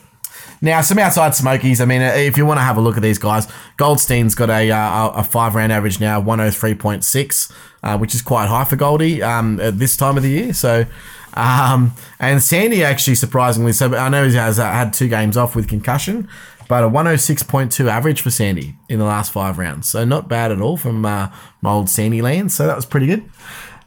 [0.60, 1.80] Now, some outside smokies.
[1.80, 4.48] I mean, uh, if you want to have a look at these guys, Goldstein's got
[4.48, 7.52] a uh, a five round average now, one hundred three point six,
[7.82, 10.54] uh, which is quite high for Goldie um, at this time of the year.
[10.54, 10.86] So,
[11.34, 15.54] um, and Sandy actually surprisingly, so I know he has uh, had two games off
[15.54, 16.28] with concussion,
[16.68, 19.88] but a one hundred six point two average for Sandy in the last five rounds.
[19.90, 21.28] So not bad at all from uh,
[21.60, 22.52] my old Sandy land.
[22.52, 23.28] So that was pretty good.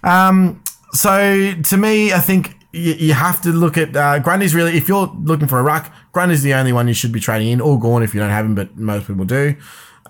[0.03, 0.61] Um,
[0.91, 4.77] so to me, I think you, you have to look at uh, Grundy's really.
[4.77, 7.61] If you're looking for a ruck, Grundy's the only one you should be trading in,
[7.61, 9.55] or Gawn if you don't have him, but most people do.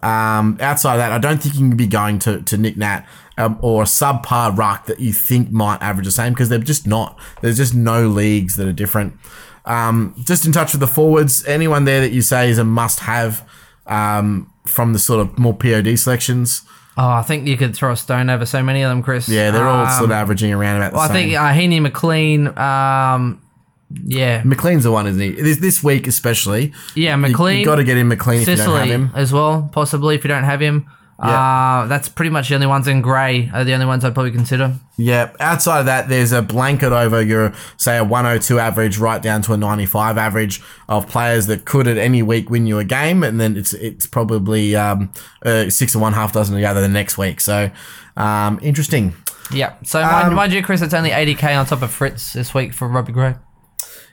[0.04, 3.08] Um, outside of that, I don't think you can be going to, to Nick Nat
[3.38, 6.88] um, or a subpar ruck that you think might average the same because they're just
[6.88, 7.20] not.
[7.42, 9.14] There's just no leagues that are different.
[9.66, 13.02] Um, just in touch with the forwards, anyone there that you say is a must
[13.02, 13.48] have
[13.86, 16.62] um, from the sort of more POD selections.
[16.98, 19.30] Oh, I think you could throw a stone over so many of them, Chris.
[19.30, 21.80] Yeah, they're all Um, sort of averaging around about the Well, I think uh, Heaney
[21.82, 23.40] McLean, um,
[24.06, 24.42] yeah.
[24.44, 25.30] McLean's the one, isn't he?
[25.32, 26.74] This, this week especially.
[26.96, 27.60] Yeah, You- McLean.
[27.60, 29.12] You, got to get in McLean if you don't have him.
[29.14, 30.88] as well, possibly if you don't have him.
[31.20, 31.82] Yeah.
[31.84, 34.32] Uh, that's pretty much the only ones in grey are the only ones I'd probably
[34.32, 34.76] consider.
[34.98, 35.32] Yeah.
[35.40, 39.54] Outside of that, there's a blanket over your, say, a 102 average right down to
[39.54, 43.40] a 95 average of players that could at any week win you a game, and
[43.42, 45.12] then it's it's probably um,
[45.44, 47.42] uh, six or one, half dozen the other the next week.
[47.42, 47.72] So
[48.16, 49.16] um, interesting.
[49.52, 49.74] Yeah.
[49.84, 52.74] So mind, Um, mind you, Chris, it's only 80k on top of Fritsch this week
[52.74, 53.36] for Robbie Gray.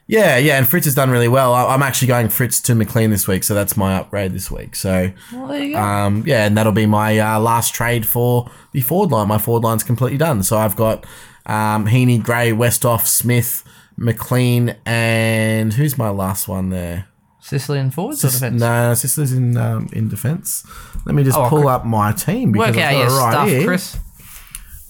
[0.06, 1.54] Yeah, yeah, and Fritsch has done really well.
[1.54, 4.76] I- I'm actually going Fritsch to McLean this week, so that's my upgrade this week.
[4.76, 5.80] So, Well, there you go.
[5.80, 9.28] um, yeah, and that'll be my uh, last trade for the forward line.
[9.28, 10.42] My forward line's completely done.
[10.42, 11.06] So I've got
[11.46, 13.64] um, Heaney, Gray, Westhoff, Smith,
[13.96, 17.06] McLean, and who's my last one there?
[17.40, 18.60] Sicilian forwards or defence?
[18.60, 20.66] No, Sister's in um, in defence.
[21.06, 23.32] Let me just Oh, pull up my team because Work I've out got it right
[23.32, 23.64] stuff, here.
[23.66, 23.98] Chris.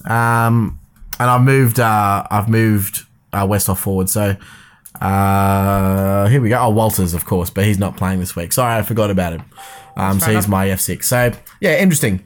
[0.05, 0.79] Um,
[1.19, 1.79] and I've moved.
[1.79, 4.09] Uh, I've moved uh, Westhoff forward.
[4.09, 4.35] So
[5.01, 6.59] uh, here we go.
[6.59, 8.53] Oh, Walters, of course, but he's not playing this week.
[8.53, 9.43] Sorry, I forgot about him.
[9.97, 11.03] Um, so he's my F6.
[11.03, 11.31] So
[11.61, 12.25] yeah, interesting.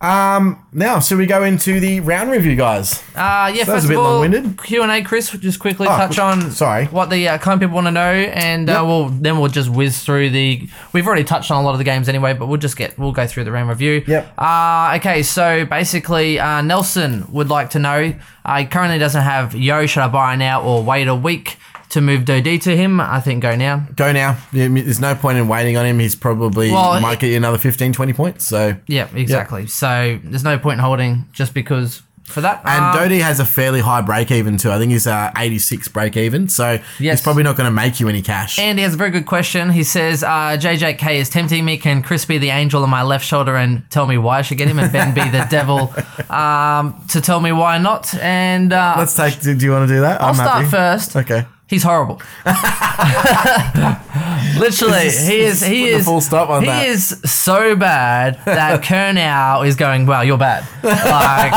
[0.00, 3.02] Um, now, should we go into the round review, guys?
[3.16, 4.62] Uh, yeah, So that was first a bit of all, long-winded.
[4.62, 5.28] Q and A, Chris.
[5.30, 6.84] Just quickly Oh, touch on sorry.
[6.86, 9.68] what the uh, kind of people want to know, and uh, we'll then we'll just
[9.68, 10.68] whiz through the.
[10.92, 13.10] We've already touched on a lot of the games anyway, but we'll just get we'll
[13.10, 14.04] go through the round review.
[14.06, 14.34] Yep.
[14.38, 18.14] Uh, okay, so basically, uh, Nelson would like to know.
[18.44, 19.84] Uh, he currently doesn't have Yeo.
[19.86, 21.56] Should I buy now or wait a week
[21.90, 23.00] to move Doedee to him?
[23.00, 23.86] I think go now.
[23.96, 24.36] Go now.
[24.52, 25.98] There's no point in waiting on him.
[25.98, 28.46] He's probably Well, might get you another 15, 20 points.
[28.46, 29.66] So Yeah, exactly.
[29.66, 32.60] So there's no point in holding just because for that.
[32.66, 34.70] And Um, Doedee has a fairly high break even too.
[34.70, 36.46] I think he's uh, 86 break even.
[36.50, 37.22] So he's Yes.
[37.22, 38.58] probably not going to make you any cash.
[38.58, 39.70] And he has a very good question.
[39.70, 41.78] He says, uh, JJK is tempting me.
[41.78, 44.58] Can Chris be the angel on my left shoulder and tell me why I should
[44.58, 45.94] get him, and Ben be the devil
[46.28, 48.14] um, to tell me why not?
[48.16, 49.40] And uh, Let's take.
[49.40, 50.20] Do, do you want to do that?
[50.20, 50.68] I'll I'm start happy.
[50.70, 51.16] first.
[51.16, 51.46] Okay.
[51.68, 52.22] He's horrible.
[54.58, 55.60] Literally, he is.
[55.60, 56.04] He is.
[56.04, 56.86] full stop on he that.
[56.86, 60.06] is so bad that Curnow is going.
[60.06, 60.66] Well, you're bad.
[60.82, 61.52] Like.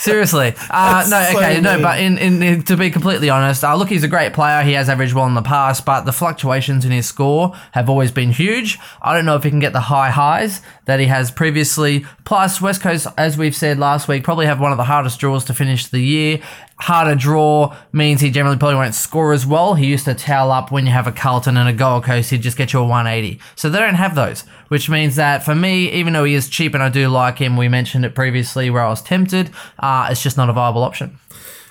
[0.00, 3.76] Seriously, uh, no, so okay, no, but in, in, in to be completely honest, uh,
[3.76, 4.62] look, he's a great player.
[4.62, 8.10] He has averaged well in the past, but the fluctuations in his score have always
[8.10, 8.78] been huge.
[9.02, 12.06] I don't know if he can get the high highs that he has previously.
[12.24, 15.44] Plus, West Coast, as we've said last week, probably have one of the hardest draws
[15.44, 16.40] to finish the year.
[16.80, 19.74] Harder draw means he generally probably won't score as well.
[19.74, 22.42] He used to towel up when you have a Carlton and a Gold Coast, he'd
[22.42, 23.38] just get you a 180.
[23.54, 26.72] So they don't have those, which means that for me, even though he is cheap
[26.74, 30.22] and I do like him, we mentioned it previously where I was tempted, uh, it's
[30.22, 31.18] just not a viable option.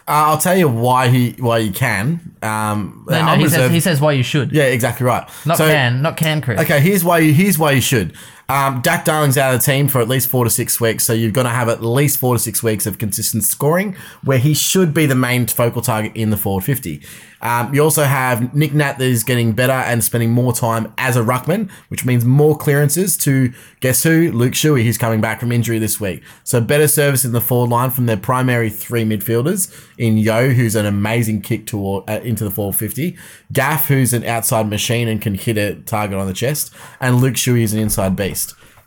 [0.07, 2.35] Uh, I'll tell you why he why you can.
[2.41, 4.51] Um, No, no, he says, he says why you should.
[4.51, 5.27] yeah, exactly right.
[5.45, 6.59] Not So- can, not can, Chris.
[6.61, 8.13] Okay, here's why you here's why you should.
[8.49, 11.13] Um, Dak Darling's out of the team for at least four to six weeks, so
[11.13, 14.55] you've got to have at least four to six weeks of consistent scoring, where he
[14.55, 17.03] should be the main focal target in the forward fifty.
[17.41, 21.15] Um, you also have Nick Nat that is getting better and spending more time as
[21.15, 24.31] a ruckman, which means more clearances to guess who?
[24.33, 26.21] Luke Shuey, who's coming back from injury this week.
[26.43, 30.75] So better service in the forward line from their primary three midfielders in Yeo, who's
[30.75, 33.15] an amazing kick toward uh, into the forward fifty,
[33.53, 37.35] Gaff, who's an outside machine and can hit a target on the chest, and Luke
[37.35, 38.38] Shuey is an inside beast.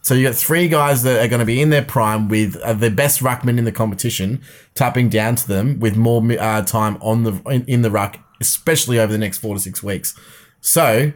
[0.02, 2.72] So you got three guys that are going to be in their prime with uh,
[2.72, 4.42] the best ruckman in the competition,
[4.74, 8.98] tapping down to them with more uh, time on the in, in the ruck, especially
[8.98, 10.18] over the next four to six weeks.
[10.60, 11.12] So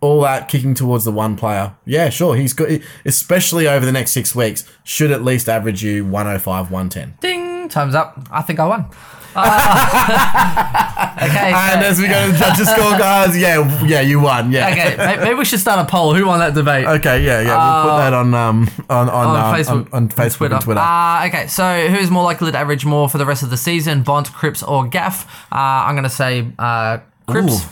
[0.00, 1.76] all that kicking towards the one player.
[1.84, 4.64] Yeah, sure, he's good, especially over the next six weeks.
[4.84, 7.14] Should at least average you 105, 110.
[7.20, 7.68] Ding!
[7.68, 8.26] Time's up.
[8.30, 8.86] I think I won.
[9.34, 11.52] Uh, okay.
[11.54, 14.50] And as we go to the judges' scorecards, yeah, yeah, you won.
[14.50, 14.70] Yeah.
[14.70, 16.14] okay, may- maybe we should start a poll.
[16.14, 16.86] Who won that debate?
[16.86, 17.82] Okay, yeah, yeah.
[17.82, 20.80] We'll put that on um on on, on um, Facebook, on, on Facebook and Twitter.
[20.80, 24.02] Uh, okay, so who's more likely to average more for the rest of the season,
[24.02, 25.26] Bont, Cripps, or Gaff?
[25.52, 27.64] Uh, I'm going to say uh, Cripps.
[27.64, 27.70] Ooh.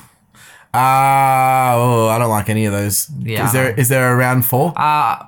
[0.74, 3.08] Uh, oh, I don't like any of those.
[3.20, 3.46] Yeah.
[3.46, 4.72] Is there is there a round four?
[4.76, 5.24] Uh,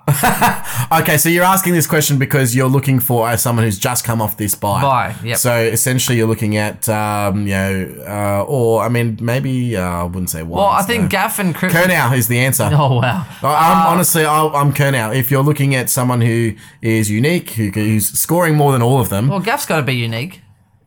[1.01, 4.21] okay, so you're asking this question because you're looking for uh, someone who's just come
[4.21, 4.83] off this buy.
[4.83, 5.39] Buy, yep.
[5.39, 10.05] So essentially, you're looking at um, you know, uh, or I mean, maybe uh, I
[10.05, 10.59] wouldn't say one.
[10.59, 11.75] well, I think Gaff and Cripps.
[11.75, 12.69] Curnow is the answer.
[12.81, 13.27] Oh wow.
[13.43, 15.15] I- I'm Uh, honestly, I'll, I'm Curnow.
[15.15, 16.53] If you're looking at someone who
[16.83, 19.95] is unique, who, who's scoring more than all of them, Well, Gaff's got to be
[19.95, 20.43] unique.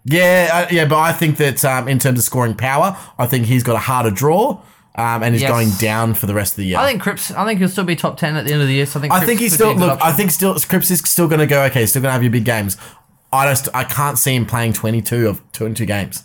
[0.06, 0.86] Yeah, uh, yeah.
[0.86, 3.80] But I think that um, in terms of scoring power, I think he's got a
[3.80, 4.62] harder draw,
[4.96, 5.52] um, and is Yes.
[5.52, 6.78] going down for the rest of the year.
[6.78, 7.32] I think Cripps.
[7.32, 8.86] I think he'll still be top ten at the end of the year.
[8.86, 9.14] So I think.
[9.14, 10.00] I Cripps think he's still look.
[10.04, 11.86] I think still Cripps is still going to go okay.
[11.86, 12.78] Still going to have your big games.
[13.32, 16.24] I just I can't see him playing 22 of 22 games.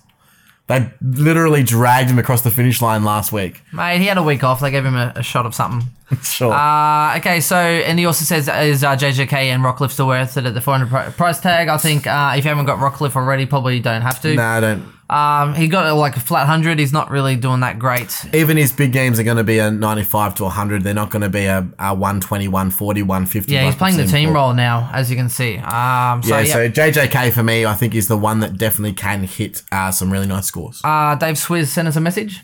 [0.68, 3.62] They literally dragged him across the finish line last week.
[3.72, 4.60] Mate, he had a week off.
[4.60, 5.88] They gave him a, a shot of something.
[6.22, 6.50] Sure.
[6.54, 10.46] Uh, okay, so and he also says is uh, JJK and Rockliff still worth it
[10.46, 11.68] at the 400 pri- price tag?
[11.68, 14.34] I think uh, if you haven't got Rockliff already, probably don't have to.
[14.34, 14.86] no, I don't.
[15.10, 16.78] Um, he got like a flat hundred.
[16.78, 18.26] He's not really doing that great.
[18.34, 20.82] Even his big games are going to be a 95 to 100.
[20.82, 23.52] They're not going to be a, a 120, 140, 150.
[23.52, 25.56] Yeah, he's playing the team role now, as you can see.
[25.56, 26.52] Um, so Yeah, yeah.
[26.52, 30.12] so JJK for me, I think is the one that definitely can hit uh, some
[30.12, 30.80] really nice scores.
[30.84, 32.42] uh, Dave Swizz sent us a message.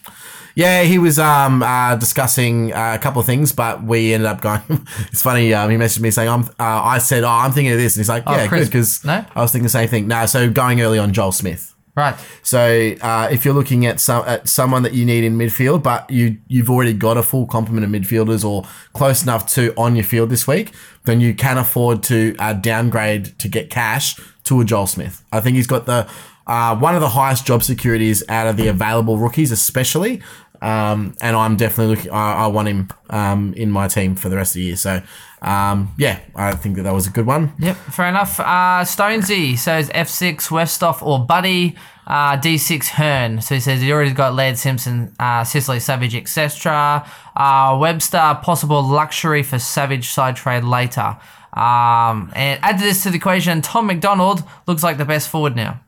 [0.56, 4.40] Yeah, he was um, uh, discussing uh, a couple of things, but we ended up
[4.40, 4.62] going.
[5.10, 5.52] it's funny.
[5.52, 8.00] Um, he messaged me saying, "I'm." Uh, I said, "Oh, I'm thinking of this," and
[8.00, 9.24] he's like, "Yeah, Chris- good," because no?
[9.34, 10.06] I was thinking the same thing.
[10.06, 11.73] No, so going early on Joel Smith.
[11.96, 12.16] Right.
[12.42, 16.10] So uh, if you're looking at some at someone that you need in midfield, but
[16.10, 18.64] you you've already got a full complement of midfielders or
[18.94, 20.72] close enough to on your field this week,
[21.04, 25.24] then you can afford to uh, downgrade to get cash to a Joel Smith.
[25.30, 26.08] I think he's got the
[26.48, 30.20] uh, one of the highest job securities out of the available rookies, especially.
[30.60, 32.10] Um, and I'm definitely looking.
[32.10, 34.76] I, I want him um, in my team for the rest of the year.
[34.76, 35.02] So,
[35.44, 37.52] um, yeah, I think that that was a good one.
[37.58, 38.40] Yep, fair enough.
[38.40, 41.76] Uh, Stonesy says F6 Westhoff or Buddy,
[42.06, 43.42] uh, D6 Hurn.
[43.42, 47.06] So he says he already got Laird Simpson, uh, Sicily Savage, etc.
[47.36, 51.18] Uh, Webster, possible luxury for Savage side trade later.
[51.52, 55.80] Um, and add this to the equation, Tom McDonald looks like the best forward now.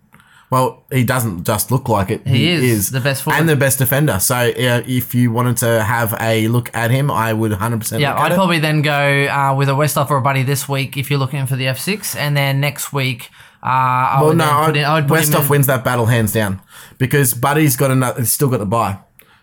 [0.48, 2.24] Well, he doesn't just look like it.
[2.26, 3.38] He is the best forward.
[3.40, 4.20] and the best defender.
[4.20, 8.12] So uh, if you wanted to have a look at him, I would 100% Yeah,
[8.12, 8.34] look I'd it.
[8.36, 11.46] probably then go uh, with a Westhoff or a Buddy this week if you're looking
[11.46, 13.28] for the F6, and then next week.
[13.62, 15.82] Uh, I well, would no, I'd, in, I would put him Westhoff in- wins that
[15.82, 16.60] battle hands down
[16.98, 18.24] because Buddy's got another.
[18.24, 18.98] Still got the buy.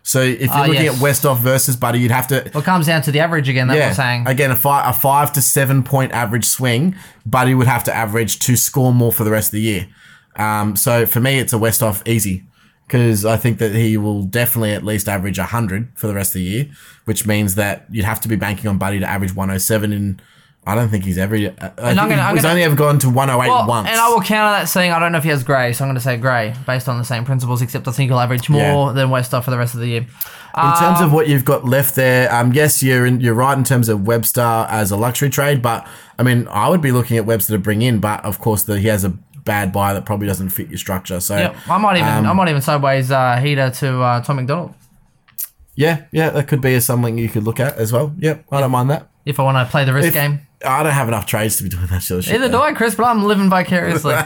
[0.05, 0.95] So if you're Ah, looking yes.
[0.95, 2.49] at Westhoff versus Buddy, you'd have to.
[2.53, 3.67] Well, it comes down to the average again.
[3.67, 3.93] That's yeah, I'm
[4.25, 4.27] saying.
[4.27, 8.39] again, a five, a five to seven point average swing, Buddy would have to average
[8.39, 9.87] to score more for the rest of the year.
[10.35, 12.43] Um, so for me, it's a Westhoff easy
[12.87, 16.35] because I think that he will definitely at least average 100 for the rest of
[16.35, 16.65] the year,
[17.05, 19.91] which means that you'd have to be banking on Buddy to average 107.
[19.93, 20.21] And
[20.65, 21.35] I don't think he's ever.
[21.35, 23.89] I think I'm gonna- he's gonna- only ever gone to 108 Well, once.
[23.89, 25.89] and I will counter that saying I don't know if he has grey, so I'm
[25.89, 28.93] going to say grey based on the same principles, except I think he'll average more
[28.93, 30.05] than Westhoff for the rest of the year.
[30.55, 33.63] In terms of what you've got left there, um, yes, you're in, you're right in
[33.63, 35.85] terms of Webster as a luxury trade, but
[36.19, 38.77] I mean, I would be looking at Webster to bring in, but of course, the,
[38.79, 39.13] he has a
[39.43, 41.19] bad buy that probably doesn't fit your structure.
[41.19, 44.37] So yeah, I might even um, I might even sideways uh, heater to uh, Tom
[44.37, 44.73] McDonald
[45.75, 48.13] yeah, yeah, that could be something you could look at as well.
[48.19, 49.09] Yep, I don't mind that.
[49.25, 50.41] if I want to play the risk If- game.
[50.65, 52.35] I don't have enough trades to be doing that sort of shit.
[52.35, 52.57] Either do.
[52.57, 54.15] I, Chris, but I'm living vicariously.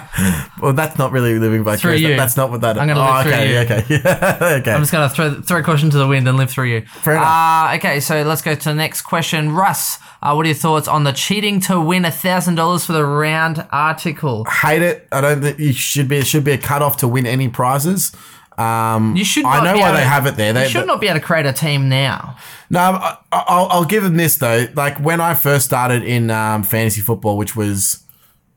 [0.60, 2.02] Well, that's not really living vicariously.
[2.02, 2.18] Through you.
[2.18, 2.80] That's not what that.
[2.80, 4.00] I'm gonna oh, live through okay, you.
[4.00, 4.72] okay, okay.
[4.72, 6.82] I'm just going to throw throw a question to the wind and live through you.
[6.82, 7.28] Fair enough.
[7.28, 9.52] Uh, okay, so let's go to the next question.
[9.52, 13.68] Russ, uh, what are your thoughts on the cheating to win $1,000 for the round
[13.72, 14.46] article?
[14.46, 15.08] hate it.
[15.12, 16.18] I don't think you should be.
[16.18, 18.14] It should be a cutoff to win any prizes.
[18.58, 19.46] Um, You should.
[19.46, 20.54] I know why able they to- have it there.
[20.54, 22.38] They you should not be able to create a team now.
[22.70, 24.68] No, I, I'll, I'll give them this though.
[24.76, 28.04] Like when I first started in um, fantasy football, which was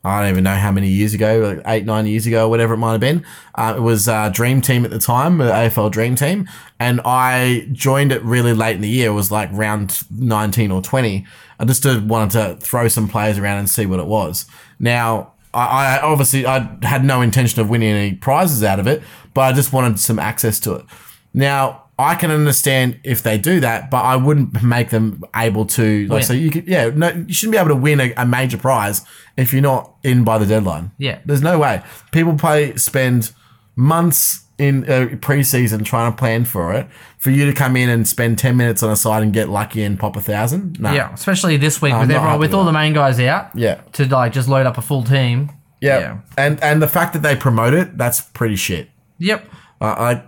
[0.03, 2.79] I don't even know how many years ago, like eight, nine years ago, whatever it
[2.79, 3.25] might have been.
[3.55, 6.49] Uh, it was uh, Dream Team at the time, the AFL Dream Team,
[6.79, 9.11] and I joined it really late in the year.
[9.11, 11.27] It was like round nineteen or twenty.
[11.59, 14.47] I just wanted to throw some players around and see what it was.
[14.79, 15.35] Now.
[15.53, 19.03] I, I obviously I had no intention of winning any prizes out of it,
[19.35, 20.87] but I just wanted some access to it.
[21.35, 26.07] Now I can understand if they do that, but I wouldn't make them able to
[26.07, 26.23] like oh, Win.
[26.23, 29.03] so you could yeah no you shouldn't be able to win a, a major prize
[29.37, 30.93] if you're not in by the deadline.
[30.99, 31.19] Yeah.
[31.27, 33.33] there's no way people play spend
[33.77, 36.87] months in uh, preseason trying to plan for it
[37.19, 39.83] for you to come in and spend ten minutes on a side and get lucky
[39.83, 40.79] and pop a thousand.
[40.79, 40.93] No.
[40.93, 43.51] Yeah, especially this week I'm with not everyone, happy with all the main guys out.
[43.57, 43.81] Yeah.
[43.93, 45.51] To like just load up a full team.
[45.81, 45.99] Yeah.
[45.99, 46.19] Yeah.
[46.37, 48.91] And and the fact that they promote it, that's pretty shit.
[49.19, 49.49] Yep.
[49.81, 50.23] Uh, I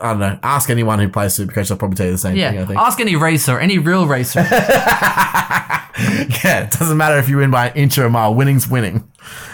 [0.00, 0.38] I don't know.
[0.42, 2.50] Ask anyone who plays Supercoach, they'll probably tell you the same Yeah.
[2.50, 2.60] thing.
[2.60, 2.78] I think.
[2.80, 4.40] Ask any racer, any real racer.
[4.50, 5.84] yeah,
[6.64, 8.34] it doesn't matter if you win by an inch or a mile.
[8.34, 9.08] Winning's winning.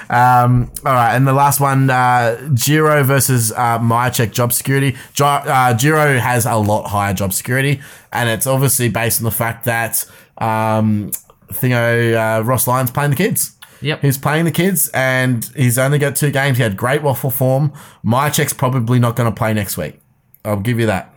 [0.08, 4.96] Um, all right, and the last one, uh, Giro versus uh, Mihocek job security.
[5.12, 7.80] Jo- uh, Giro has a lot higher job security,
[8.12, 10.04] and it's obviously based on the fact that
[10.38, 11.10] um,
[11.52, 13.54] Thingo uh, Ross Lyon's playing the kids.
[13.80, 14.00] Yep.
[14.02, 16.56] He's playing the kids, and he's only got two games.
[16.56, 17.72] He had great WAFL form.
[18.04, 20.00] Mihocek's probably not going to play next week.
[20.48, 21.14] I'll give you that.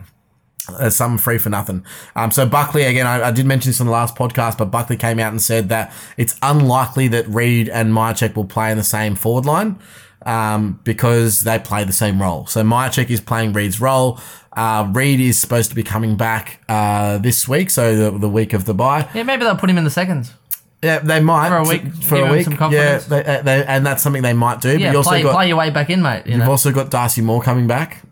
[0.78, 1.84] There's some free for nothing.
[2.14, 4.96] Um, so Buckley again, I, I did mention this on the last podcast, but Buckley
[4.96, 8.84] came out and said that it's unlikely that Reid and Mihocek will play in the
[8.84, 9.78] same forward line
[10.24, 12.46] um, because they play the same role.
[12.46, 14.20] So Mihocek is playing Reid's role.
[14.52, 18.52] Uh, Reed is supposed to be coming back uh, this week, so the, the week
[18.52, 19.08] of the bye.
[19.14, 20.32] yeah, maybe they'll put him in the seconds.
[20.82, 23.86] Yeah, they might For a week, For a week, some yeah, they, uh, they, and
[23.86, 24.72] that's something they might do.
[24.72, 26.26] but Yeah, you also play, got play your way back in, mate.
[26.26, 26.50] You you've know?
[26.50, 28.02] also got Darcy Moore coming back.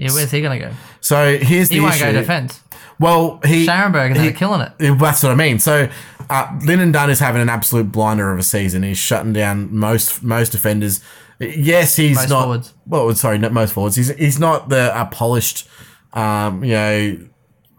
[0.00, 0.70] Yeah, where's he gonna go?
[1.00, 2.04] So here's the He won't issue.
[2.06, 2.60] go defense.
[2.98, 4.72] Well, he Scharenberg and he- they're killing it.
[4.98, 5.58] That's what I mean.
[5.58, 5.88] So,
[6.28, 8.82] uh, Lyndon Dunn is having an absolute blinder of a season.
[8.82, 11.00] He's shutting down most most defenders.
[11.38, 12.42] Yes, he's Most not.
[12.42, 12.74] forwards.
[12.86, 13.96] Well, sorry, not most forwards.
[13.96, 15.66] He's he's not the a polished,
[16.12, 17.16] um, you know,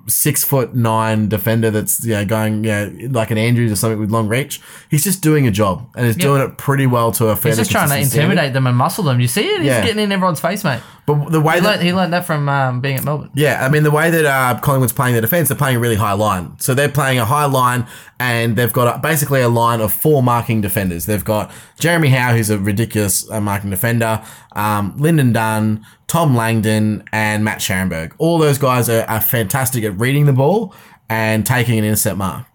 [0.07, 4.27] six foot nine defender that's know going know like an Andrews or something with long
[4.27, 4.61] reach.
[4.89, 7.57] He's just doing a job and he's doing it pretty well to a fairly He's
[7.59, 8.31] just trying to consistent standard.
[8.31, 9.19] intimidate them and muscle them.
[9.19, 9.57] You see it?
[9.61, 9.81] He's Yeah.
[9.85, 10.81] getting in everyone's face, mate.
[11.05, 13.31] But the way He that learned, he learned that from um, being at Melbourne.
[13.33, 15.95] Yeah, I mean the way that uh, Collingwood's playing their defense, they're playing a really
[15.95, 16.53] high line.
[16.59, 17.87] So they're playing a high line,
[18.19, 21.07] and they've got a, basically a line of four marking defenders.
[21.07, 24.21] They've got Jeremy Howe, who's a ridiculous uh, marking defender,
[24.53, 28.13] um, Lyndon Dunn, Tom Langdon, and Matt Scharenberg.
[28.17, 30.73] All those guys are, are fantastic at reading the ball
[31.09, 32.45] and taking an intercept mark.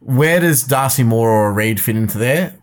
[0.00, 2.58] Where does Darcy Moore or Reid fit into there?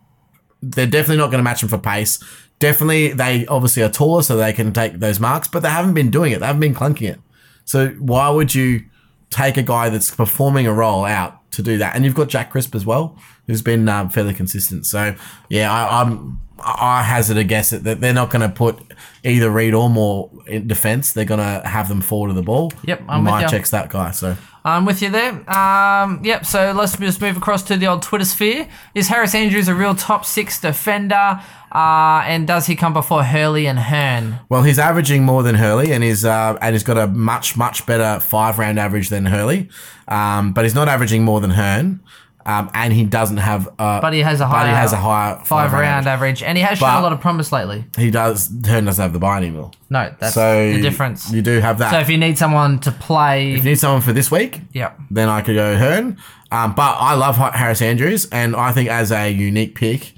[0.64, 2.24] they're definitely not going to match them for pace.
[2.60, 6.10] Definitely, they obviously are taller, so they can take those marks, but they haven't been
[6.10, 6.40] doing it.
[6.40, 7.20] They haven't been clunking it.
[7.66, 8.86] So why would you
[9.30, 11.96] take a guy that's performing a role out to do that?
[11.96, 13.18] And you've got Jack Crisp as well,
[13.48, 14.86] who's been um, fairly consistent.
[14.86, 15.16] So
[15.50, 18.80] yeah, I, I'm I hazard a guess that they're not going to put
[19.24, 21.14] either Reid or Moore in defense.
[21.14, 22.72] They're going to have them forward of the ball.
[22.86, 24.12] Yep, I'm with My checks that guy.
[24.12, 25.32] So I'm with you there.
[25.50, 28.68] Um, yep, so let's just move across to the old Twitter sphere.
[28.96, 31.42] Is Harris Andrews a real top six defender?
[31.72, 34.40] Uh, and does he come before Hurley and Hurn?
[34.48, 37.86] Well, he's averaging more than Hurley, and he's uh, and he's got a much much
[37.86, 39.70] better five round average than Hurley,
[40.08, 42.00] um, but he's not averaging more than Hurn,
[42.46, 43.68] um, and he doesn't have.
[43.80, 46.58] Uh, But he has a but higher, he has a higher five, round average, and
[46.58, 47.86] he has shown But- a lot of promise lately.
[47.98, 48.50] He does.
[48.66, 51.32] Hurn doesn't have the buy anymore, No, that's so the difference.
[51.32, 51.92] You do have that.
[51.92, 55.00] So if you need someone to play, if you need someone for this week, yep,
[55.10, 56.18] then I could go Hurn.
[56.52, 60.14] Um, but I love Harris Andrews, and I think as a unique pick,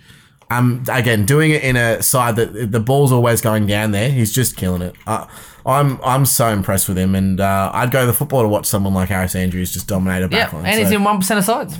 [0.51, 4.33] um, again doing it in a side that the ball's always going down there, he's
[4.33, 4.95] just killing it.
[5.07, 5.25] Uh,
[5.65, 8.65] I'm I'm so impressed with him, and uh, I'd go to the football to watch
[8.65, 10.65] someone like Harris Andrews just dominate a backline.
[10.65, 11.79] and he's in one percent of sides.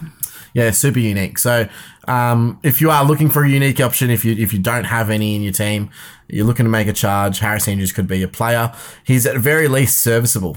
[0.56, 1.38] Yeah, super unique.
[1.38, 1.68] So
[2.08, 5.10] um, if you are looking for a unique option, if you if you don't have
[5.10, 5.90] any in your team,
[6.30, 7.40] you're looking to make a charge.
[7.40, 8.74] Harris Andrews could be your player.
[9.04, 10.56] He's at very least serviceable,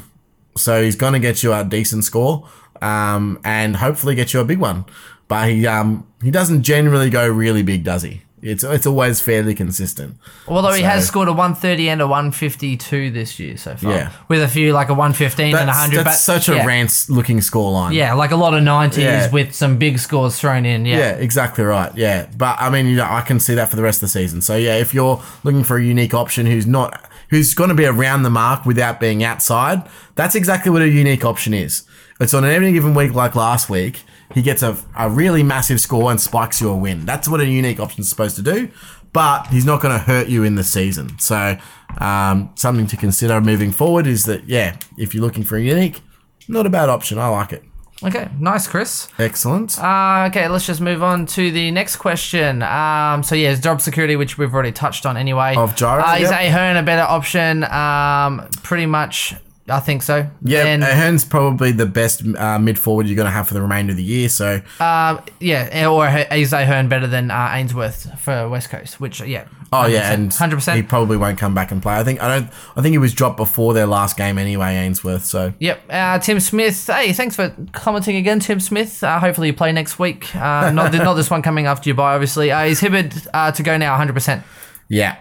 [0.56, 2.48] so he's going to get you a decent score,
[2.80, 4.84] um, and hopefully get you a big one.
[5.26, 8.22] But he um, he doesn't generally go really big, does he?
[8.42, 10.16] It's it's always fairly consistent.
[10.46, 13.92] Although he has scored a 130 and a 152 this year so far.
[13.92, 14.12] Yeah.
[14.28, 15.96] With a few like a 115 and a 100.
[15.96, 16.66] that's but such a yeah.
[16.66, 17.92] rance looking score line.
[17.92, 19.30] Yeah, like a lot of 90s Yeah.
[19.30, 20.86] with some big scores thrown in.
[20.86, 20.98] Yeah.
[20.98, 21.94] Yeah, exactly right.
[21.96, 24.08] Yeah, but I mean, you know, I can see that for the rest of the
[24.08, 24.40] season.
[24.40, 27.84] So yeah, if you're looking for a unique option who's not who's going to be
[27.86, 29.82] around the mark without being outside,
[30.14, 31.82] that's exactly what a unique option is.
[32.20, 34.02] It's on any given week, like last week,
[34.34, 37.06] he gets a, a really massive score and spikes you a win.
[37.06, 38.70] That's what a unique option is supposed to do.
[39.12, 41.18] But he's not going to hurt you in the season.
[41.18, 41.56] So
[41.98, 46.02] um, something to consider moving forward is that yeah, if you're looking for a unique,
[46.46, 47.18] not a bad option.
[47.18, 47.64] I like it.
[48.02, 49.08] Okay, nice, Chris.
[49.18, 49.76] Excellent.
[49.76, 52.62] Uh, okay, let's just move on to the next question.
[52.62, 55.56] Um, so yeah, it's job security, which we've already touched on anyway.
[55.56, 56.48] Of Giro, uh, is yep.
[56.48, 57.64] Ahern a better option?
[57.64, 59.34] Um, pretty much
[59.68, 60.28] I think so.
[60.42, 63.62] Yeah, And, Ahern's probably the best uh, mid forward you're going to have for the
[63.62, 64.28] remainder of the year.
[64.28, 69.00] So uh, yeah, or is Ahern better than uh, Ainsworth for West Coast?
[69.00, 69.46] Which yeah.
[69.70, 70.76] Oh yeah, and hundred percent.
[70.76, 71.94] he probably won't come back and play.
[71.96, 72.50] I think I don't.
[72.76, 75.24] I think he was dropped before their last game anyway, Ainsworth.
[75.24, 75.80] So Yep.
[75.90, 76.86] Uh, Tim Smith.
[76.86, 79.04] Hey, thanks for commenting again, Tim Smith.
[79.04, 80.34] Uh, hopefully you play next week.
[80.34, 82.50] Uh, not not this one coming after you buy, obviously.
[82.50, 83.96] Uh, is Hibberd uh, to go now?
[83.96, 84.42] Hundred percent.
[84.88, 85.18] yeah,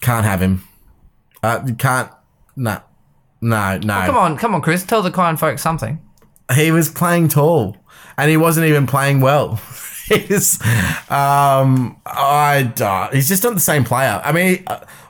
[0.00, 0.62] can't have him.
[1.42, 2.10] Uh, you can't.
[3.40, 4.06] No, no, no.
[4.06, 4.84] Come on, come on, Chris.
[4.84, 6.00] Tell the kind folks something.
[6.54, 7.76] He was playing tall,
[8.16, 9.60] and he wasn't even playing well.
[10.08, 10.60] He's,
[11.10, 13.14] um, I don't.
[13.14, 14.20] He's just not the same player.
[14.24, 14.64] I mean,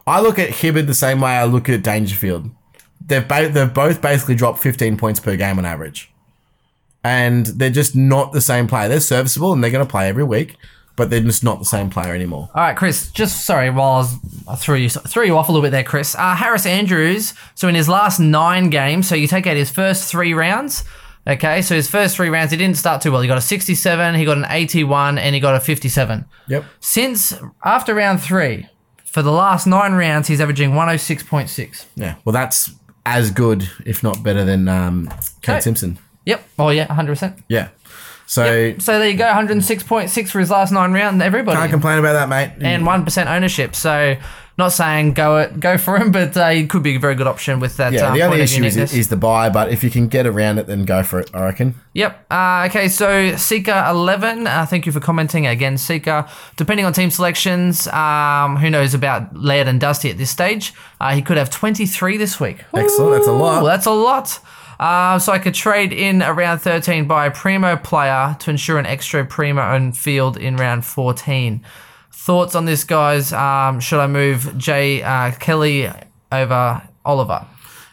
[0.07, 2.51] I look at Hibberd the same way I look at Dangerfield.
[3.07, 6.11] They've both they've both basically dropped 15 points per game on average,
[7.05, 8.89] and they're just not the same player.
[8.89, 10.57] They're serviceable and they're going to play every week,
[10.99, 12.51] but they're just not the same player anymore.
[12.55, 13.11] All right, Chris.
[13.13, 14.15] Just sorry, while I, was,
[14.49, 16.15] I threw you threw you off a little bit there, Chris.
[16.17, 17.33] Uh, Harris Andrews.
[17.55, 20.85] So in his last nine games, so you take out his first three rounds.
[21.27, 23.21] Okay, so his first three rounds, he didn't start too well.
[23.21, 26.25] He got a 67, he got an 81, and he got a 57.
[26.49, 26.65] Yep.
[26.81, 28.67] Since after round three,
[29.05, 31.85] for the last nine rounds, he's averaging 106.6.
[31.97, 32.15] Yeah.
[32.25, 32.73] Well, that's
[33.05, 35.09] as good, if not better, than um,
[35.43, 35.63] Kade.
[35.63, 35.99] Simpson.
[36.25, 36.45] Yep.
[36.59, 37.43] Oh yeah, 100%.
[37.49, 37.69] Yeah.
[38.29, 41.23] So So there you go, 106.6 for his last nine rounds.
[41.23, 41.57] Everybody.
[41.57, 42.53] can't complain about that, mate.
[42.65, 43.75] and one percent ownership.
[43.75, 44.17] So
[44.59, 47.29] not saying go it, go for him, but uh, he could be a very good
[47.29, 47.93] option with that.
[47.93, 50.59] Yeah, uh, the only issue is, is the buy, but if you can get around
[50.59, 51.31] it, then go for it.
[51.33, 51.77] I reckon.
[51.95, 52.27] Yep.
[52.31, 54.47] Uh, okay, so Seeker 11.
[54.47, 56.29] Uh, thank you for commenting again, Seeker.
[56.57, 60.75] Depending on team selections, um, who knows about Laird and Dusty at this stage?
[61.01, 62.65] Uh, he could have 23 this week.
[62.75, 63.65] Excellent, that's a lot.
[63.65, 64.41] That's a lot.
[64.79, 68.87] Uh, so I could trade in around 13 by a primo player to ensure an
[68.87, 71.65] extra primo on field in round 14.
[72.13, 73.33] Thoughts on this, guys?
[73.33, 75.91] Um, should I move Jay uh, Kelly
[76.31, 77.47] over Oliver?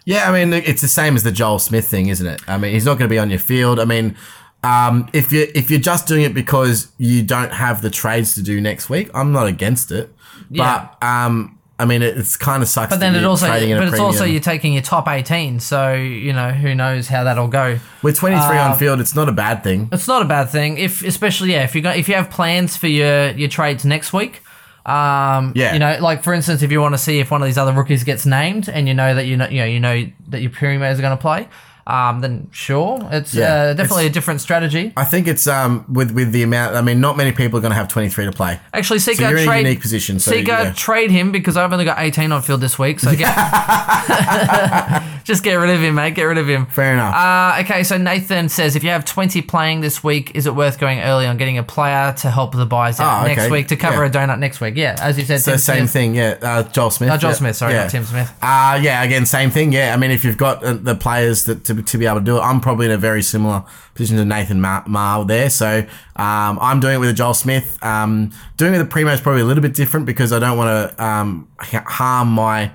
[0.06, 2.40] Yeah, I mean it's the same as the Joel Smith thing, isn't it?
[2.48, 3.80] I mean he's not going to be on your field.
[3.80, 4.16] I mean,
[4.64, 8.44] um, if you if you're just doing it because you don't have the trades to
[8.44, 10.14] do next week, I'm not against it.
[10.52, 10.90] Yeah.
[11.00, 12.90] But um, I mean it, it's kind of sucks.
[12.90, 15.60] But then it also, trading in a but it's also you're taking your top 18,
[15.60, 17.80] so you know who knows how that'll go.
[18.02, 19.90] with 23 uh, on field, it's not a bad thing.
[19.92, 22.78] It's not a bad thing, if especially yeah, if you got if you have plans
[22.78, 24.42] for your your trades next week.
[24.86, 25.74] Um, Yeah.
[25.74, 27.74] you know, like for instance, if you want to see if one of these other
[27.74, 30.52] rookies gets named, and you know that you know you know you know that your
[30.52, 31.48] primos are going to play,
[31.88, 34.92] um, then sure, it's Yeah, uh, definitely it's- a different strategy.
[34.98, 36.76] I think it's um with with the amount.
[36.76, 38.60] I mean, not many people are going to have 23 to play.
[38.74, 40.74] Actually, Seeker you're in a trade unique position, so, yeah.
[40.76, 43.34] trade him because I've only got 18 on field this week, so get,
[45.24, 46.16] just get rid of him, mate.
[46.16, 46.66] Get rid of him.
[46.68, 47.14] Fair enough.
[47.14, 50.80] Uh, okay, so Nathan says if you have 20 playing this week, is it worth
[50.80, 53.76] going early on getting a player to help the buys out Oh, next week to
[53.76, 54.10] cover Yeah.
[54.10, 54.76] a donut next week?
[54.76, 55.92] Yeah, as you said, so Tim same Smith.
[55.92, 56.38] thing, yeah.
[56.42, 57.10] Uh, Joel Smith.
[57.10, 57.36] Uh, Joel yeah.
[57.38, 58.32] Smith, sorry, not Tim Smith.
[58.42, 59.72] Uh, yeah, again, same thing.
[59.72, 62.26] Yeah, I mean, if you've got uh, the players that to, to be able to
[62.26, 65.50] do it, I'm probably in a very similar position to Nathan Ma- Marl there.
[65.50, 65.80] So
[66.16, 67.78] um, I'm doing it with a Joel Smith.
[67.84, 70.58] Um, doing it with a Primo is probably a little bit different because I don't
[70.58, 72.72] want to um, harm my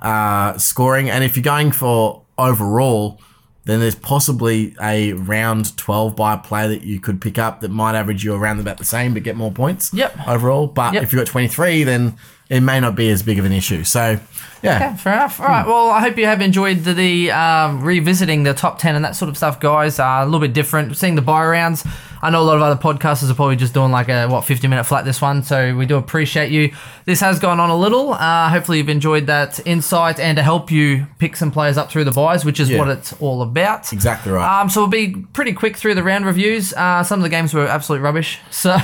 [0.00, 1.10] uh, scoring.
[1.10, 3.20] And if you're going for overall,
[3.64, 7.94] then there's possibly a round 12 by player that you could pick up that might
[7.94, 10.26] average you around about the same but get more points Yep.
[10.26, 10.66] overall.
[10.68, 11.02] But Yep.
[11.02, 12.16] if you've got 23, then
[12.48, 13.84] it may not be as big of an issue.
[13.84, 14.18] So,
[14.62, 14.80] yeah.
[14.80, 15.40] Yeah, fair enough.
[15.40, 15.66] All right.
[15.66, 19.16] Well, I hope you have enjoyed the, the um, revisiting the top 10 and that
[19.16, 19.98] sort of stuff, guys.
[19.98, 20.96] Uh, a little bit different.
[20.96, 21.84] Seeing the buy rounds.
[22.20, 24.66] I know a lot of other podcasters are probably just doing like a, what, 50
[24.68, 25.42] minute flat this one.
[25.42, 26.72] So we do appreciate you.
[27.04, 28.12] This has gone on a little.
[28.14, 32.04] Uh, hopefully you've enjoyed that insight and to help you pick some players up through
[32.04, 32.78] the buys, which is Yeah.
[32.78, 33.92] what it's all about.
[33.92, 34.60] Exactly right.
[34.60, 36.72] Um, so we'll be pretty quick through the round reviews.
[36.74, 38.38] Uh, some of the games were absolute rubbish.
[38.50, 38.76] So,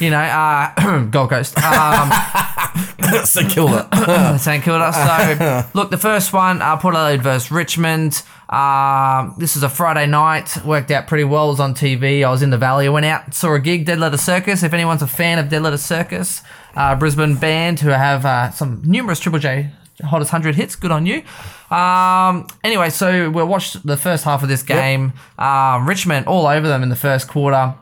[0.00, 1.58] you know, uh, Gold Coast.
[1.62, 2.10] Um,
[3.24, 4.38] St Kilda.
[4.38, 4.92] St Kilda.
[4.92, 8.22] So, look, the first one, uh, Port Adelaide versus Richmond.
[8.48, 10.64] Um, this is a Friday night.
[10.64, 11.48] Worked out pretty well.
[11.48, 12.24] It was on TV.
[12.24, 12.86] I was in the Valley.
[12.86, 14.62] I went out, saw a gig, Dead Letter Circus.
[14.62, 16.42] If anyone's a fan of Dead Letter Circus,
[16.74, 19.70] uh, Brisbane band who have uh, some numerous Triple J
[20.04, 20.76] hottest 100 hits.
[20.76, 21.22] Good on you.
[21.74, 25.12] Um, anyway, so we watched the first half of this game.
[25.38, 27.74] Um, Richmond all over them in the first quarter.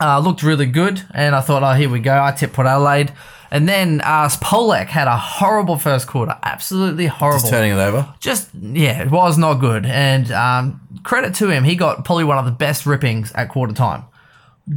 [0.00, 2.20] Uh, looked really good, and I thought, oh, here we go.
[2.20, 3.12] I tipped Port Adelaide.
[3.54, 6.36] And then uh, Polec had a horrible first quarter.
[6.42, 7.48] Absolutely horrible.
[7.48, 8.12] Turning it over.
[8.18, 9.86] Just, yeah, it was not good.
[9.86, 13.72] And um, credit to him, he got probably one of the best rippings at quarter
[13.72, 14.06] time.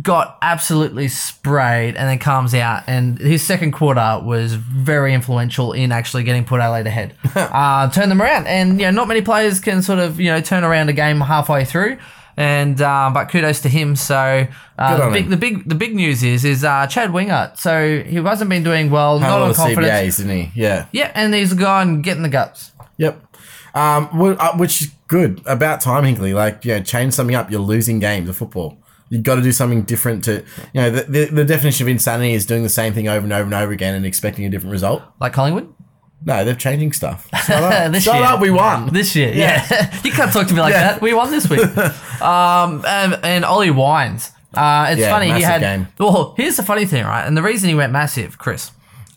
[0.04, 2.84] Got absolutely sprayed and then comes out.
[2.86, 7.16] And his second quarter was very influential in actually getting Port Adelaide ahead.
[7.36, 8.46] uh, turn them around.
[8.46, 11.20] And, you know, not many players can sort of, you know, turn around a game
[11.20, 11.98] halfway through.
[12.38, 13.96] And um, but kudos to him.
[13.96, 14.48] So
[14.78, 15.30] uh, the big, him.
[15.32, 17.58] the big the big news is is uh, Chad Wingard.
[17.58, 19.88] So he hasn't been doing well, Had not on confidence.
[19.88, 20.52] CBAs, didn't he?
[20.54, 20.86] Yeah.
[20.92, 22.72] Yeah, and he's gone getting the guts.
[22.98, 23.24] Yep.
[23.74, 25.42] Um, uh, which is good.
[25.46, 26.34] About time, Hinkley.
[26.34, 27.52] Like, yeah, change something up.
[27.52, 28.78] You're losing games of football.
[29.10, 30.44] You've got to do something different to,
[30.74, 33.32] you know, the, the, the definition of insanity is doing the same thing over and
[33.32, 35.02] over and over again and expecting a different result.
[35.22, 35.74] Like Collingwood?
[36.28, 37.28] No, they're changing stuff.
[37.46, 37.92] Shut up.
[37.94, 38.26] This Shut year.
[38.26, 38.90] up, we won.
[38.94, 39.98] This year, yeah.
[40.04, 40.92] you can't talk to me like Yeah.
[40.94, 41.02] that.
[41.02, 41.62] We won this week.
[42.22, 44.32] um, and, and Ollie Wines.
[44.54, 45.62] Uh, it's Yeah, funny he massive had.
[45.62, 45.88] game.
[45.98, 47.26] Well, here's the funny thing, right?
[47.26, 48.72] And the reason he went massive, Chris.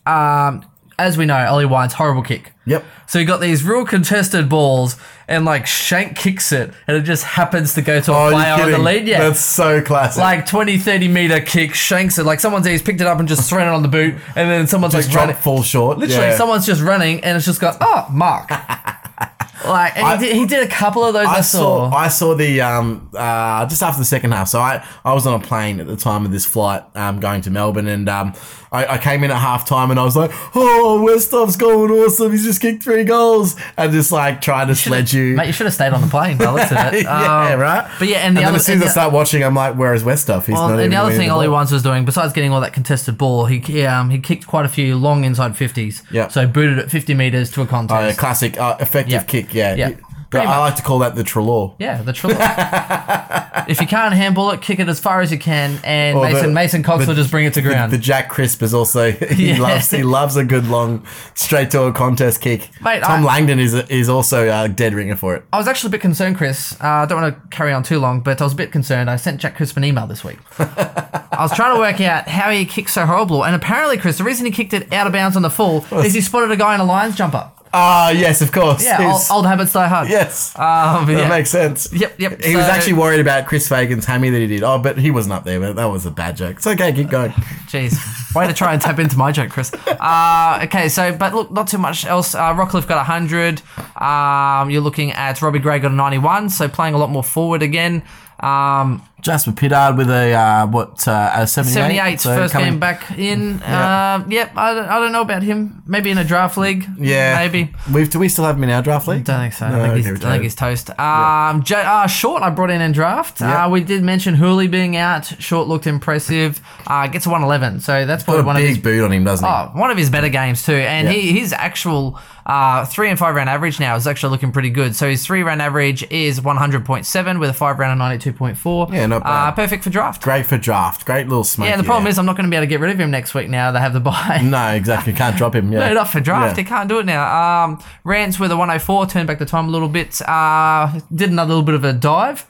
[0.05, 0.65] Um,
[0.97, 2.53] as we know, Ollie Wines horrible kick.
[2.65, 2.83] Yep.
[3.07, 4.95] So you got these real contested balls,
[5.31, 8.53] and like Shank kicks it, and it just happens to go to a Oh, player
[8.63, 9.07] on the lead.
[9.07, 10.21] Yeah, That's so classic.
[10.21, 12.25] like 20, 30 meter kick, shanks it.
[12.25, 14.67] Like someone's he's picked it up and just thrown it on the boot, and then
[14.67, 15.35] someone's just like running.
[15.35, 15.97] fall short.
[15.97, 16.37] Literally, Yeah.
[16.37, 18.49] someone's just running, and it's just got oh Mark.
[19.65, 21.27] like and I- he, did, he did a couple of those.
[21.27, 21.89] I, I saw.
[21.89, 24.47] saw I saw the um uh just after the second half.
[24.47, 27.41] So I, I was on a plane at the time of this flight um going
[27.41, 28.33] to Melbourne and um
[28.73, 32.31] I, I came in at half time and I was like, Oh Westhoff's going awesome,
[32.31, 35.35] he's just kicked three goals and just like trying to sledge you.
[35.35, 36.37] Mate, you should have stayed on the plane.
[36.37, 37.03] By the looks of it.
[37.03, 37.91] yeah, Um, right.
[37.99, 39.93] But yeah, and the then other as soon as I start watching, I'm like, "Where
[39.93, 40.45] is Westhoff?
[40.45, 41.49] He's Well, not even and the other thing Ollie.
[41.49, 44.65] Wines was doing, besides getting all that contested ball, he he, um, he kicked quite
[44.65, 46.01] a few long inside fifties.
[46.09, 46.29] Yeah.
[46.29, 48.01] So booted at fifty meters to a contest.
[48.01, 49.23] Oh, yeah, classic uh, effective Yeah.
[49.23, 49.53] kick.
[49.53, 49.89] Yeah, Yeah.
[50.31, 50.59] Pretty I much.
[50.59, 51.75] like to call that the Treloar.
[51.77, 52.37] Yeah, the trouble.
[53.67, 56.45] if you can't handball it, kick it as far as you can, and Or Mason
[56.47, 57.91] the- Mason Cox the- will just bring it to ground.
[57.91, 59.59] the Jack Crisp is also he Yeah.
[59.59, 61.05] loves he loves a good long
[61.35, 62.69] straight to a contest kick.
[62.81, 65.43] Mate, Tom I- Langdon is is also a dead ringer for it.
[65.51, 66.73] I was actually a bit concerned, Chris.
[66.81, 69.09] Uh, I don't want to carry on too long, but I was a bit concerned.
[69.09, 70.37] I sent Jack Crisp an email this week.
[70.59, 74.23] I was trying to work out how he kicked so horrible, and apparently, Chris, the
[74.23, 76.75] reason he kicked it out of bounds on the full is he spotted a guy
[76.75, 77.51] in a Lions jumper.
[77.73, 78.83] Ah, yes, of course.
[78.83, 80.09] Yeah, old, old habits die hard.
[80.09, 81.29] yes, Um, but that yeah.
[81.29, 81.91] makes sense.
[81.93, 82.41] Yep, yep.
[82.43, 84.63] He was So- actually worried about Chris Fagan's hammy that he did.
[84.63, 85.59] Oh, but he wasn't up there.
[85.59, 86.57] But that was a bad joke.
[86.57, 86.91] It's okay.
[86.91, 87.31] Keep going.
[87.67, 87.95] Jeez,
[88.35, 89.71] way to try and tap into my joke, Chris.
[89.87, 92.35] Uh, okay, so but look, not too much else.
[92.35, 93.61] Uh, Rockliff got hundred.
[93.95, 97.61] Um, you're looking at Robbie Gray got a ninety-one, so playing a lot more forward
[97.63, 98.03] again.
[98.41, 101.73] Um, Jasper Pittard with a uh, what uh, a 78.
[101.73, 103.59] 78 So first coming- game back in.
[103.59, 104.15] Yeah.
[104.23, 105.83] Uh, yep, I, don't- I don't know about him.
[105.85, 106.87] Maybe in a draft league.
[106.97, 107.73] Yeah, maybe.
[107.93, 109.23] We've do we still have him in our draft league?
[109.23, 109.69] Don't think so.
[109.69, 110.89] No, I, think he's, I think he's toast.
[110.99, 113.41] Um, J- uh, Short, I brought in in draft.
[113.41, 113.65] Yeah.
[113.65, 115.25] Uh, we did mention Hooley being out.
[115.41, 116.61] Short looked impressive.
[116.87, 119.51] Uh, gets a 111, so that's probably one of his boot on him, doesn't he?
[119.53, 121.13] Oh, one of his better games too, and Yeah.
[121.13, 124.95] he his actual uh, three and five round average now is actually looking pretty good.
[124.95, 127.97] So his three round average is one hundred point seven with a five round of
[127.99, 128.87] ninety two point four.
[128.91, 129.49] Yeah, not bad.
[129.49, 130.21] Uh, perfect for draft.
[130.23, 131.05] Great for draft.
[131.05, 131.67] Great little smoke.
[131.67, 133.11] Yeah, the problem is I'm not going to be able to get rid of him
[133.11, 133.71] next week now.
[133.71, 134.41] They have the bye.
[134.43, 135.13] no, exactly.
[135.13, 135.71] Can't drop him.
[135.71, 136.57] Yeah, No, not for draft.
[136.57, 136.63] Yeah.
[136.63, 137.63] He can't do it now.
[137.65, 140.19] Um, Rants with a 104, turned back the time a little bit.
[140.27, 142.45] Uh, did another little bit of a dive.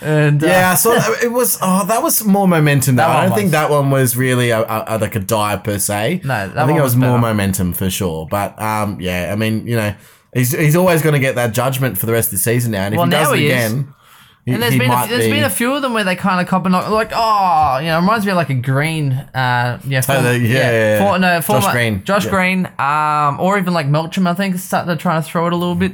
[0.00, 0.92] And uh, Yeah, so.
[1.22, 2.96] It was oh, that was more momentum.
[2.96, 3.52] Though I don't think was.
[3.52, 6.20] that one was really a, a, a- like a dive per se.
[6.24, 8.26] No, that I think it was was more momentum for sure.
[8.30, 9.94] But um, yeah, I mean, you know,
[10.34, 12.82] he's he's always going to get that judgment for the rest of the season now,
[12.84, 13.94] and if Well, he does it again,
[14.46, 15.30] And there's he been a, there's be.
[15.30, 17.86] been a few of them where they kind of cop and knock, like oh you
[17.86, 20.98] know it reminds me of like a Green uh yeah former, the- yeah, yeah, yeah.
[21.12, 22.04] for- no, Josh Green.
[22.04, 22.30] Josh Yeah.
[22.30, 25.74] Green um or even like Melcham I think started trying to throw it a little
[25.74, 25.92] bit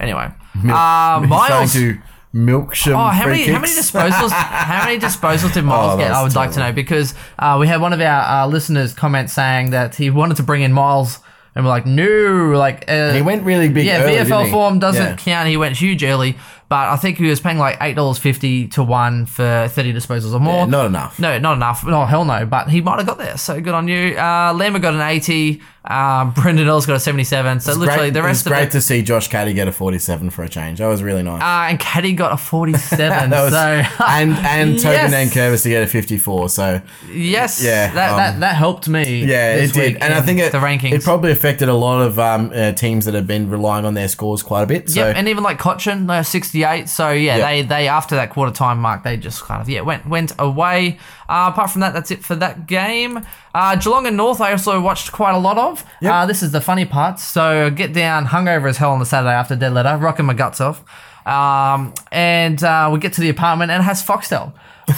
[0.00, 0.30] anyway
[0.64, 1.96] uh, Miles to
[2.32, 4.30] milk some Oh, how many how many disposals?
[4.30, 6.10] how many disposals did Miles Oh, get?
[6.10, 9.30] I would like to know because uh, we had one of our uh, listeners comment
[9.30, 11.18] saying that he wanted to bring in Miles,
[11.54, 13.84] and we're like, no, like uh, He went really big.
[13.84, 14.50] yeah, early, VFL didn't he?
[14.50, 15.16] form doesn't Yeah.
[15.16, 15.48] count.
[15.48, 16.38] He went huge early,
[16.72, 20.32] but I think he was paying like eight dollars fifty to one for thirty disposals
[20.32, 20.54] or more.
[20.60, 21.18] Yeah, not enough.
[21.18, 21.84] No, not enough.
[21.84, 22.46] No, hell no.
[22.46, 23.36] But he might have got there.
[23.36, 24.16] So good on you.
[24.16, 25.60] Uh, Lambert got an eighty.
[25.84, 27.60] Um, Brandon Ellis got a seventy-seven.
[27.60, 28.70] So literally Great, the rest of great it.
[28.70, 30.78] to see Josh Caddy get a 47 for a change.
[30.78, 31.42] That was really nice.
[31.42, 33.30] uh, and Caddy got a forty-seven.
[33.30, 35.12] that was, so and and Tobin Yes.
[35.12, 36.48] and Curvis to get a 54.
[36.50, 36.80] So
[37.10, 37.62] Yes.
[37.64, 39.24] Yeah, That, um, that, that helped me.
[39.24, 40.92] Yeah, this it did, and I think it the rankings.
[40.92, 44.08] It probably affected a lot of um, uh, teams that have been relying on their
[44.08, 44.88] scores quite a bit.
[44.88, 46.22] So Yep, and even like Cotchin, they're
[46.62, 46.88] 68.
[46.88, 47.46] So yeah, Yep.
[47.48, 50.98] they they after that quarter time mark, they just kind of yeah went went away.
[51.28, 53.20] Uh, apart from that, that's it for that game.
[53.54, 55.84] Uh, Geelong and North, I also watched quite a lot of.
[56.00, 56.12] Yep.
[56.12, 57.18] Uh, this is the funny part.
[57.18, 60.60] So get down, hungover as hell on the Saturday after dead letter, rocking my guts
[60.60, 60.82] off.
[61.26, 64.52] Um, and uh, we get to the apartment and it has Foxtel.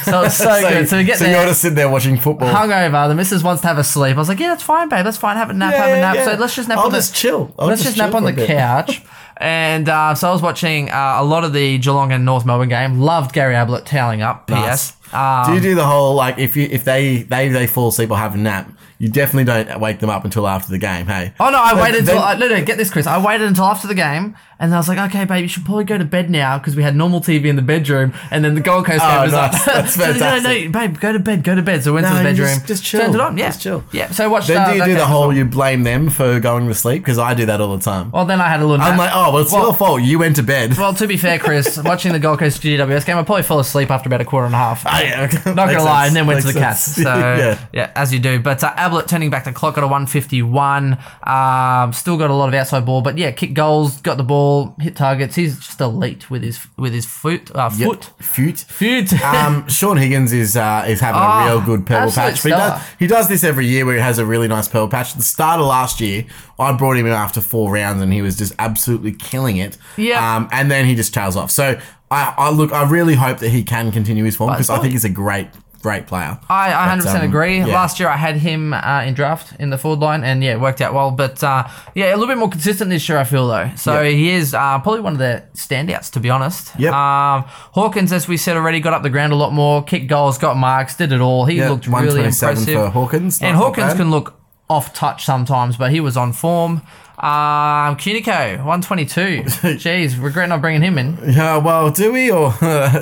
[0.04, 0.88] So it's so, good.
[0.88, 1.34] So we get so there.
[1.34, 2.52] you ought to sit there watching football.
[2.52, 4.16] Hungover, the missus wants to have a sleep.
[4.16, 5.04] I was like, "Yeah, that's fine, babe.
[5.04, 5.36] That's fine.
[5.36, 5.74] Have a nap.
[5.74, 7.54] have a nap." So let's just nap I'll on the just chill.
[7.58, 9.02] I'll let's just, nap chill on the couch.
[9.38, 12.68] and uh, so I was watching uh, a lot of the Geelong and North Melbourne
[12.68, 13.00] game.
[13.00, 14.48] Loved Gary Ablett toweling up.
[14.48, 14.92] Nice.
[14.92, 15.14] P.S.
[15.14, 18.10] Um, Do you do the whole like if you if they they they fall asleep
[18.10, 18.70] or have a nap,
[19.04, 21.06] you definitely don't wake them up until after the game.
[21.06, 21.32] Hey.
[21.38, 21.58] Oh no!
[21.58, 23.06] I waited until I, no no get this, Chris.
[23.06, 25.84] I waited until after the game, and I was like, okay, babe, you should probably
[25.84, 28.60] go to bed now because we had normal TV in the bedroom, and then the
[28.62, 29.54] Gold Coast game Oh, was nice.
[29.68, 29.74] up.
[29.74, 31.84] That's So, no, no, babe, go to bed, go to bed.
[31.84, 33.00] So I went to No, the you bedroom, just- just chill.
[33.00, 33.36] turned it on.
[33.36, 33.84] Yeah, Just chill.
[33.92, 34.10] Yeah.
[34.10, 34.48] So I watched.
[34.48, 35.36] Then uh, do you that do game the as whole well.
[35.36, 37.02] you blame them for going to sleep?
[37.02, 38.10] Because I do that all the time.
[38.10, 38.82] Well, then I had a little.
[38.84, 38.98] I'm nap.
[38.98, 40.02] like, oh, well, it's Well- your fault.
[40.02, 40.76] You went to bed.
[40.78, 43.90] Well, to be fair, Chris, watching the Gold Coast GWS game, I probably fell asleep
[43.90, 44.84] after about a quarter and a half.
[44.86, 45.54] Ah, yeah, okay.
[45.54, 46.08] Not gonna lie, sense.
[46.08, 46.94] and then went to Makes the Cats.
[47.04, 47.58] So yeah.
[47.72, 47.90] yeah.
[47.96, 48.38] as you do.
[48.40, 50.98] But uh, Ablett turning back the clock at a 151.
[51.24, 54.74] Um, still got a lot of outside ball, but yeah, kick goals, got the ball,
[54.80, 55.34] hit targets.
[55.34, 57.50] He's just elite with his with his foot.
[57.54, 57.88] Uh, Yep.
[57.88, 58.04] Foot.
[58.24, 58.58] Foot.
[58.58, 59.12] Foot.
[59.24, 62.42] um, Shaun Higgins is uh, is having Ah, a real good purple patch.
[62.42, 65.10] He, does, he does this every year where he has a really nice purple patch.
[65.12, 66.24] At the start of last year,
[66.58, 69.76] I brought him in after four rounds and he was just absolutely killing it.
[69.96, 70.36] Yeah.
[70.36, 71.50] Um, and then he just trails off.
[71.50, 71.80] So
[72.10, 74.92] I, I look, I really hope that he can continue his form because I think
[74.92, 75.48] he's a great,
[75.84, 76.38] great player.
[76.48, 77.58] I, I 100% um, agree.
[77.58, 77.66] yeah.
[77.66, 80.60] Last year I had him uh, in draft in the forward line, and yeah, it
[80.60, 81.10] worked out well.
[81.10, 83.70] But uh, yeah, a little bit more consistent this year, I feel though.
[83.76, 84.12] So Yep.
[84.12, 86.72] he is uh, probably one of the standouts, to be honest.
[86.78, 86.92] Yep.
[86.94, 87.44] Um,
[87.76, 90.56] Hawkins, as we said already, got up the ground a lot more, kicked goals, got
[90.56, 91.44] marks, did it all.
[91.44, 92.64] He Yeah, looked really impressive.
[92.74, 93.42] for Hawkins.
[93.42, 93.96] and not Hawkins bad.
[93.98, 94.40] can look
[94.70, 96.80] off touch sometimes, but he was on form.
[97.24, 99.44] Um, Cunico, 122.
[99.78, 101.18] Jeez, regret not bringing him in.
[101.24, 102.50] Yeah, well, do we or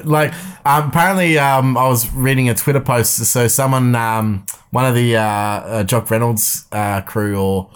[0.05, 0.33] like?
[0.65, 3.17] Um, apparently, um, I was reading a Twitter post.
[3.17, 7.71] So someone, um, one of the uh, uh, Jock Reynolds uh, crew, or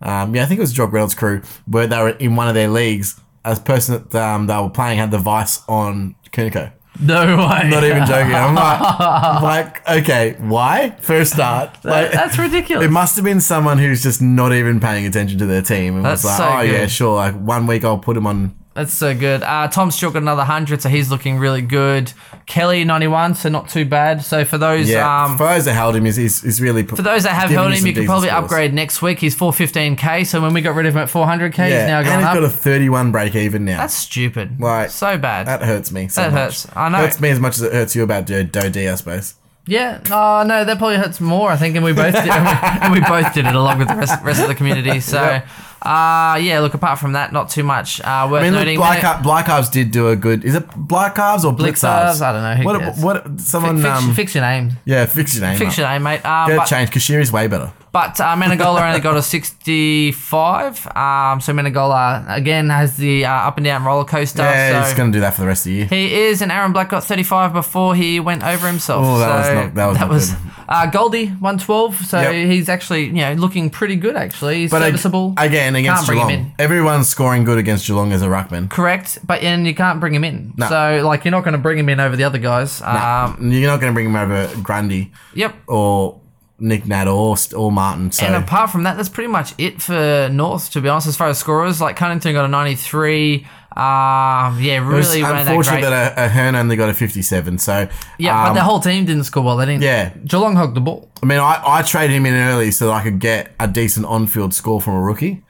[0.00, 2.54] um, yeah, I think it was Jock Reynolds crew, where they were in one of
[2.54, 3.20] their leagues.
[3.44, 6.72] As person that um, they were playing had the vice on Kunico.
[7.00, 7.68] No way.
[7.68, 8.34] Not even joking.
[8.34, 10.90] I'm like, I'm like, okay, why?
[11.00, 12.84] First start, like That's ridiculous.
[12.84, 16.04] It must have been someone who's just not even paying attention to their team and
[16.04, 17.16] That's was like, so oh yeah, sure.
[17.16, 19.42] Like one week I'll put him on That's so good.
[19.42, 22.12] Uh, Tom Stewart got another 100, so he's looking really good.
[22.46, 24.22] Kelly, 91, so not too bad.
[24.24, 27.02] So for those Yeah, um, for those that held him, is he's, he's really for
[27.02, 28.44] those that have held him, you could probably scores.
[28.44, 29.18] upgrade next week.
[29.18, 32.14] He's 415k, so when we got rid of him at 400k, he's now and he's
[32.24, 32.34] up.
[32.34, 33.76] got a 31 break even now.
[33.76, 34.58] That's stupid.
[34.58, 35.46] Like, so bad.
[35.48, 36.08] that hurts me.
[36.08, 36.40] So That much.
[36.42, 36.66] hurts.
[36.74, 36.96] I know.
[36.98, 39.34] Hurts me as much as it hurts you about Do Doedee, I suppose.
[39.66, 40.00] yeah.
[40.10, 41.50] Oh no, that probably hurts more.
[41.50, 44.22] I think, and we both did, and we both did it along with the rest,
[44.24, 44.98] rest of the community.
[45.00, 45.46] So, Yep.
[45.84, 46.60] Uh, yeah.
[46.60, 48.78] Look, apart from that, not too much uh, worth I mean, look, noting.
[48.78, 50.44] Black, Car- Black Calves did do a good.
[50.44, 52.22] Is it Black Calves or Blitz Calves?
[52.22, 52.80] I don't know, who what?
[52.80, 53.02] cares?
[53.04, 53.40] What?
[53.40, 53.76] Someone.
[53.82, 54.72] fix, um, fix your name.
[54.84, 55.58] yeah, fix your name.
[55.58, 55.78] Fix up.
[55.78, 56.24] your name, mate.
[56.24, 56.92] Um, Get but- it changed.
[56.92, 57.72] Kashiri's way better.
[57.92, 60.86] But uh, Menegola only got a 65.
[60.96, 64.42] Um, so Menegola, again, has the uh, up and down roller coaster.
[64.42, 65.86] Yeah, so he's going to do that for the rest of the year.
[65.86, 69.04] he is, and Aaron Black got 35 before he went over himself.
[69.06, 70.51] Oh, that was not- that was not good.
[70.68, 72.04] Uh, Goldie, 112.
[72.06, 72.32] So Yep.
[72.50, 74.58] he's actually, you know, looking pretty good, actually.
[74.58, 75.34] He's But ag- serviceable.
[75.36, 76.52] again, against Can't Geelong, in.
[76.58, 78.68] everyone's scoring good against Geelong as a ruckman.
[78.70, 80.52] Correct, but and you can't bring him in.
[80.56, 80.68] No.
[80.68, 82.80] So, like, you're not going to bring him in over the other guys.
[82.82, 85.54] Um, You're not going to bring him over Grundy yep.
[85.66, 86.20] or
[86.58, 88.12] Nic Nat or or Martin.
[88.12, 91.16] So And apart from that, that's pretty much it for North, to be honest, as
[91.16, 91.80] far as scorers.
[91.80, 93.46] Like, Cunnington got a 93.
[93.76, 94.94] Um, yeah, really.
[94.94, 95.90] it was that unfortunate great.
[95.90, 97.58] that, a, a only got a 57.
[97.58, 97.88] So
[98.18, 99.56] Yeah, but um, the whole team didn't score well.
[99.56, 99.82] They didn't.
[99.82, 100.12] Yeah.
[100.24, 101.10] Geelong hogged the ball.
[101.22, 104.06] I mean, I, I traded him in early so that I could get a decent
[104.06, 105.42] on-field score from a rookie.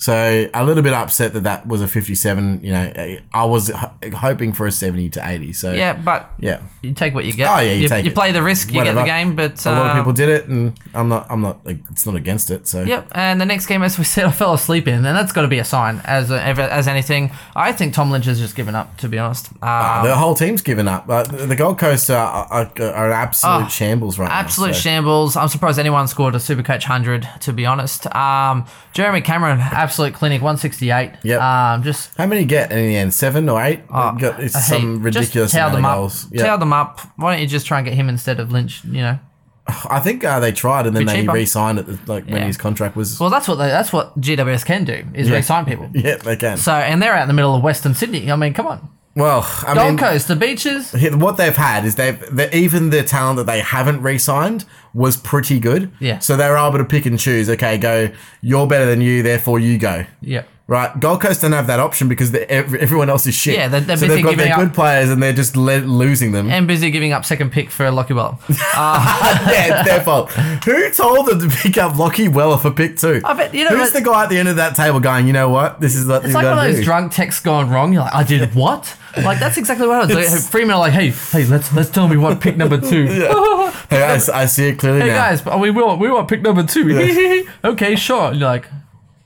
[0.00, 2.60] So a little bit upset that that was a 57.
[2.62, 5.52] You know, I was h- hoping for a 70 to 80.
[5.52, 6.60] So Yeah, but yeah.
[6.82, 7.48] you take what you get.
[7.50, 8.14] Oh yeah, you, you, take you it.
[8.14, 9.34] play the risk, you get the game.
[9.34, 11.26] But a lot of people did it, and I'm not.
[11.28, 11.66] I'm not.
[11.66, 12.68] Like, it's not against it.
[12.68, 15.32] So Yep, and the next game, as we said, I fell asleep in, and that's
[15.32, 17.32] got to be a sign as as anything.
[17.56, 19.48] I think Tom Lynch has just given up, to be honest.
[19.62, 21.08] Um, the whole team's given up.
[21.08, 24.72] Uh, the Gold Coast are, are, are absolute Oh, shambles right Absolute now.
[24.74, 25.34] so- shambles.
[25.36, 28.06] I'm surprised anyone scored a Super Supercoach 100, to be honest.
[28.14, 29.58] Um, Jeremy Cameron,
[29.88, 31.12] absolute clinic, 168.
[31.22, 31.40] Yep.
[31.40, 33.12] Um, just How many get in the end?
[33.14, 33.80] Seven or eight?
[33.90, 35.96] uh, got, it's some ridiculous Just towel them up.
[35.96, 36.30] goals.
[36.36, 37.00] Towel them up.
[37.16, 38.84] Why don't you just try and get him instead of Lynch?
[38.84, 39.18] You know.
[39.90, 41.32] I think uh, they tried and then they cheaper.
[41.32, 43.18] re-signed it like when his contract was.
[43.20, 45.36] Well, that's what they, that's what GWS can do is Yeah.
[45.36, 45.88] re-sign people.
[45.94, 46.56] yeah, they can.
[46.58, 48.30] So and they're out in the middle of Western Sydney.
[48.30, 50.92] I mean, come on, well, I Gold mean, Coast, the beaches.
[51.14, 54.64] What they've had is they've they, even the talent that they haven't re-signed
[54.94, 55.90] was pretty good.
[56.00, 56.20] Yeah.
[56.20, 57.50] So they were able to pick and choose.
[57.50, 58.10] Okay, go.
[58.40, 60.06] You're better than you, therefore you go.
[60.20, 60.44] Yeah.
[60.68, 61.00] Right.
[61.00, 63.56] Gold Coast don't have that option because everyone else is shit.
[63.56, 65.78] Yeah, they're- they're so busy they've got their giving good players and they're just le-
[65.78, 66.50] losing them.
[66.50, 68.38] And busy giving up second pick for Lachie Well.
[68.50, 70.30] yeah, it's their fault.
[70.30, 73.22] Who told them to pick up Lachie Weller for pick two?
[73.24, 75.26] I bet- you know Who's the guy at the end of that table going?
[75.26, 75.80] You know what?
[75.80, 77.94] This is what It's like one of those drunk texts gone wrong.
[77.94, 78.94] You're like, I did what?
[79.16, 80.32] Like that's exactly what I was.
[80.32, 83.06] Like, Freeman are like, hey, hey, let's let's tell me what pick number two.
[83.90, 85.16] hey, I, I see it clearly Hey now.
[85.16, 87.46] guys, but we want we want pick number two.
[87.64, 88.32] okay, sure.
[88.34, 88.66] You're like,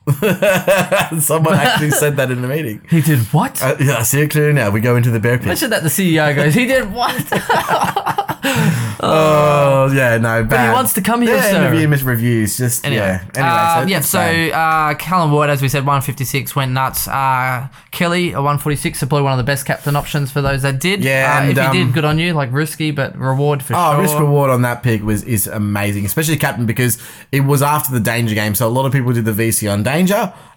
[1.21, 2.81] Someone actually said that in the meeting.
[2.91, 3.63] he did what?
[3.63, 4.71] Uh, yeah, I see it clearly now.
[4.71, 5.47] We go into the bear pit.
[5.47, 7.15] Imagine that the CEO goes, he did what?
[9.01, 10.69] oh yeah, no, bad.
[10.69, 11.75] he wants to come here, Yeah, sir.
[11.75, 12.57] interview reviews.
[12.59, 13.25] Just Anyway, yeah.
[13.35, 14.01] Anyway, uh, so yeah.
[14.01, 17.07] So uh, Callum Ward, as we said, 156 went nuts.
[17.07, 20.81] Uh, Kelly, a 146, so probably one of the best captain options for those that
[20.81, 21.05] did.
[21.05, 22.33] Yeah, uh, and, if you um, did, good on you.
[22.33, 24.03] Like risky, but reward for Oh, sure.
[24.03, 26.99] risk reward on that pick was is amazing, especially captain because
[27.31, 28.55] it was after the danger game.
[28.55, 29.92] So a lot of people did the VC on danger,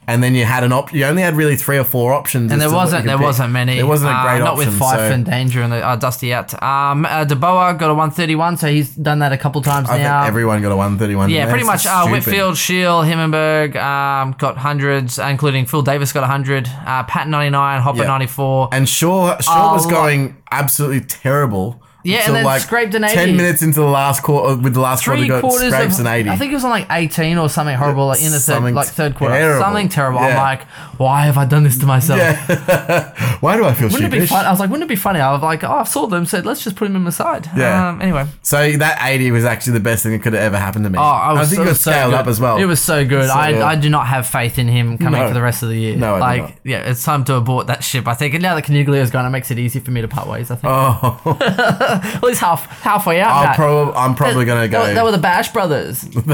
[0.07, 0.93] and then you had an op.
[0.93, 3.17] You only had really three or four options, And there to what you wasn't there
[3.17, 3.25] pick.
[3.25, 3.75] wasn't many.
[3.77, 4.69] There wasn't a uh, great not option.
[4.69, 6.53] with Fyfe so and Danger and the uh, Dusty out.
[6.61, 9.97] Um, uh, de Boer got a 131, so he's done that a couple times I
[9.97, 10.21] now.
[10.21, 11.31] think everyone got a one thirty one.
[11.31, 11.87] yeah, pretty much.
[11.87, 17.81] Uh, Whitfield, Shiel, Himmelberg um, got hundreds, including Phil Davis got 100, uh, Pat 99,
[17.81, 18.07] Hopper Yeah.
[18.07, 18.69] 94.
[18.73, 21.81] and Shaw Shaw was going absolutely terrible.
[22.05, 23.15] Yeah, until, and then scraped an 80.
[23.15, 26.05] Ten minutes into the last quarter, with the last quarter, Three got quarters scrapes of,
[26.05, 26.29] an eighty.
[26.29, 28.87] I think it was on like 18 or something horrible, like in the third, like
[28.87, 29.61] third quarter, terrible.
[29.61, 30.19] something terrible.
[30.19, 30.63] I'm like,
[30.99, 32.19] why have I done this to myself?
[32.19, 33.35] yeah.
[33.41, 34.45] Why do I feel Wouldn't it be fun?
[34.45, 35.19] I was like, wouldn't it be funny?
[35.19, 37.47] I was like, oh, I saw them, said, let's just put him in the side.
[37.55, 37.89] Yeah.
[37.89, 38.25] Um, anyway.
[38.41, 40.97] So that eighty was actually the best thing that could have ever happened to me.
[40.97, 42.19] Oh, I was think it was so scaled good.
[42.21, 42.57] up as well.
[42.57, 43.27] It was so good.
[43.27, 43.65] So, I, yeah.
[43.65, 45.27] I do not have faith in him coming No.
[45.27, 45.95] for the rest of the year.
[45.95, 48.07] No, I like yeah, it's time to abort that ship.
[48.07, 48.33] I think.
[48.33, 50.49] And now that Coniglio's gone, it makes it easy for me to part ways.
[50.49, 50.73] I think.
[50.73, 51.19] Oh,
[52.15, 53.31] At least half halfway out.
[53.31, 54.93] I'll prob- I'm probably gonna They- go.
[54.93, 56.03] They were the Bash brothers.
[56.03, 56.27] if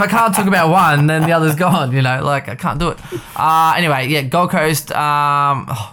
[0.00, 1.92] I can't talk about one, then the other's gone.
[1.92, 2.98] You know, like I can't do it.
[3.36, 4.92] Uh, anyway, yeah, Gold Coast.
[4.92, 5.92] Um, oh,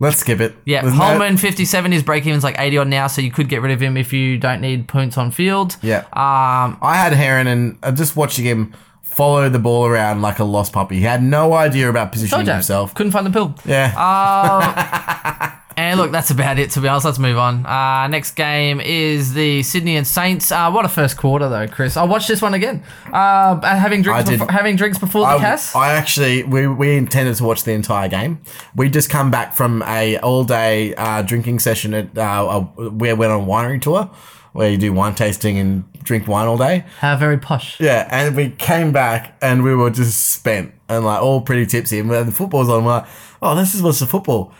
[0.00, 0.56] Let's skip it.
[0.64, 1.92] yeah, There's no- Holman fifty seven.
[1.92, 4.12] is break even's like eighty odd now, so you could get rid of him if
[4.12, 5.76] you don't need points on field.
[5.82, 5.98] Yeah.
[6.12, 10.44] Um, I had Heron and uh, just watching him follow the ball around like a
[10.44, 10.96] lost puppy.
[10.96, 12.92] He had no idea about positioning told you, himself.
[12.94, 13.54] couldn't find the pill.
[13.64, 13.92] Yeah.
[15.76, 17.04] And look, that's about it, to be honest.
[17.04, 17.66] Let's move on.
[17.66, 20.52] Uh, next game is the Sydney and Saints.
[20.52, 21.96] Uh, what a first quarter, though, Chris.
[21.96, 22.84] I watched this one again.
[23.12, 25.74] Uh, having drinks, I before, having drinks before the cast.
[25.74, 28.40] I actually we, we intended to watch the entire game.
[28.76, 33.32] We just come back from a all day uh, drinking session at uh, we went
[33.32, 34.10] on a winery tour
[34.52, 36.84] where you do wine tasting and drink wine all day.
[37.00, 37.80] How very posh.
[37.80, 41.98] Yeah, and we came back and we were just spent and like all pretty tipsy.
[41.98, 43.06] And when the football's on, we're like,
[43.42, 44.52] oh, this is what's the football.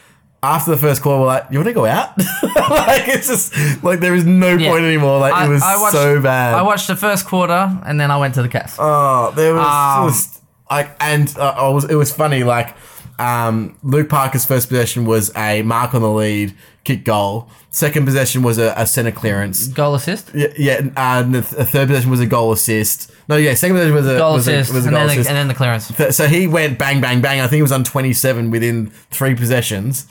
[0.45, 2.17] After the first quarter, we're like, you want to go out?
[2.19, 4.71] like it's just like there is no Yeah.
[4.71, 5.19] point anymore.
[5.21, 6.55] Like I- it was watched- so bad.
[6.55, 8.77] I watched the first quarter and then I went to the cast.
[8.81, 11.85] Oh, there was Um, just like, and uh, I was.
[11.85, 12.43] It was funny.
[12.45, 12.75] Like,
[13.19, 16.55] um, Luke Parker's first possession was a mark on the lead,
[16.85, 17.49] kick goal.
[17.71, 19.67] Second possession was a, a center clearance.
[19.69, 20.31] Goal assist.
[20.35, 20.81] Yeah, yeah.
[20.97, 23.11] And the th- third possession was a goal assist.
[23.29, 24.71] No, yeah, second possession was a Goal was assist.
[24.71, 25.89] a, was a and, goal then the, and then the clearance.
[25.89, 27.41] Th- so he went bang, bang, bang.
[27.41, 30.07] I think he was on 27 within three possessions.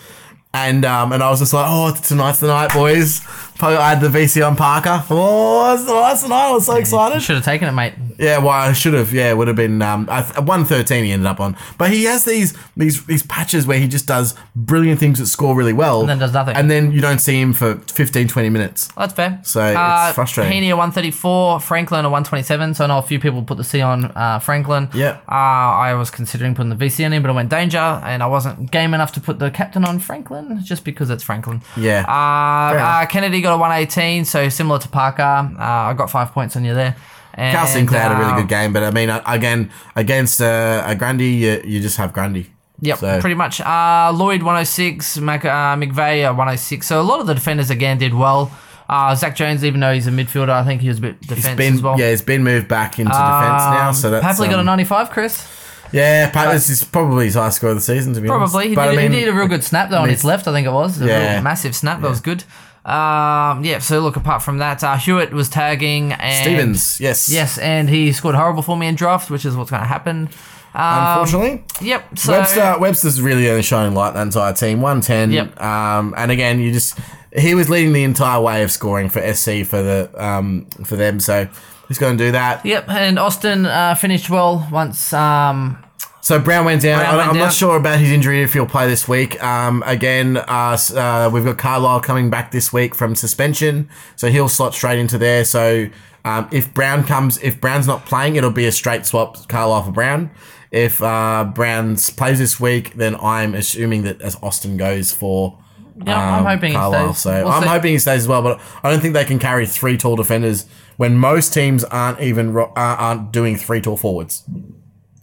[0.53, 3.21] And um, and I was just like, oh, tonight's the night, boys.
[3.61, 5.03] I had the VC on Parker.
[5.09, 6.49] Oh, night's night.
[6.49, 7.21] I was so excited.
[7.21, 7.93] Should have taken it, mate.
[8.17, 9.13] Yeah, well, I should have.
[9.13, 11.03] Yeah, it would have been um, one thirteen.
[11.05, 14.35] He ended up on, but he has these these these patches where he just does
[14.55, 16.55] brilliant things that score really well, and then does nothing.
[16.55, 18.89] and then you don't see him for 15, 20 minutes.
[18.97, 19.39] That's fair.
[19.43, 20.51] So, it's frustrating.
[20.51, 22.73] Heaney a 134, Franklin a 127.
[22.75, 24.89] So I know a few people put the C on uh, Franklin.
[24.93, 25.19] Yeah.
[25.27, 28.27] Uh, I was considering putting the VC on him, but I went danger, and I
[28.27, 31.61] wasn't game enough to put the captain on Franklin just because it's Franklin.
[31.77, 32.05] Yeah.
[32.07, 35.21] Uh, uh, Kennedy got a 118, so similar to Parker.
[35.21, 36.95] Uh, I got five points on you there.
[37.35, 40.39] And, Cal Sinclair had a really uh, good game, but I mean, uh, again, against
[40.41, 42.49] uh, a Grundy, you, you just have Grundy.
[42.81, 43.59] Yep, So- pretty much.
[43.61, 46.85] Uh, Lloyd 106, Mac, uh, McVeigh uh, 106.
[46.85, 48.51] So a lot of the defenders again did well.
[48.89, 51.27] Uh, Zak Jones, even though he's a midfielder, I think he was a bit It's
[51.27, 51.97] defense as well.
[51.99, 53.19] yeah, he's been moved back into defense
[53.63, 53.87] now.
[53.89, 55.47] Um, So that's Papley got a um, 95, Chris.
[55.91, 56.29] yeah.
[56.29, 58.51] Pat, this is probably his highest score of the season to be honest.
[58.51, 58.69] Probably.
[58.69, 60.23] He, But did, I mean, he did a real good snap, though, on mean, his
[60.25, 61.01] left, I think it was.
[61.01, 61.33] A Yeah.
[61.35, 62.01] real massive snap.
[62.01, 62.43] That was good.
[62.85, 66.11] Um, yeah, so look, apart from that, uh, Hewett was tagging.
[66.11, 69.69] And Stevens, yes, Yes, and he scored horrible for me in draft, which is what's
[69.71, 70.29] going to happen.
[70.75, 72.17] Um, Unfortunately, Yep.
[72.17, 74.81] So, Webster Webster's really only shining light that entire team.
[74.81, 75.31] One ten.
[75.31, 75.61] Yep.
[75.61, 76.97] Um, and again, you just
[77.31, 81.19] he was leading the entire way of scoring for SC for the um for them.
[81.19, 81.47] So
[81.87, 82.65] he's going to do that.
[82.65, 85.13] Yep, and Austin uh, finished well once.
[85.13, 85.82] Um,
[86.23, 86.99] So Brown went down.
[86.99, 87.43] Brown went I'm down.
[87.47, 89.43] not sure about his injury if he'll play this week.
[89.43, 94.47] Um, again, uh, uh, we've got Carlisle coming back this week from suspension, so he'll
[94.47, 95.43] slot straight into there.
[95.43, 95.89] So
[96.23, 99.91] um, if Brown comes, if Brown's not playing, it'll be a straight swap Carlisle for
[99.91, 100.31] Brown.
[100.71, 105.59] If uh, Brown's plays this week, then I'm assuming that as Austin goes for.
[106.05, 107.17] Yeah, I'm hoping he stays.
[107.17, 107.67] So We'll I'm see.
[107.69, 110.67] hoping he stays as well, but I don't think they can carry three tall defenders
[110.95, 114.43] when most teams aren't even ro- uh, aren't doing three tall forwards.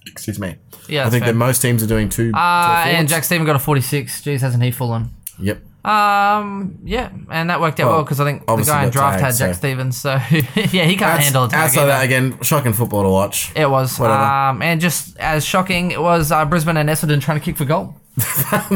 [0.06, 0.56] Excuse me.
[0.90, 1.32] Yeah, I that's think fair.
[1.32, 2.32] that most teams are doing two.
[2.34, 3.08] uh, and.
[3.08, 4.20] Jack Steven got a 46.
[4.22, 5.10] Jeez, hasn't he fallen?
[5.38, 5.62] Yep.
[5.82, 8.92] Um, yeah, and that worked out Well, because I think the obviously guy in got
[8.92, 10.10] draft tagged, had Jack so- Stevens, so
[10.76, 11.54] yeah, he can't Outs- handle it.
[11.54, 13.50] outside that again, shocking football to watch.
[13.56, 13.98] It was.
[13.98, 14.20] Whatever.
[14.22, 17.64] Um, and just as shocking, it was uh, Brisbane and Essendon trying to kick for
[17.64, 17.94] goal.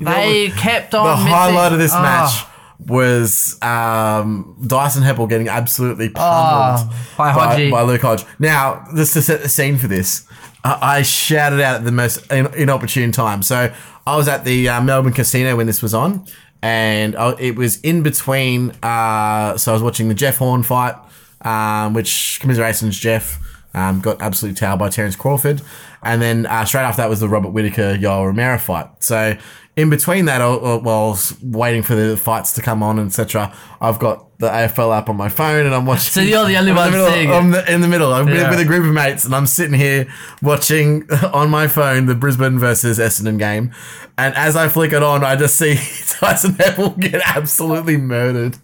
[0.00, 1.04] They kept on.
[1.06, 2.44] the missing- highlight of this Oh, match
[2.78, 7.70] was um, Dyson Heppell getting absolutely pummeled Oh, by Hodgie.
[7.70, 8.24] by Luke Hodge.
[8.38, 10.26] Now, just to set the scene for this,
[10.80, 13.42] I, shouted out at the most in, inopportune time.
[13.42, 13.72] So
[14.06, 16.26] I was at the uh, Melbourne Casino when this was on,
[16.62, 18.70] and I, it was in between.
[18.82, 20.94] Uh, so I was watching the Jeff Horn fight,
[21.42, 23.42] um, which commiserations Jeff.
[23.74, 25.60] Um, got absolutely towed by Terence Crawford.
[26.06, 28.88] And then uh, straight after that was the Robert Whittaker Yoel Romero fight.
[29.02, 29.36] So
[29.76, 33.98] in between that, I- I- while waiting for the fights to come on, etc., I've
[33.98, 36.12] got the AFL app on my phone and I'm watching.
[36.12, 37.30] So you're the only one middle- seeing.
[37.32, 38.12] I'm the- in the middle.
[38.12, 38.50] I'm with- Yeah.
[38.50, 40.06] with a group of mates and I'm sitting here
[40.42, 43.72] watching on my phone the Brisbane versus Essendon game.
[44.18, 45.74] And as I flick it on, I just see
[46.20, 48.56] Dyson Heppell get absolutely murdered.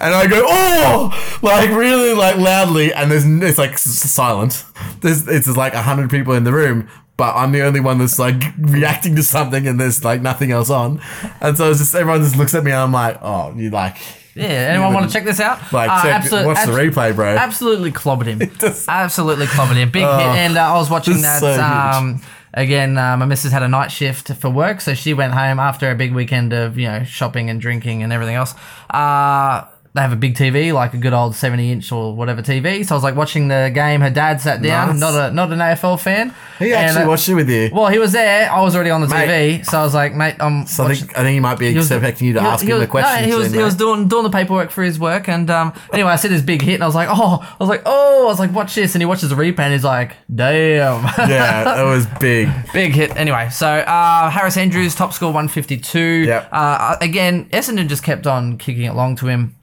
[0.00, 2.92] And I go, oh, like really like loudly.
[2.94, 4.64] And there's, it's like silent.
[5.00, 6.88] There's, it's like a hundred people in the room.
[7.16, 10.68] But I'm the only one that's like reacting to something and there's like nothing else
[10.68, 11.00] on.
[11.40, 13.98] And so it's just, everyone just looks at me and I'm like, oh, you like,
[14.34, 15.60] Yeah, anyone want to check this out?
[15.72, 17.36] like, Uh, check, absolute- watch the replay, bro.
[17.36, 18.40] Absolutely clobbered him.
[18.58, 19.90] just- absolutely clobbered him.
[19.92, 20.10] Big hit.
[20.10, 21.38] And uh, I was watching that.
[21.38, 22.20] so um,
[22.52, 25.92] again, uh, my missus had a night shift for work, so she went home after
[25.92, 28.54] a big weekend of you know shopping and drinking and everything else.
[28.90, 32.84] Uh, they have a big TV, like a good old seventy inch or whatever TV.
[32.84, 34.00] So I was like watching the game.
[34.00, 35.00] Her dad sat down, Nice.
[35.00, 36.34] not a not an AFL fan.
[36.58, 37.70] he And, actually uh, watched it with you.
[37.72, 38.50] Well, he was there.
[38.50, 39.60] I was already on the Mate.
[39.60, 40.66] TV, so I was like, mate, I'm.
[40.66, 42.44] So I watching- think, I think he might be he was- expecting you to he
[42.44, 43.20] was- ask he him was- the question.
[43.22, 46.10] No, he was he was doing doing the paperwork for his work, and um, anyway,
[46.10, 48.26] I see this big hit, and I was like, oh, I was like, oh, I
[48.26, 51.82] was like, watch this, and he watches the replay, and he's like, damn, yeah, that
[51.84, 52.48] was big.
[52.72, 53.16] big hit.
[53.16, 56.24] Anyway, so uh, Harris Andrews top score one fifty two.
[56.26, 56.48] Yep.
[56.50, 59.54] Uh, again, Essendon just kept on kicking it long to him.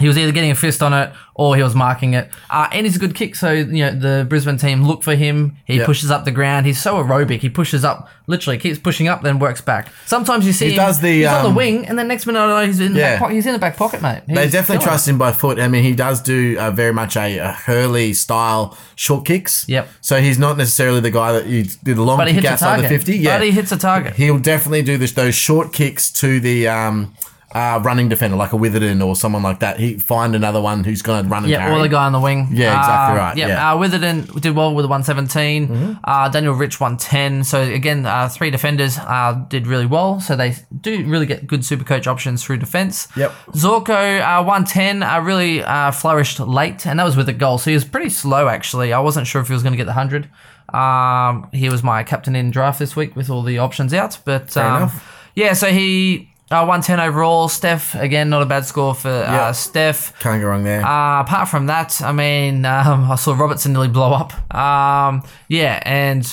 [0.00, 2.28] He was either getting a fist on it or he was marking it.
[2.50, 5.56] Uh, and he's a good kick, so you know the Brisbane team look for him.
[5.64, 5.86] He Yep.
[5.86, 6.66] pushes up the ground.
[6.66, 7.40] He's so aerobic.
[7.40, 9.88] He pushes up, literally keeps pushing up, then works back.
[10.06, 12.26] Sometimes you see He him, does the, he's on the um, wing, and then next
[12.26, 13.34] minute I know he's in the back pocket.
[13.34, 14.22] He's in the back pocket, mate.
[14.26, 15.58] They definitely trust him by foot.
[15.60, 19.68] I mean, he does do uh, very much a, a Hurley style short kicks.
[19.68, 19.88] Yep.
[20.00, 22.88] So he's not necessarily the guy that you did a long But kick outside the
[22.88, 23.16] 50.
[23.16, 23.38] Yeah.
[23.38, 24.14] But he hits a target.
[24.14, 27.14] He'll definitely do this, those short kicks to the um,
[27.54, 29.78] uh, running defender, like a Witherden or someone like that.
[29.80, 31.76] He find another one who's going to run and Yeah, carry.
[31.78, 32.48] or the guy on the wing.
[32.52, 33.48] Yeah, exactly Uh, right, yeah.
[33.48, 33.78] Mm-hmm.
[33.78, 35.98] Uh, Witherden did well with the 117.
[36.04, 37.44] Uh, Daniel Rich 110.
[37.44, 40.20] So again, uh, three defenders uh, did really well.
[40.20, 43.08] So they do really get good super coach options through defense.
[43.16, 43.32] Yep.
[43.52, 47.56] Zorko uh, 110 uh, really uh, flourished late, and that was with a goal.
[47.56, 48.92] So he was pretty slow actually.
[48.92, 50.28] I wasn't sure if he was going to get the 100.
[50.74, 54.54] Um, he was my captain in draft this week with all the options out, but
[54.56, 55.30] um, enough.
[55.34, 55.54] yeah.
[55.54, 56.27] So he.
[56.50, 57.48] Uh, 110 overall.
[57.48, 59.52] Steph, again, not a bad score for uh.
[59.52, 60.18] Steph.
[60.20, 60.84] Can't go wrong there.
[60.84, 64.32] Uh, apart from that, I mean, um, I saw Robertson nearly blow up.
[64.54, 66.26] Um, yeah, and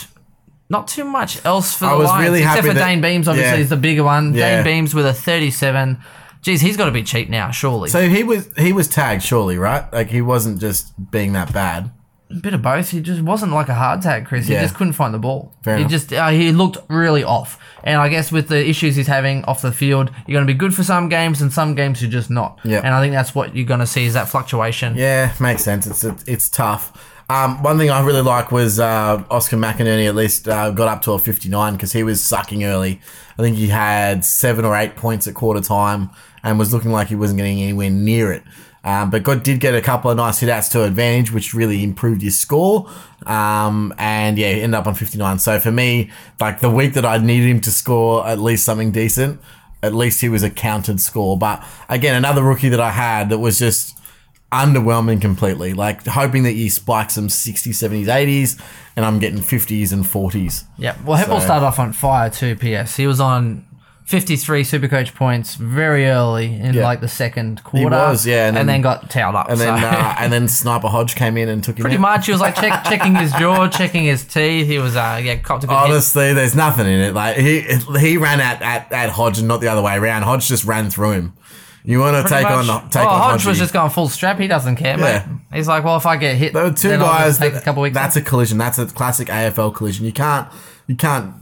[0.69, 3.01] not too much else for the I was Lions, really except happy for that- Dayne
[3.01, 3.27] Beams.
[3.27, 3.63] Obviously, yeah.
[3.63, 4.33] is the bigger one.
[4.33, 4.63] Yeah.
[4.63, 5.97] Dayne Beams with a 37.
[6.41, 7.89] Geez, he's got to be cheap now, surely.
[7.89, 9.91] so he was he was tagged, surely, right?
[9.91, 11.91] Like he wasn't just being that bad.
[12.29, 12.89] A bit of both.
[12.89, 14.47] He just wasn't like a hard tag, Chris.
[14.47, 15.53] He just couldn't find the ball.
[15.63, 15.91] Fair he enough.
[15.91, 17.59] just uh, he looked really off.
[17.83, 20.57] And I guess with the issues he's having off the field, you're going to be
[20.57, 22.59] good for some games, and some games you're just not.
[22.63, 22.81] Yeah.
[22.83, 24.95] And I think that's what you're going to see is that fluctuation.
[24.95, 25.85] Yeah, makes sense.
[25.85, 27.11] It's it's, it's tough.
[27.27, 31.01] Um, one thing I really like was uh, Oscar McInerney at least uh, got up
[31.03, 33.01] to a 59 because he was sucking early.
[33.37, 36.11] I think he had seven or eight points at quarter time
[36.43, 38.43] and was looking like he wasn't getting anywhere near it.
[38.85, 41.83] Um, but God did get a couple of nice hit outs to advantage, which really
[41.83, 42.87] improved his score.
[43.25, 45.39] Um, and yeah, he ended up on 59.
[45.39, 48.91] So for me, like the week that I needed him to score at least something
[48.91, 49.41] decent,
[49.81, 51.35] at least he was a counted score.
[51.37, 53.97] But again, another rookie that I had that was just
[54.51, 55.73] underwhelming completely.
[55.73, 58.61] Like hoping that you spike some 60s, 70s, 80s,
[58.95, 60.63] and I'm getting 50s and 40s.
[60.77, 60.95] Yeah.
[61.03, 62.55] Well, Heppell So- started off on fire too.
[62.55, 62.95] P.S.
[62.95, 63.65] He was on
[64.05, 66.83] 53 Supercoach points very early in Yeah.
[66.83, 67.89] like the second quarter.
[67.89, 69.49] was, yeah, and and, then- then, got towed up.
[69.49, 72.01] And then so- uh, and then Sniper Hodge came in and took him pretty out.
[72.01, 74.67] much he was like check, checking his jaw, checking his teeth.
[74.67, 75.89] He was uh yeah copped a good hit.
[75.91, 77.13] Honestly, there's nothing in it.
[77.15, 77.61] Like he
[77.99, 80.21] he ran at, at, at Hodge and not the other way around.
[80.21, 81.33] Hodge just ran through him.
[81.83, 82.69] You want to Pretty take much.
[82.69, 83.59] on take oh, on Hodge was Hodgie.
[83.61, 84.39] just going full strap.
[84.39, 85.25] He doesn't care, Yeah.
[85.27, 85.57] mate.
[85.57, 87.27] He's like, well, if I get hit, There were two then I'll guys.
[87.29, 87.93] just take That, a couple weeks.
[87.95, 88.23] that's off.
[88.23, 88.57] a collision.
[88.59, 90.05] That's a classic AFL collision.
[90.05, 90.47] You can't
[90.87, 91.33] you can't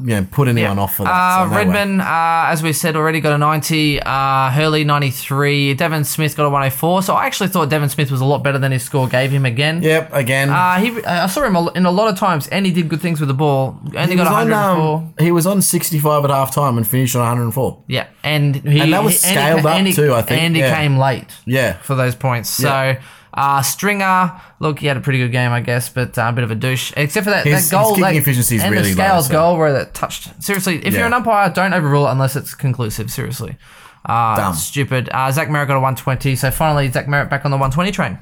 [0.00, 1.10] you know put anyone off for that.
[1.10, 1.64] Uh, so
[1.96, 4.00] no uh, as we said already, got a 90.
[4.02, 5.74] Uh, Hurley, 93.
[5.74, 7.02] Devon Smith got a 104.
[7.02, 9.44] So I actually thought Devon Smith was a lot better than his score gave him
[9.44, 9.82] again.
[9.82, 10.10] Yep.
[10.12, 10.50] Again.
[10.50, 13.00] Uh, he, uh, I saw him in a lot of times, and he did good
[13.00, 13.78] things with the ball.
[13.96, 14.94] Only he got was on 104.
[14.96, 17.84] um, he was on 65 at half time and finished on 104.
[17.88, 20.42] yeah, and he And that was he- and he scaled up he- too, I think,
[20.42, 20.76] And he yeah.
[20.76, 21.74] came late Yeah.
[21.82, 22.48] for those points.
[22.50, 22.68] So.
[22.68, 23.00] Yeah.
[23.34, 26.44] Uh, Stringer, look, he had a pretty good game, I guess, but uh, a bit
[26.44, 26.92] of a douche.
[26.96, 29.56] Except for that, His- that goal, his like, efficiency is really the low, so- goal
[29.58, 30.42] where that touched.
[30.42, 30.98] Seriously, if Yeah.
[30.98, 33.10] you're an umpire, don't overrule it unless it's conclusive.
[33.10, 33.56] Seriously,
[34.04, 34.54] Uh, Dumb.
[34.54, 35.08] Stupid.
[35.12, 38.18] Uh, Zach Merrett got a 120, so finally Zach Merrett back on the 120 train.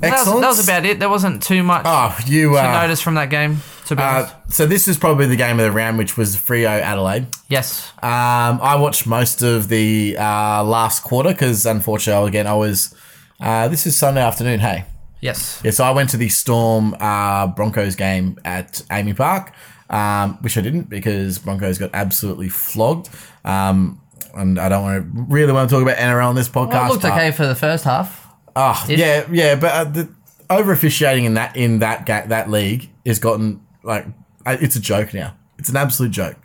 [0.00, 0.40] That was, Excellent.
[0.42, 0.98] that was about it.
[1.00, 2.52] There wasn't too much Oh, you.
[2.52, 5.64] to Uh, notice from that game, to uh, so this is probably the game of
[5.64, 7.26] the round, which was Freo Adelaide.
[7.48, 7.90] Yes.
[8.02, 12.94] Um, I watched most of the uh, last quarter because unfortunately, again, I was.
[13.40, 14.60] Uh, this is Sunday afternoon.
[14.60, 14.84] Hey,
[15.20, 15.60] Yes.
[15.64, 15.70] yeah.
[15.70, 19.52] So I went to the Storm uh, Broncos game at AAMI Park,
[19.90, 23.08] um, which I didn't because Broncos got absolutely flogged.
[23.44, 24.00] Um,
[24.34, 26.72] and I don't want to really want to talk about NRL on this podcast.
[26.72, 28.26] Well, it looked but- okay for the first half.
[28.56, 30.08] Oh, yeah, yeah, but uh, the
[30.50, 34.04] over officiating in that in that ga- that league has gotten like
[34.46, 35.36] uh, it's a joke now.
[35.58, 36.36] It's an absolute joke.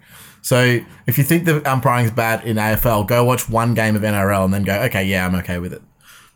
[0.41, 4.03] So if you think the umpiring is bad in AFL, go watch one game of
[4.03, 5.82] NRL and then go, okay, yeah, I'm okay with it,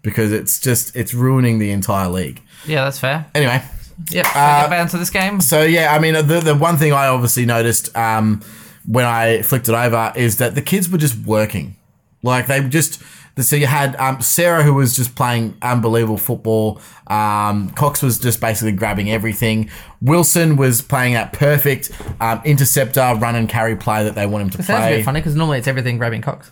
[0.08, 2.42] because it's just it's ruining the entire league.
[2.66, 3.26] Yeah, that's fair.
[3.36, 3.62] Anyway,
[4.10, 4.22] Yeah.
[4.34, 5.42] Uh, get back this game.
[5.42, 8.42] so yeah, I mean, the the one thing I obviously noticed um,
[8.86, 11.76] when I flicked it over is that the kids were just working,
[12.24, 13.02] like they just.
[13.40, 16.82] So you had um, Cerra who was just playing unbelievable football.
[17.06, 19.70] Um, Cox was just basically grabbing everything.
[20.02, 24.50] Wilson was playing that perfect um, interceptor, run and carry play that they want him
[24.52, 24.98] to Sounds a play.
[24.98, 26.50] bit funny because normally it's everything grabbing cocks.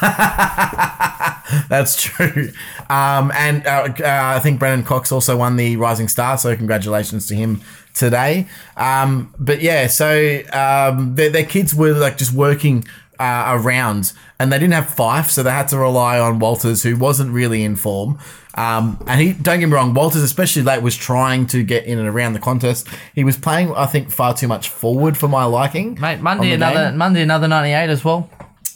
[1.68, 2.50] That's true.
[2.88, 7.26] Um, and uh, uh, I think Brennan Cox also won the Rising Star, so congratulations
[7.28, 7.60] to him
[7.94, 8.48] today.
[8.76, 12.84] Um, but yeah, so um, their, their kids were like just working
[13.18, 16.96] uh, around, and they didn't have Fyfe, so they had to rely on Walters, who
[16.96, 18.18] wasn't really in form.
[18.54, 21.98] Um, and he, don't get me wrong, Walters, especially late, was trying to get in
[21.98, 22.88] and around the contest.
[23.14, 25.98] He was playing, I think, far too much forward for my liking.
[26.00, 26.98] Mate, Mundy another game.
[26.98, 28.28] Mundy another 98 as well.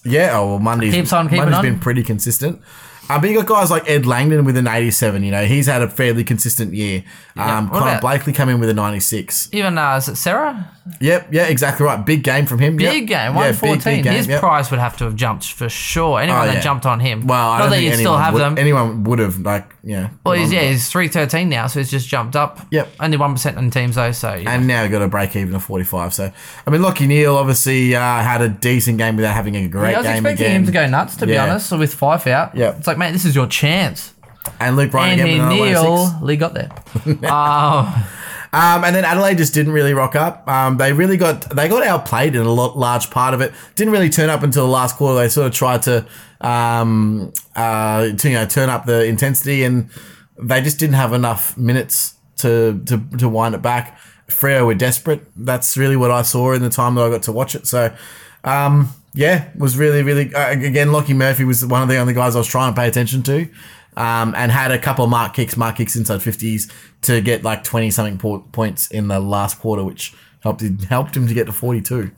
[0.06, 1.62] Yeah, oh well, Mundy's Keeps on keeping Mundy's on.
[1.64, 2.60] been pretty consistent.
[3.08, 5.22] Um, but you got guys like Ed Langdon with an 87.
[5.22, 7.04] You know, he's had a fairly consistent year.
[7.36, 9.48] Um, what Connor about- Blakely come in with a 96.
[9.52, 10.70] Even uh, is it Cerra?
[11.00, 12.04] Yep, yeah, exactly right.
[12.06, 12.76] Big game from him.
[12.76, 13.32] Big yep.
[13.32, 14.04] game, Yeah, 114.
[14.04, 14.40] His yep.
[14.40, 16.20] price would have to have jumped for sure.
[16.20, 16.60] Anyone Oh, that yeah.
[16.60, 17.26] jumped on him.
[17.26, 18.56] Well, I Not don't that think you still have would, them.
[18.58, 20.10] Anyone would have like yeah.
[20.24, 22.60] well, he's, yeah, he's 313 now, so he's just jumped up.
[22.70, 22.88] Yep.
[23.00, 24.34] Only 1% in teams, though, so.
[24.34, 24.50] Yeah.
[24.52, 26.14] And now got a break even of 45.
[26.14, 26.32] So,
[26.66, 29.98] I mean, Lachie Neale obviously uh, had a decent game without having a great I
[29.98, 30.56] was game expecting again.
[30.60, 31.44] him to go nuts, to be Yeah.
[31.50, 32.54] honest, with Fyfe out.
[32.56, 32.78] Yep.
[32.78, 34.12] It's like, mate, this is your chance.
[34.60, 36.20] And Luke Ryan And again he with another 106.
[36.20, 37.30] nearly got there.
[37.32, 38.04] um,
[38.56, 40.48] Um, and then Adelaide just didn't really rock up.
[40.48, 43.52] Um, they really got they got outplayed in a lot, large part of it.
[43.74, 45.20] Didn't really turn up until the last quarter.
[45.20, 46.06] They sort of tried to,
[46.40, 49.90] um, uh, to you know turn up the intensity, and
[50.38, 53.98] they just didn't have enough minutes to to, to wind it back.
[54.28, 55.20] Freo were desperate.
[55.36, 57.66] That's really what I saw in the time that I got to watch it.
[57.66, 57.94] So.
[58.42, 60.88] Um, yeah, was really, really uh, again.
[60.88, 63.48] Lachie Murphy was one of the only guys I was trying to pay attention to,
[63.96, 66.70] um, and had a couple of mark kicks, mark kicks inside fifties
[67.02, 71.16] to get like twenty something po- points in the last quarter, which helped him, helped
[71.16, 72.10] him to get to forty two.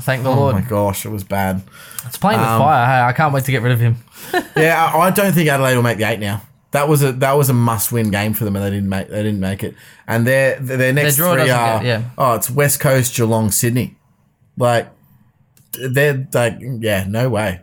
[0.00, 0.54] thank the Oh Lord.
[0.54, 1.62] Oh my gosh, it was bad.
[2.04, 2.86] It's playing with Um, fire.
[2.86, 3.96] Hey, I can't wait to get rid of him.
[4.56, 6.42] yeah, I, I don't think Adelaide will make the eight now.
[6.72, 9.08] That was a that was a must win game for them, and they didn't make
[9.08, 9.74] they didn't make it.
[10.06, 12.02] And their their next draw three are get- yeah.
[12.18, 13.96] oh, it's West Coast, Geelong, Sydney.
[14.58, 14.88] Like
[15.90, 17.60] they're like yeah, no way.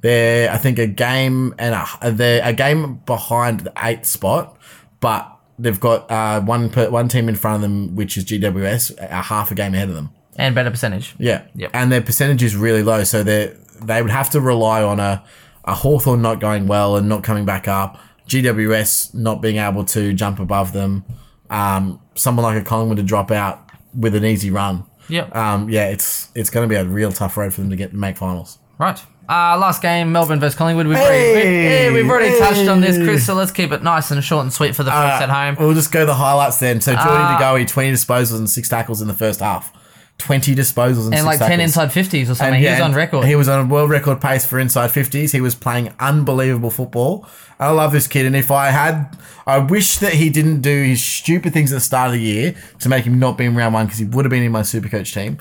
[0.00, 4.56] They're I think a game and a they're a game behind the eighth spot,
[5.00, 8.98] but they've got uh, one per, one team in front of them, which is GWS,
[8.98, 10.10] a half a game ahead of them.
[10.36, 11.14] And better percentage.
[11.18, 11.46] Yeah.
[11.54, 11.70] Yep.
[11.72, 13.04] And their percentage is really low.
[13.04, 15.24] So they they would have to rely on a,
[15.64, 17.98] a Hawthorn not going well and not coming back up,
[18.28, 21.04] GWS not being able to jump above them,
[21.50, 24.84] um, someone like a Collingwood to drop out with an easy run.
[25.08, 25.34] Yep.
[25.34, 27.92] Um, yeah, it's it's going to be a real tough road for them to get
[27.92, 28.58] make finals.
[28.78, 29.02] Right.
[29.28, 30.86] Uh, last game, Melbourne versus Collingwood.
[30.86, 31.30] We've Hey!
[31.32, 33.26] already, we, yeah, we've already touched on this, Chris.
[33.26, 35.56] So let's keep it nice and short and sweet for the folks at home.
[35.58, 36.80] We'll just go the highlights then.
[36.80, 39.72] So Jordan Uh, De Goey, 20 disposals and six tackles in the first half.
[40.18, 41.62] 20 disposals and, and six like ten tackles.
[41.64, 42.54] inside fifties or something.
[42.54, 43.26] And yeah, was on and record.
[43.26, 45.30] He was on a world record pace for inside 50s.
[45.32, 47.28] He was playing unbelievable football.
[47.60, 48.24] I love this kid.
[48.24, 49.14] And if I had,
[49.46, 52.54] I wish that he didn't do his stupid things at the start of the year
[52.78, 54.62] to make him not be in round one because he would have been in my
[54.62, 55.36] super coach team.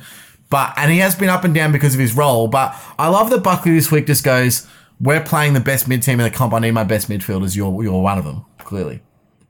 [0.50, 2.48] But, and he has been up and down because of his role.
[2.48, 4.68] But I love that Buckley this week just goes,
[5.02, 6.54] we're playing the best mid team in the comp.
[6.54, 7.56] I need my best midfielders.
[7.56, 9.02] You're, you're one of them, clearly.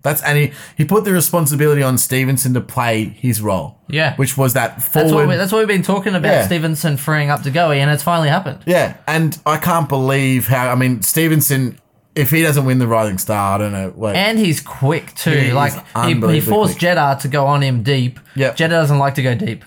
[0.06, 3.80] That's and he, he put the responsibility on Stephenson to play his role.
[3.90, 4.16] Yeah.
[4.18, 5.04] Which was that forward.
[5.04, 6.32] that's what we, that's what we've been talking about.
[6.32, 6.46] Yeah.
[6.46, 8.60] Stephenson freeing up to go, and it's finally happened.
[8.68, 10.70] Yeah, and I can't believe how.
[10.70, 11.80] I mean, Stephenson,
[12.14, 13.94] if he doesn't win the Rising Star, I don't know.
[13.96, 15.32] Wait, And he's quick too.
[15.32, 15.74] He like
[16.06, 16.82] he, he forced quick.
[16.82, 18.20] Jetta to go on him deep.
[18.36, 19.66] Yeah, Jetta doesn't like to go deep.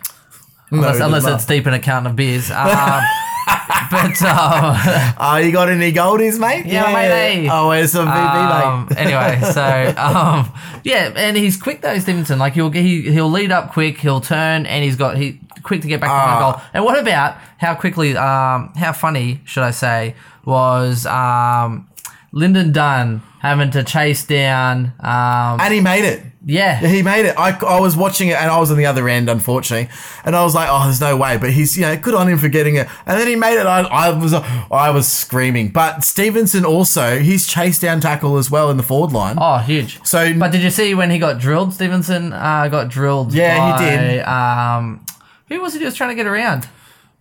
[0.70, 2.50] No, Unless, does unless it's deep in a carton of beers.
[3.50, 6.66] Um, but um, Oh, you got any goldies, mate?
[6.66, 7.48] Yeah, mate, hey.
[7.50, 8.98] Oh, where's some VB, Um, mate?
[8.98, 10.52] anyway, so um,
[10.84, 12.38] yeah, and he's quick though, Stephenson.
[12.38, 15.88] Like he'll he, he'll lead up quick, he'll turn, and he's got he quick to
[15.88, 16.52] get back to Ah.
[16.52, 16.62] goal.
[16.74, 18.14] And what about how quickly?
[18.14, 20.14] Um, how funny should I say?
[20.44, 21.88] was um,
[22.34, 24.92] Lynden Dunn having to chase down.
[25.00, 26.22] Um, And he made it.
[26.44, 27.34] yeah, He made it.
[27.38, 29.88] I, I was watching it and I was on the other end, unfortunately.
[30.24, 31.36] And I was like, oh, there's no way.
[31.36, 32.88] But he's, you know, good on him for getting it.
[33.06, 33.66] And then he made it.
[33.66, 35.68] I, I was I was screaming.
[35.70, 39.36] But Stephenson also, he's chased down tackle as well in the forward line.
[39.40, 40.04] Oh, huge.
[40.04, 41.74] So- but did you see when he got drilled?
[41.74, 43.32] Stephenson uh, got drilled.
[43.34, 44.24] Yeah, he did.
[44.24, 45.04] Um,
[45.48, 46.68] who was he just trying to get around?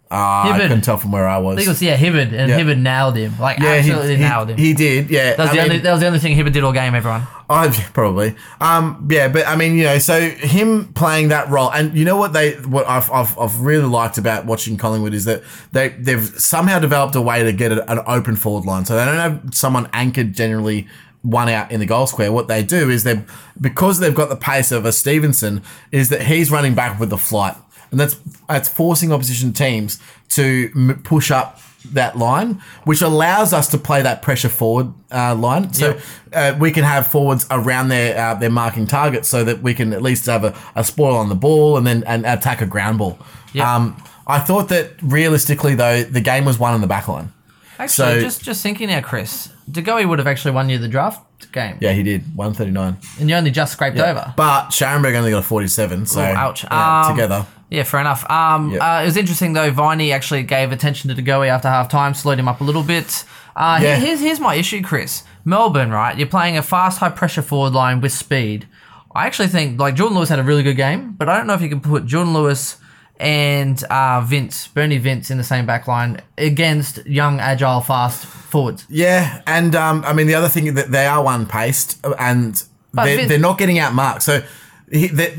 [0.09, 1.55] Ah, I couldn't tell from where I was.
[1.55, 2.59] I think it was yeah Hibberd, and Yeah.
[2.59, 3.37] Hibberd nailed him.
[3.39, 4.57] Like yeah, absolutely he, nailed him.
[4.57, 5.09] he did.
[5.09, 5.35] Yeah.
[5.35, 6.95] that was I the only that was the only thing Hibberd did all game.
[6.95, 7.27] Everyone.
[7.49, 8.35] I probably.
[8.61, 12.17] Um, yeah, but I mean, you know, so him playing that role, and you know
[12.17, 16.25] what they, what I've, I've, I've really liked about watching Collingwood is that they they've
[16.37, 19.53] somehow developed a way to get a- an open forward line, so they don't have
[19.53, 20.87] someone anchored generally
[21.21, 22.31] one out in the goal square.
[22.31, 23.21] What they do is they,
[23.59, 25.61] because they've got the pace of a Stephenson,
[25.91, 27.55] is that he's running back with the flight,
[27.91, 28.15] and that's
[28.47, 29.99] that's forcing opposition teams
[30.29, 31.59] to m- push up
[31.93, 35.71] that line, which allows us to play that pressure forward uh, line.
[35.73, 35.97] So
[36.33, 39.93] uh, we can have forwards around their uh, their marking targets, so that we can
[39.93, 42.97] at least have a, a spoil on the ball and then and attack a ground
[42.97, 43.17] ball.
[43.53, 43.73] Yeah.
[43.75, 47.31] Um, I thought that realistically, though, the game was won in the back line.
[47.79, 50.87] Actually, So- just just thinking now, Chris, De Goey would have actually won you the
[50.89, 51.23] draft
[51.53, 52.97] game, Yeah, he did one thirty nine.
[53.19, 54.33] and you only just scraped over.
[54.35, 56.05] But Scharenberg only got a forty seven.
[56.05, 56.63] So Oh, ouch.
[56.65, 57.45] yeah, Um, together.
[57.69, 58.29] Yeah, fair enough.
[58.29, 58.97] Um, Yeah.
[58.97, 59.71] uh, it was interesting though.
[59.71, 62.83] Viney actually gave attention to De Goey after half time, slowed him up a little
[62.83, 63.25] bit.
[63.55, 63.95] Uh, Yeah.
[63.97, 65.23] here's here's my issue, Chris.
[65.43, 66.17] Melbourne, right?
[66.17, 68.67] You're playing a fast, high pressure forward line with speed.
[69.15, 71.53] I actually think like Jordan Lewis had a really good game, but I don't know
[71.55, 72.77] if you can put Jordan Lewis
[73.19, 78.85] and uh, Vince, Bernie Vince, in the same back line against young, agile, fast forwards.
[78.89, 82.61] Yeah, and um, I mean the other thing is that they are one paced and
[82.93, 84.21] they're, they're not getting out marked.
[84.23, 84.43] So
[84.91, 85.35] he, they,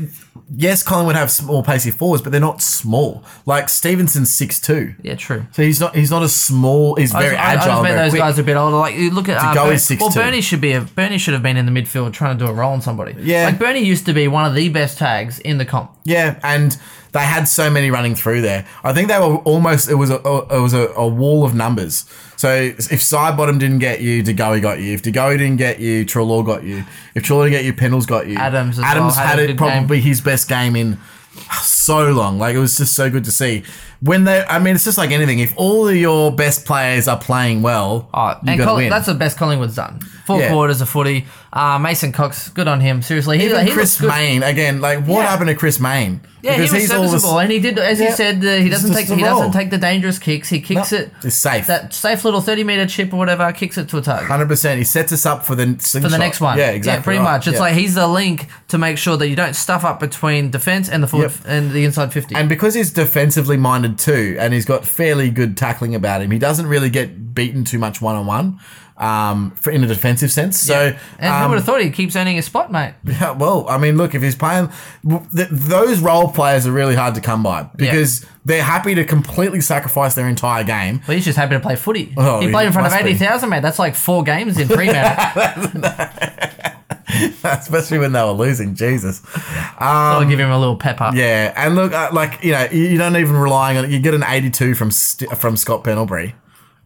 [0.55, 3.23] yes, Collingwood have small pacey forwards, but they're not small.
[3.47, 4.93] Like Stephenson's six two.
[5.01, 5.45] Yeah, true.
[5.53, 6.95] So he's not he's not a small.
[6.95, 8.19] He's I very just, I- I just meant those quick.
[8.21, 8.77] guys are a bit older.
[8.77, 9.99] Like you look at uh, go Ber- is 6'2".
[10.01, 12.51] well, Bernie should be a Bernie should have been in the midfield trying to do
[12.51, 13.15] a roll on somebody.
[13.19, 13.45] Yeah.
[13.45, 15.91] like Bernie used to be one of the best tags in the comp.
[16.03, 16.77] Yeah, and
[17.11, 18.67] they had so many running through there.
[18.83, 22.05] I think they were almost it was a it was a, a wall of numbers.
[22.37, 24.93] So if Sidebottom didn't get you, De Goey got you.
[24.93, 26.85] If De Goey didn't get you, Treloar got you.
[27.15, 28.37] If Treloar didn't get you, Pendles got you.
[28.37, 30.97] Adams Adams well, had had, it probably his best game in
[31.61, 32.37] so long.
[32.37, 33.63] Like it was just so good to see.
[34.01, 35.39] When they, I mean, it's just like anything.
[35.39, 38.75] If all of your best players are playing well, Oh, you and got to Col-
[38.77, 38.89] win.
[38.89, 39.99] that's the best Collingwood's done.
[40.25, 40.51] Four Yeah.
[40.51, 41.25] quarters of footy.
[41.51, 43.01] Uh, Mason Cox, good on him.
[43.01, 44.17] Seriously, he, Even he Chris looks good.
[44.21, 44.79] Mayne again.
[44.79, 45.29] Like what Yeah.
[45.31, 46.21] happened to Chris Mayne?
[46.41, 49.07] Yeah, he was a serviceable, and he did, as he said, uh, he doesn't take
[49.09, 50.47] he doesn't take the dangerous kicks.
[50.47, 51.11] He kicks No, it.
[51.23, 51.67] it's safe.
[51.67, 54.29] That safe little thirty meter chip or whatever, kicks it to a target.
[54.29, 54.77] Hundred percent.
[54.77, 56.57] He sets us up for the for the next one.
[56.57, 56.99] Yeah, exactly.
[56.99, 57.33] Yeah, pretty right.
[57.33, 57.47] much.
[57.47, 57.61] It's Yeah.
[57.61, 61.03] like he's the link to make sure that you don't stuff up between defense and
[61.03, 61.41] the forward Yep.
[61.45, 62.35] and the inside fifty.
[62.35, 66.39] and because he's defensively minded too, and he's got fairly good tackling about him, he
[66.39, 68.59] doesn't really get beaten too much one on one,
[68.97, 70.59] um, for in a defensive sense.
[70.59, 72.93] So, and who um, would have thought he keeps earning his spot, mate?
[73.05, 74.69] yeah, well, I mean, look, if he's playing,
[75.07, 79.61] th- those role players are really hard to come by because they're happy to completely
[79.61, 81.01] sacrifice their entire game.
[81.07, 82.13] Well, he's just happy to play footy.
[82.17, 83.61] Oh, he he played in front of eighty thousand, mate.
[83.61, 86.51] That's like four games in Fremantle.
[87.43, 89.21] Especially when they were losing, Jesus.
[89.77, 91.15] I'll give him a little pep up.
[91.15, 93.91] Yeah, and look, uh, like you know, you, you don't even relying on it.
[93.91, 96.35] You get an eighty-two from St- from Scott Pendlebury,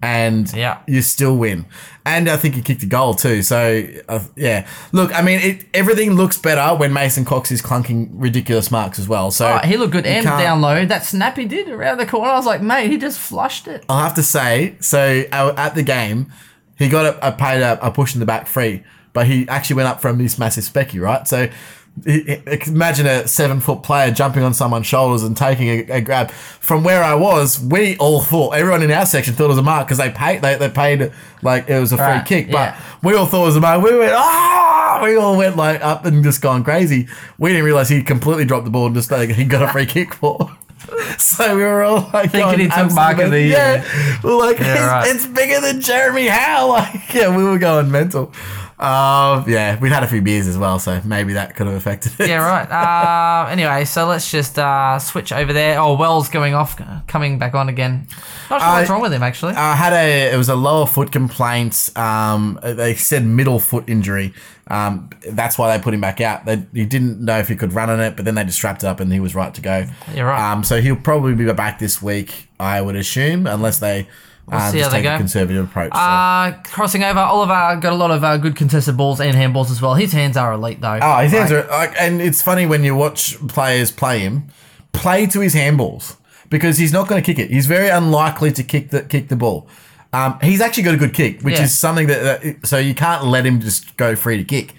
[0.01, 0.79] and Yeah.
[0.87, 1.65] you still win.
[2.05, 3.41] And I think he kicked a goal too.
[3.43, 8.09] So uh, yeah, look, I mean, it, everything looks better when Mason Cox is clunking
[8.11, 9.31] ridiculous marks as well.
[9.31, 10.85] So Oh, he looked good and down low.
[10.85, 13.85] That snap he did around the corner, I was like, mate, he just flushed it.
[13.87, 16.31] I'll have to say, so uh, at the game,
[16.77, 18.83] he got a, a paid a, a push in the back free,
[19.13, 21.27] but he actually went up from this massive specky, right?
[21.27, 21.49] So
[22.05, 26.31] imagine a seven foot player jumping on someone's shoulders and taking a, a grab.
[26.31, 29.63] From where I was, we all thought everyone in our section thought it was a
[29.63, 31.11] mark because they paid they, they paid
[31.41, 32.81] like it was a free Right, kick, but yeah.
[33.03, 33.83] we all thought it was a mark.
[33.83, 37.07] We went ah, we all went like up and just gone crazy.
[37.37, 39.85] We didn't realize he completely dropped the ball and just like he got a free
[39.85, 40.51] kick for.
[41.17, 43.51] So we were all like, Thinking he took mark of the year.
[43.51, 44.19] yeah.
[44.21, 45.15] We're like, Yeah, it's, right.
[45.15, 46.67] it's bigger than Jeremy Howe.
[46.73, 48.33] Like, yeah, we were going mental.
[48.83, 52.13] Um, yeah, we'd had a few beers as well, so maybe that could have affected
[52.19, 52.29] it.
[52.29, 52.67] Yeah, right.
[52.83, 55.79] Uh, anyway, so let's just uh, switch over there.
[55.79, 58.07] Oh, Wells going off, coming back on again.
[58.49, 59.53] Not sure what's Uh, wrong with him, actually.
[59.53, 61.89] I had a it was a lower foot complaint.
[61.95, 64.33] Um, they said middle foot injury.
[64.67, 66.45] Um, that's why they put him back out.
[66.45, 68.83] They he didn't know if he could run on it, but then they just strapped
[68.83, 69.85] it up and he was right to go.
[70.13, 70.51] You're right.
[70.51, 74.07] Um, so he'll probably be back this week, I would assume, unless they
[74.51, 75.17] uh, see just how they go.
[75.17, 75.93] conservative approach.
[75.93, 75.99] so.
[75.99, 79.81] Uh, crossing over, Oliver got a lot of uh, good contested balls and handballs as
[79.81, 79.95] well.
[79.95, 80.99] His hands are elite, though.
[81.01, 84.47] Oh, his hands Like, are like, and it's funny when you watch players play him,
[84.91, 86.17] play to his handballs
[86.49, 87.49] because he's not going to kick it.
[87.51, 89.67] He's very unlikely to kick the kick the ball.
[90.11, 91.63] Um, he's actually got a good kick, which Yeah.
[91.63, 94.73] is something that, that so you can't let him just go free to kick.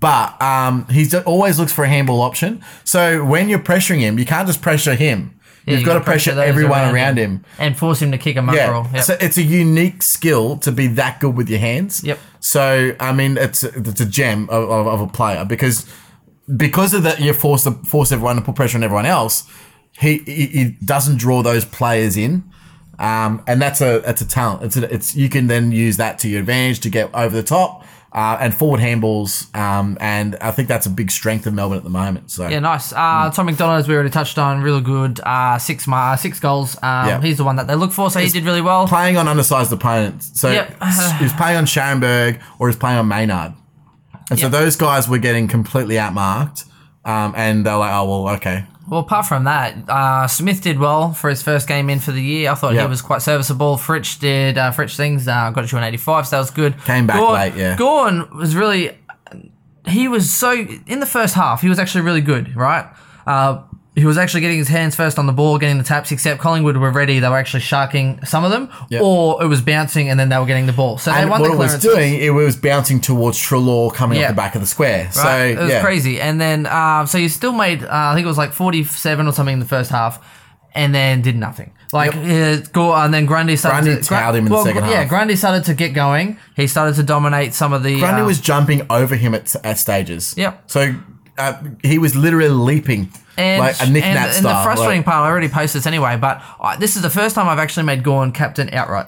[0.00, 2.60] But um, he's always looks for a handball option.
[2.82, 5.38] So when you're pressuring him, you can't just pressure him.
[5.64, 7.44] Yeah, You've you got to gotta pressure, everyone around, him.
[7.58, 8.88] and force him to kick a Yeah, mongrel.
[8.92, 9.04] Yep.
[9.04, 12.02] so it's a unique skill to be that good with your hands.
[12.02, 12.18] Yep.
[12.40, 15.86] So I mean, it's it's a gem of, of, of a player because
[16.56, 19.48] because of that, you force the force everyone to put pressure on everyone else.
[19.98, 22.42] He he, he doesn't draw those players in,
[22.98, 24.64] um, and that's a that's a talent.
[24.64, 27.42] It's a, it's you can then use that to your advantage to get over the
[27.44, 27.84] top.
[28.14, 31.82] Uh, and forward handballs, um, and I think that's a big strength of Melbourne at
[31.82, 32.30] the moment.
[32.30, 32.92] So Yeah, nice.
[32.92, 35.18] Uh, Tom McDonald, as we already touched on, really good.
[35.20, 36.76] Uh, six ma- six goals.
[36.82, 37.20] Um, Yeah.
[37.22, 38.86] He's the one that they look for, so he did really well.
[38.86, 40.30] playing on undersized opponents.
[40.38, 40.76] So Yep.
[41.20, 43.54] he's playing on Scharenberg or he's playing on Maynard.
[44.28, 46.66] And so those guys were getting completely outmarked.
[47.06, 48.66] Um, and they're like, oh, well, okay.
[48.88, 52.20] Well, apart from that, uh, Smith did well for his first game in for the
[52.22, 52.50] year.
[52.50, 52.82] I thought Yep.
[52.82, 53.76] he was quite serviceable.
[53.76, 55.28] Fritsch did uh, Fritsch things.
[55.28, 56.76] Uh, got it to an 85, so that was good.
[56.84, 57.76] Came back Gawn, late, yeah.
[57.76, 58.90] Gawn was really.
[59.86, 60.52] He was so
[60.86, 61.60] in the first half.
[61.62, 62.86] He was actually really good, right?
[63.26, 63.62] Uh,
[63.94, 66.10] he was actually getting his hands first on the ball, getting the taps.
[66.12, 69.02] Except Collingwood were ready; they were actually sharking some of them, Yep.
[69.02, 70.96] or it was bouncing and then they were getting the ball.
[70.98, 74.24] So they won what the it was doing, it was bouncing towards Treloar coming Yeah.
[74.26, 75.10] off the back of the square.
[75.12, 75.82] So, it was yeah.
[75.82, 76.20] crazy.
[76.20, 79.32] And then, uh, so you still made, uh, I think it was like 47 or
[79.32, 80.18] something in the first half,
[80.74, 81.72] and then did nothing.
[81.92, 84.08] Like, uh, go, and then Grundy started Grundy to.
[84.08, 85.08] towed him in the second Yeah, half.
[85.10, 86.38] Grundy started to get going.
[86.56, 87.98] He started to dominate some of the.
[87.98, 90.34] Grundy uh, was jumping over him at, at stages.
[90.38, 90.70] Yep.
[90.70, 90.94] So
[91.38, 95.24] uh, he was literally leaping and, like a Nick and, and the frustrating like- part,
[95.26, 98.02] I already posted this anyway, but uh, this is the first time I've actually made
[98.04, 99.06] Gawn captain outright.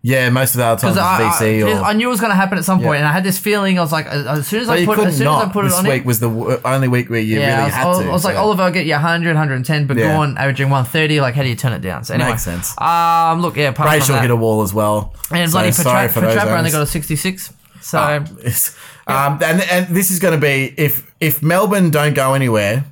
[0.00, 1.82] yeah, most of the other times it's I, VC I, or.
[1.84, 2.98] I knew it was going to happen at some point, Yeah.
[3.00, 3.78] and I had this feeling.
[3.78, 5.64] I was like, uh, as soon as but I put, as soon as I put
[5.66, 7.74] it on, this week was the w- only week where you Yeah, really I was,
[7.74, 8.08] had I to.
[8.08, 10.14] I was like, so- Oliver, I'll get you 100, 110, but Yeah.
[10.14, 11.20] Gawn averaging 130.
[11.20, 12.04] Like, how do you turn it down?
[12.04, 12.80] So anyway, Makes sense.
[12.80, 15.12] Um, look, yeah, apart from Brayshaw that, hit a wall as well.
[15.32, 17.52] and So bloody sorry Petra- only got a 66.
[17.80, 18.76] So yes.
[19.08, 22.84] Um, and and this is going to be if if Melbourne don't go anywhere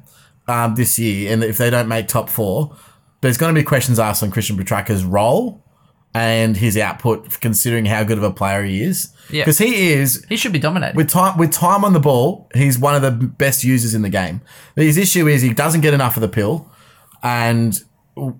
[0.49, 2.75] um, this year, and if they don't make top four,
[3.21, 5.63] there's going to be questions asked on Christian Petracca's role
[6.15, 9.13] and his output, considering how good of a player he is.
[9.29, 9.43] Yeah.
[9.43, 10.97] because he is he should be dominating.
[10.97, 14.09] with time with time on the ball, he's one of the best users in the
[14.09, 14.41] game.
[14.77, 16.71] His issue is he doesn't get enough of the pill,
[17.23, 17.79] and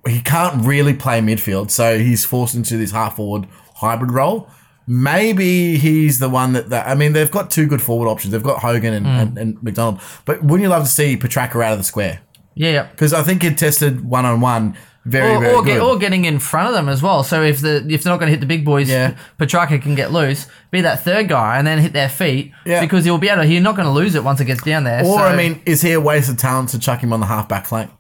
[0.07, 4.49] he can't really play midfield, so he's forced into this half forward hybrid role.
[4.87, 8.33] Maybe he's the one that, that I mean, they've got two good forward options.
[8.33, 9.13] They've got Hogan and, hmm.
[9.13, 12.21] and, and McDonald, but wouldn't you love to see Petracca out of the square?
[12.55, 12.83] yeah, yeah.
[12.91, 15.75] Because I think he tested one on one very Or, very or, good.
[15.75, 17.23] get, or getting in front of them as well.
[17.23, 19.17] So if the if they're not going to hit the big boys, Yeah.
[19.39, 22.81] Petracca can get loose, be that third guy, and then hit their feet Yeah.
[22.81, 23.49] because he'll be able to.
[23.49, 25.01] He's not going to lose it once it gets down there.
[25.05, 27.27] or so, I mean, is he a waste of talent to chuck him on the
[27.27, 27.91] half back flank?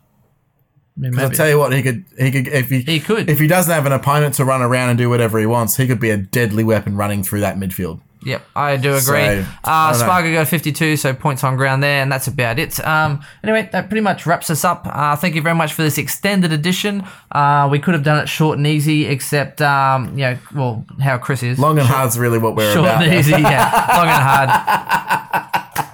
[0.97, 1.19] Maybe.
[1.19, 3.29] I'll tell you what, he could, he could, if he, He could.
[3.29, 5.87] if he doesn't have an opponent to run around and do whatever he wants, he
[5.87, 8.01] could be a deadly weapon running through that midfield.
[8.25, 9.03] Yep, I do agree.
[9.03, 9.93] So, uh.
[9.93, 12.85] Spargo got 52, so points on ground there, and that's about it.
[12.85, 14.85] Um, anyway, that pretty much wraps us up.
[14.85, 17.05] Uh, thank you very much for this extended edition.
[17.31, 21.19] Uh, we could have done it short and easy, except, um, you know, well, how
[21.19, 21.57] Chris is.
[21.61, 23.03] Long and hard's really what we're Short about.
[23.05, 23.87] Short and easy, yeah.
[23.97, 25.87] Long and hard.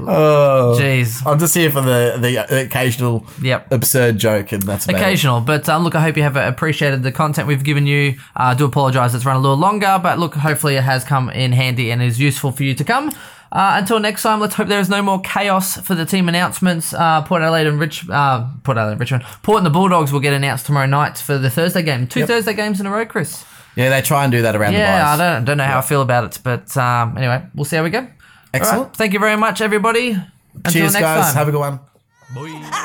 [0.00, 0.76] Oh.
[0.78, 1.24] Jeez.
[1.26, 3.72] I'm just here for the the occasional Yep.
[3.72, 5.00] absurd joke, and that's about it.
[5.02, 8.14] Occasional, but um, look, I hope you have appreciated the content we've given you.
[8.36, 11.30] Uh, I do apologise it's run a little longer, but look, hopefully it has come
[11.30, 13.10] in handy and is useful for you to come.
[13.52, 16.92] Uh, until next time, let's hope there is no more chaos for the team announcements.
[16.92, 20.18] Uh, Port Adelaide and Rich, uh, Port Adelaide and Richmond, Port and the Bulldogs will
[20.20, 22.08] get announced tomorrow night for the Thursday game.
[22.08, 22.26] Two.
[22.26, 23.44] Thursday games in a row, Chris.
[23.76, 25.36] Yeah, they try and do that around Yeah, I the buys.
[25.36, 27.90] don't don't know how I feel about it, but um, anyway, we'll see how we
[27.90, 28.06] go.
[28.54, 28.86] Excellent.
[28.88, 28.96] Right.
[28.96, 30.16] Thank you very much, everybody.
[30.54, 31.24] Until Cheers, next guys.
[31.26, 31.34] Time.
[31.34, 31.80] Have a good one.
[32.34, 32.84] Boy.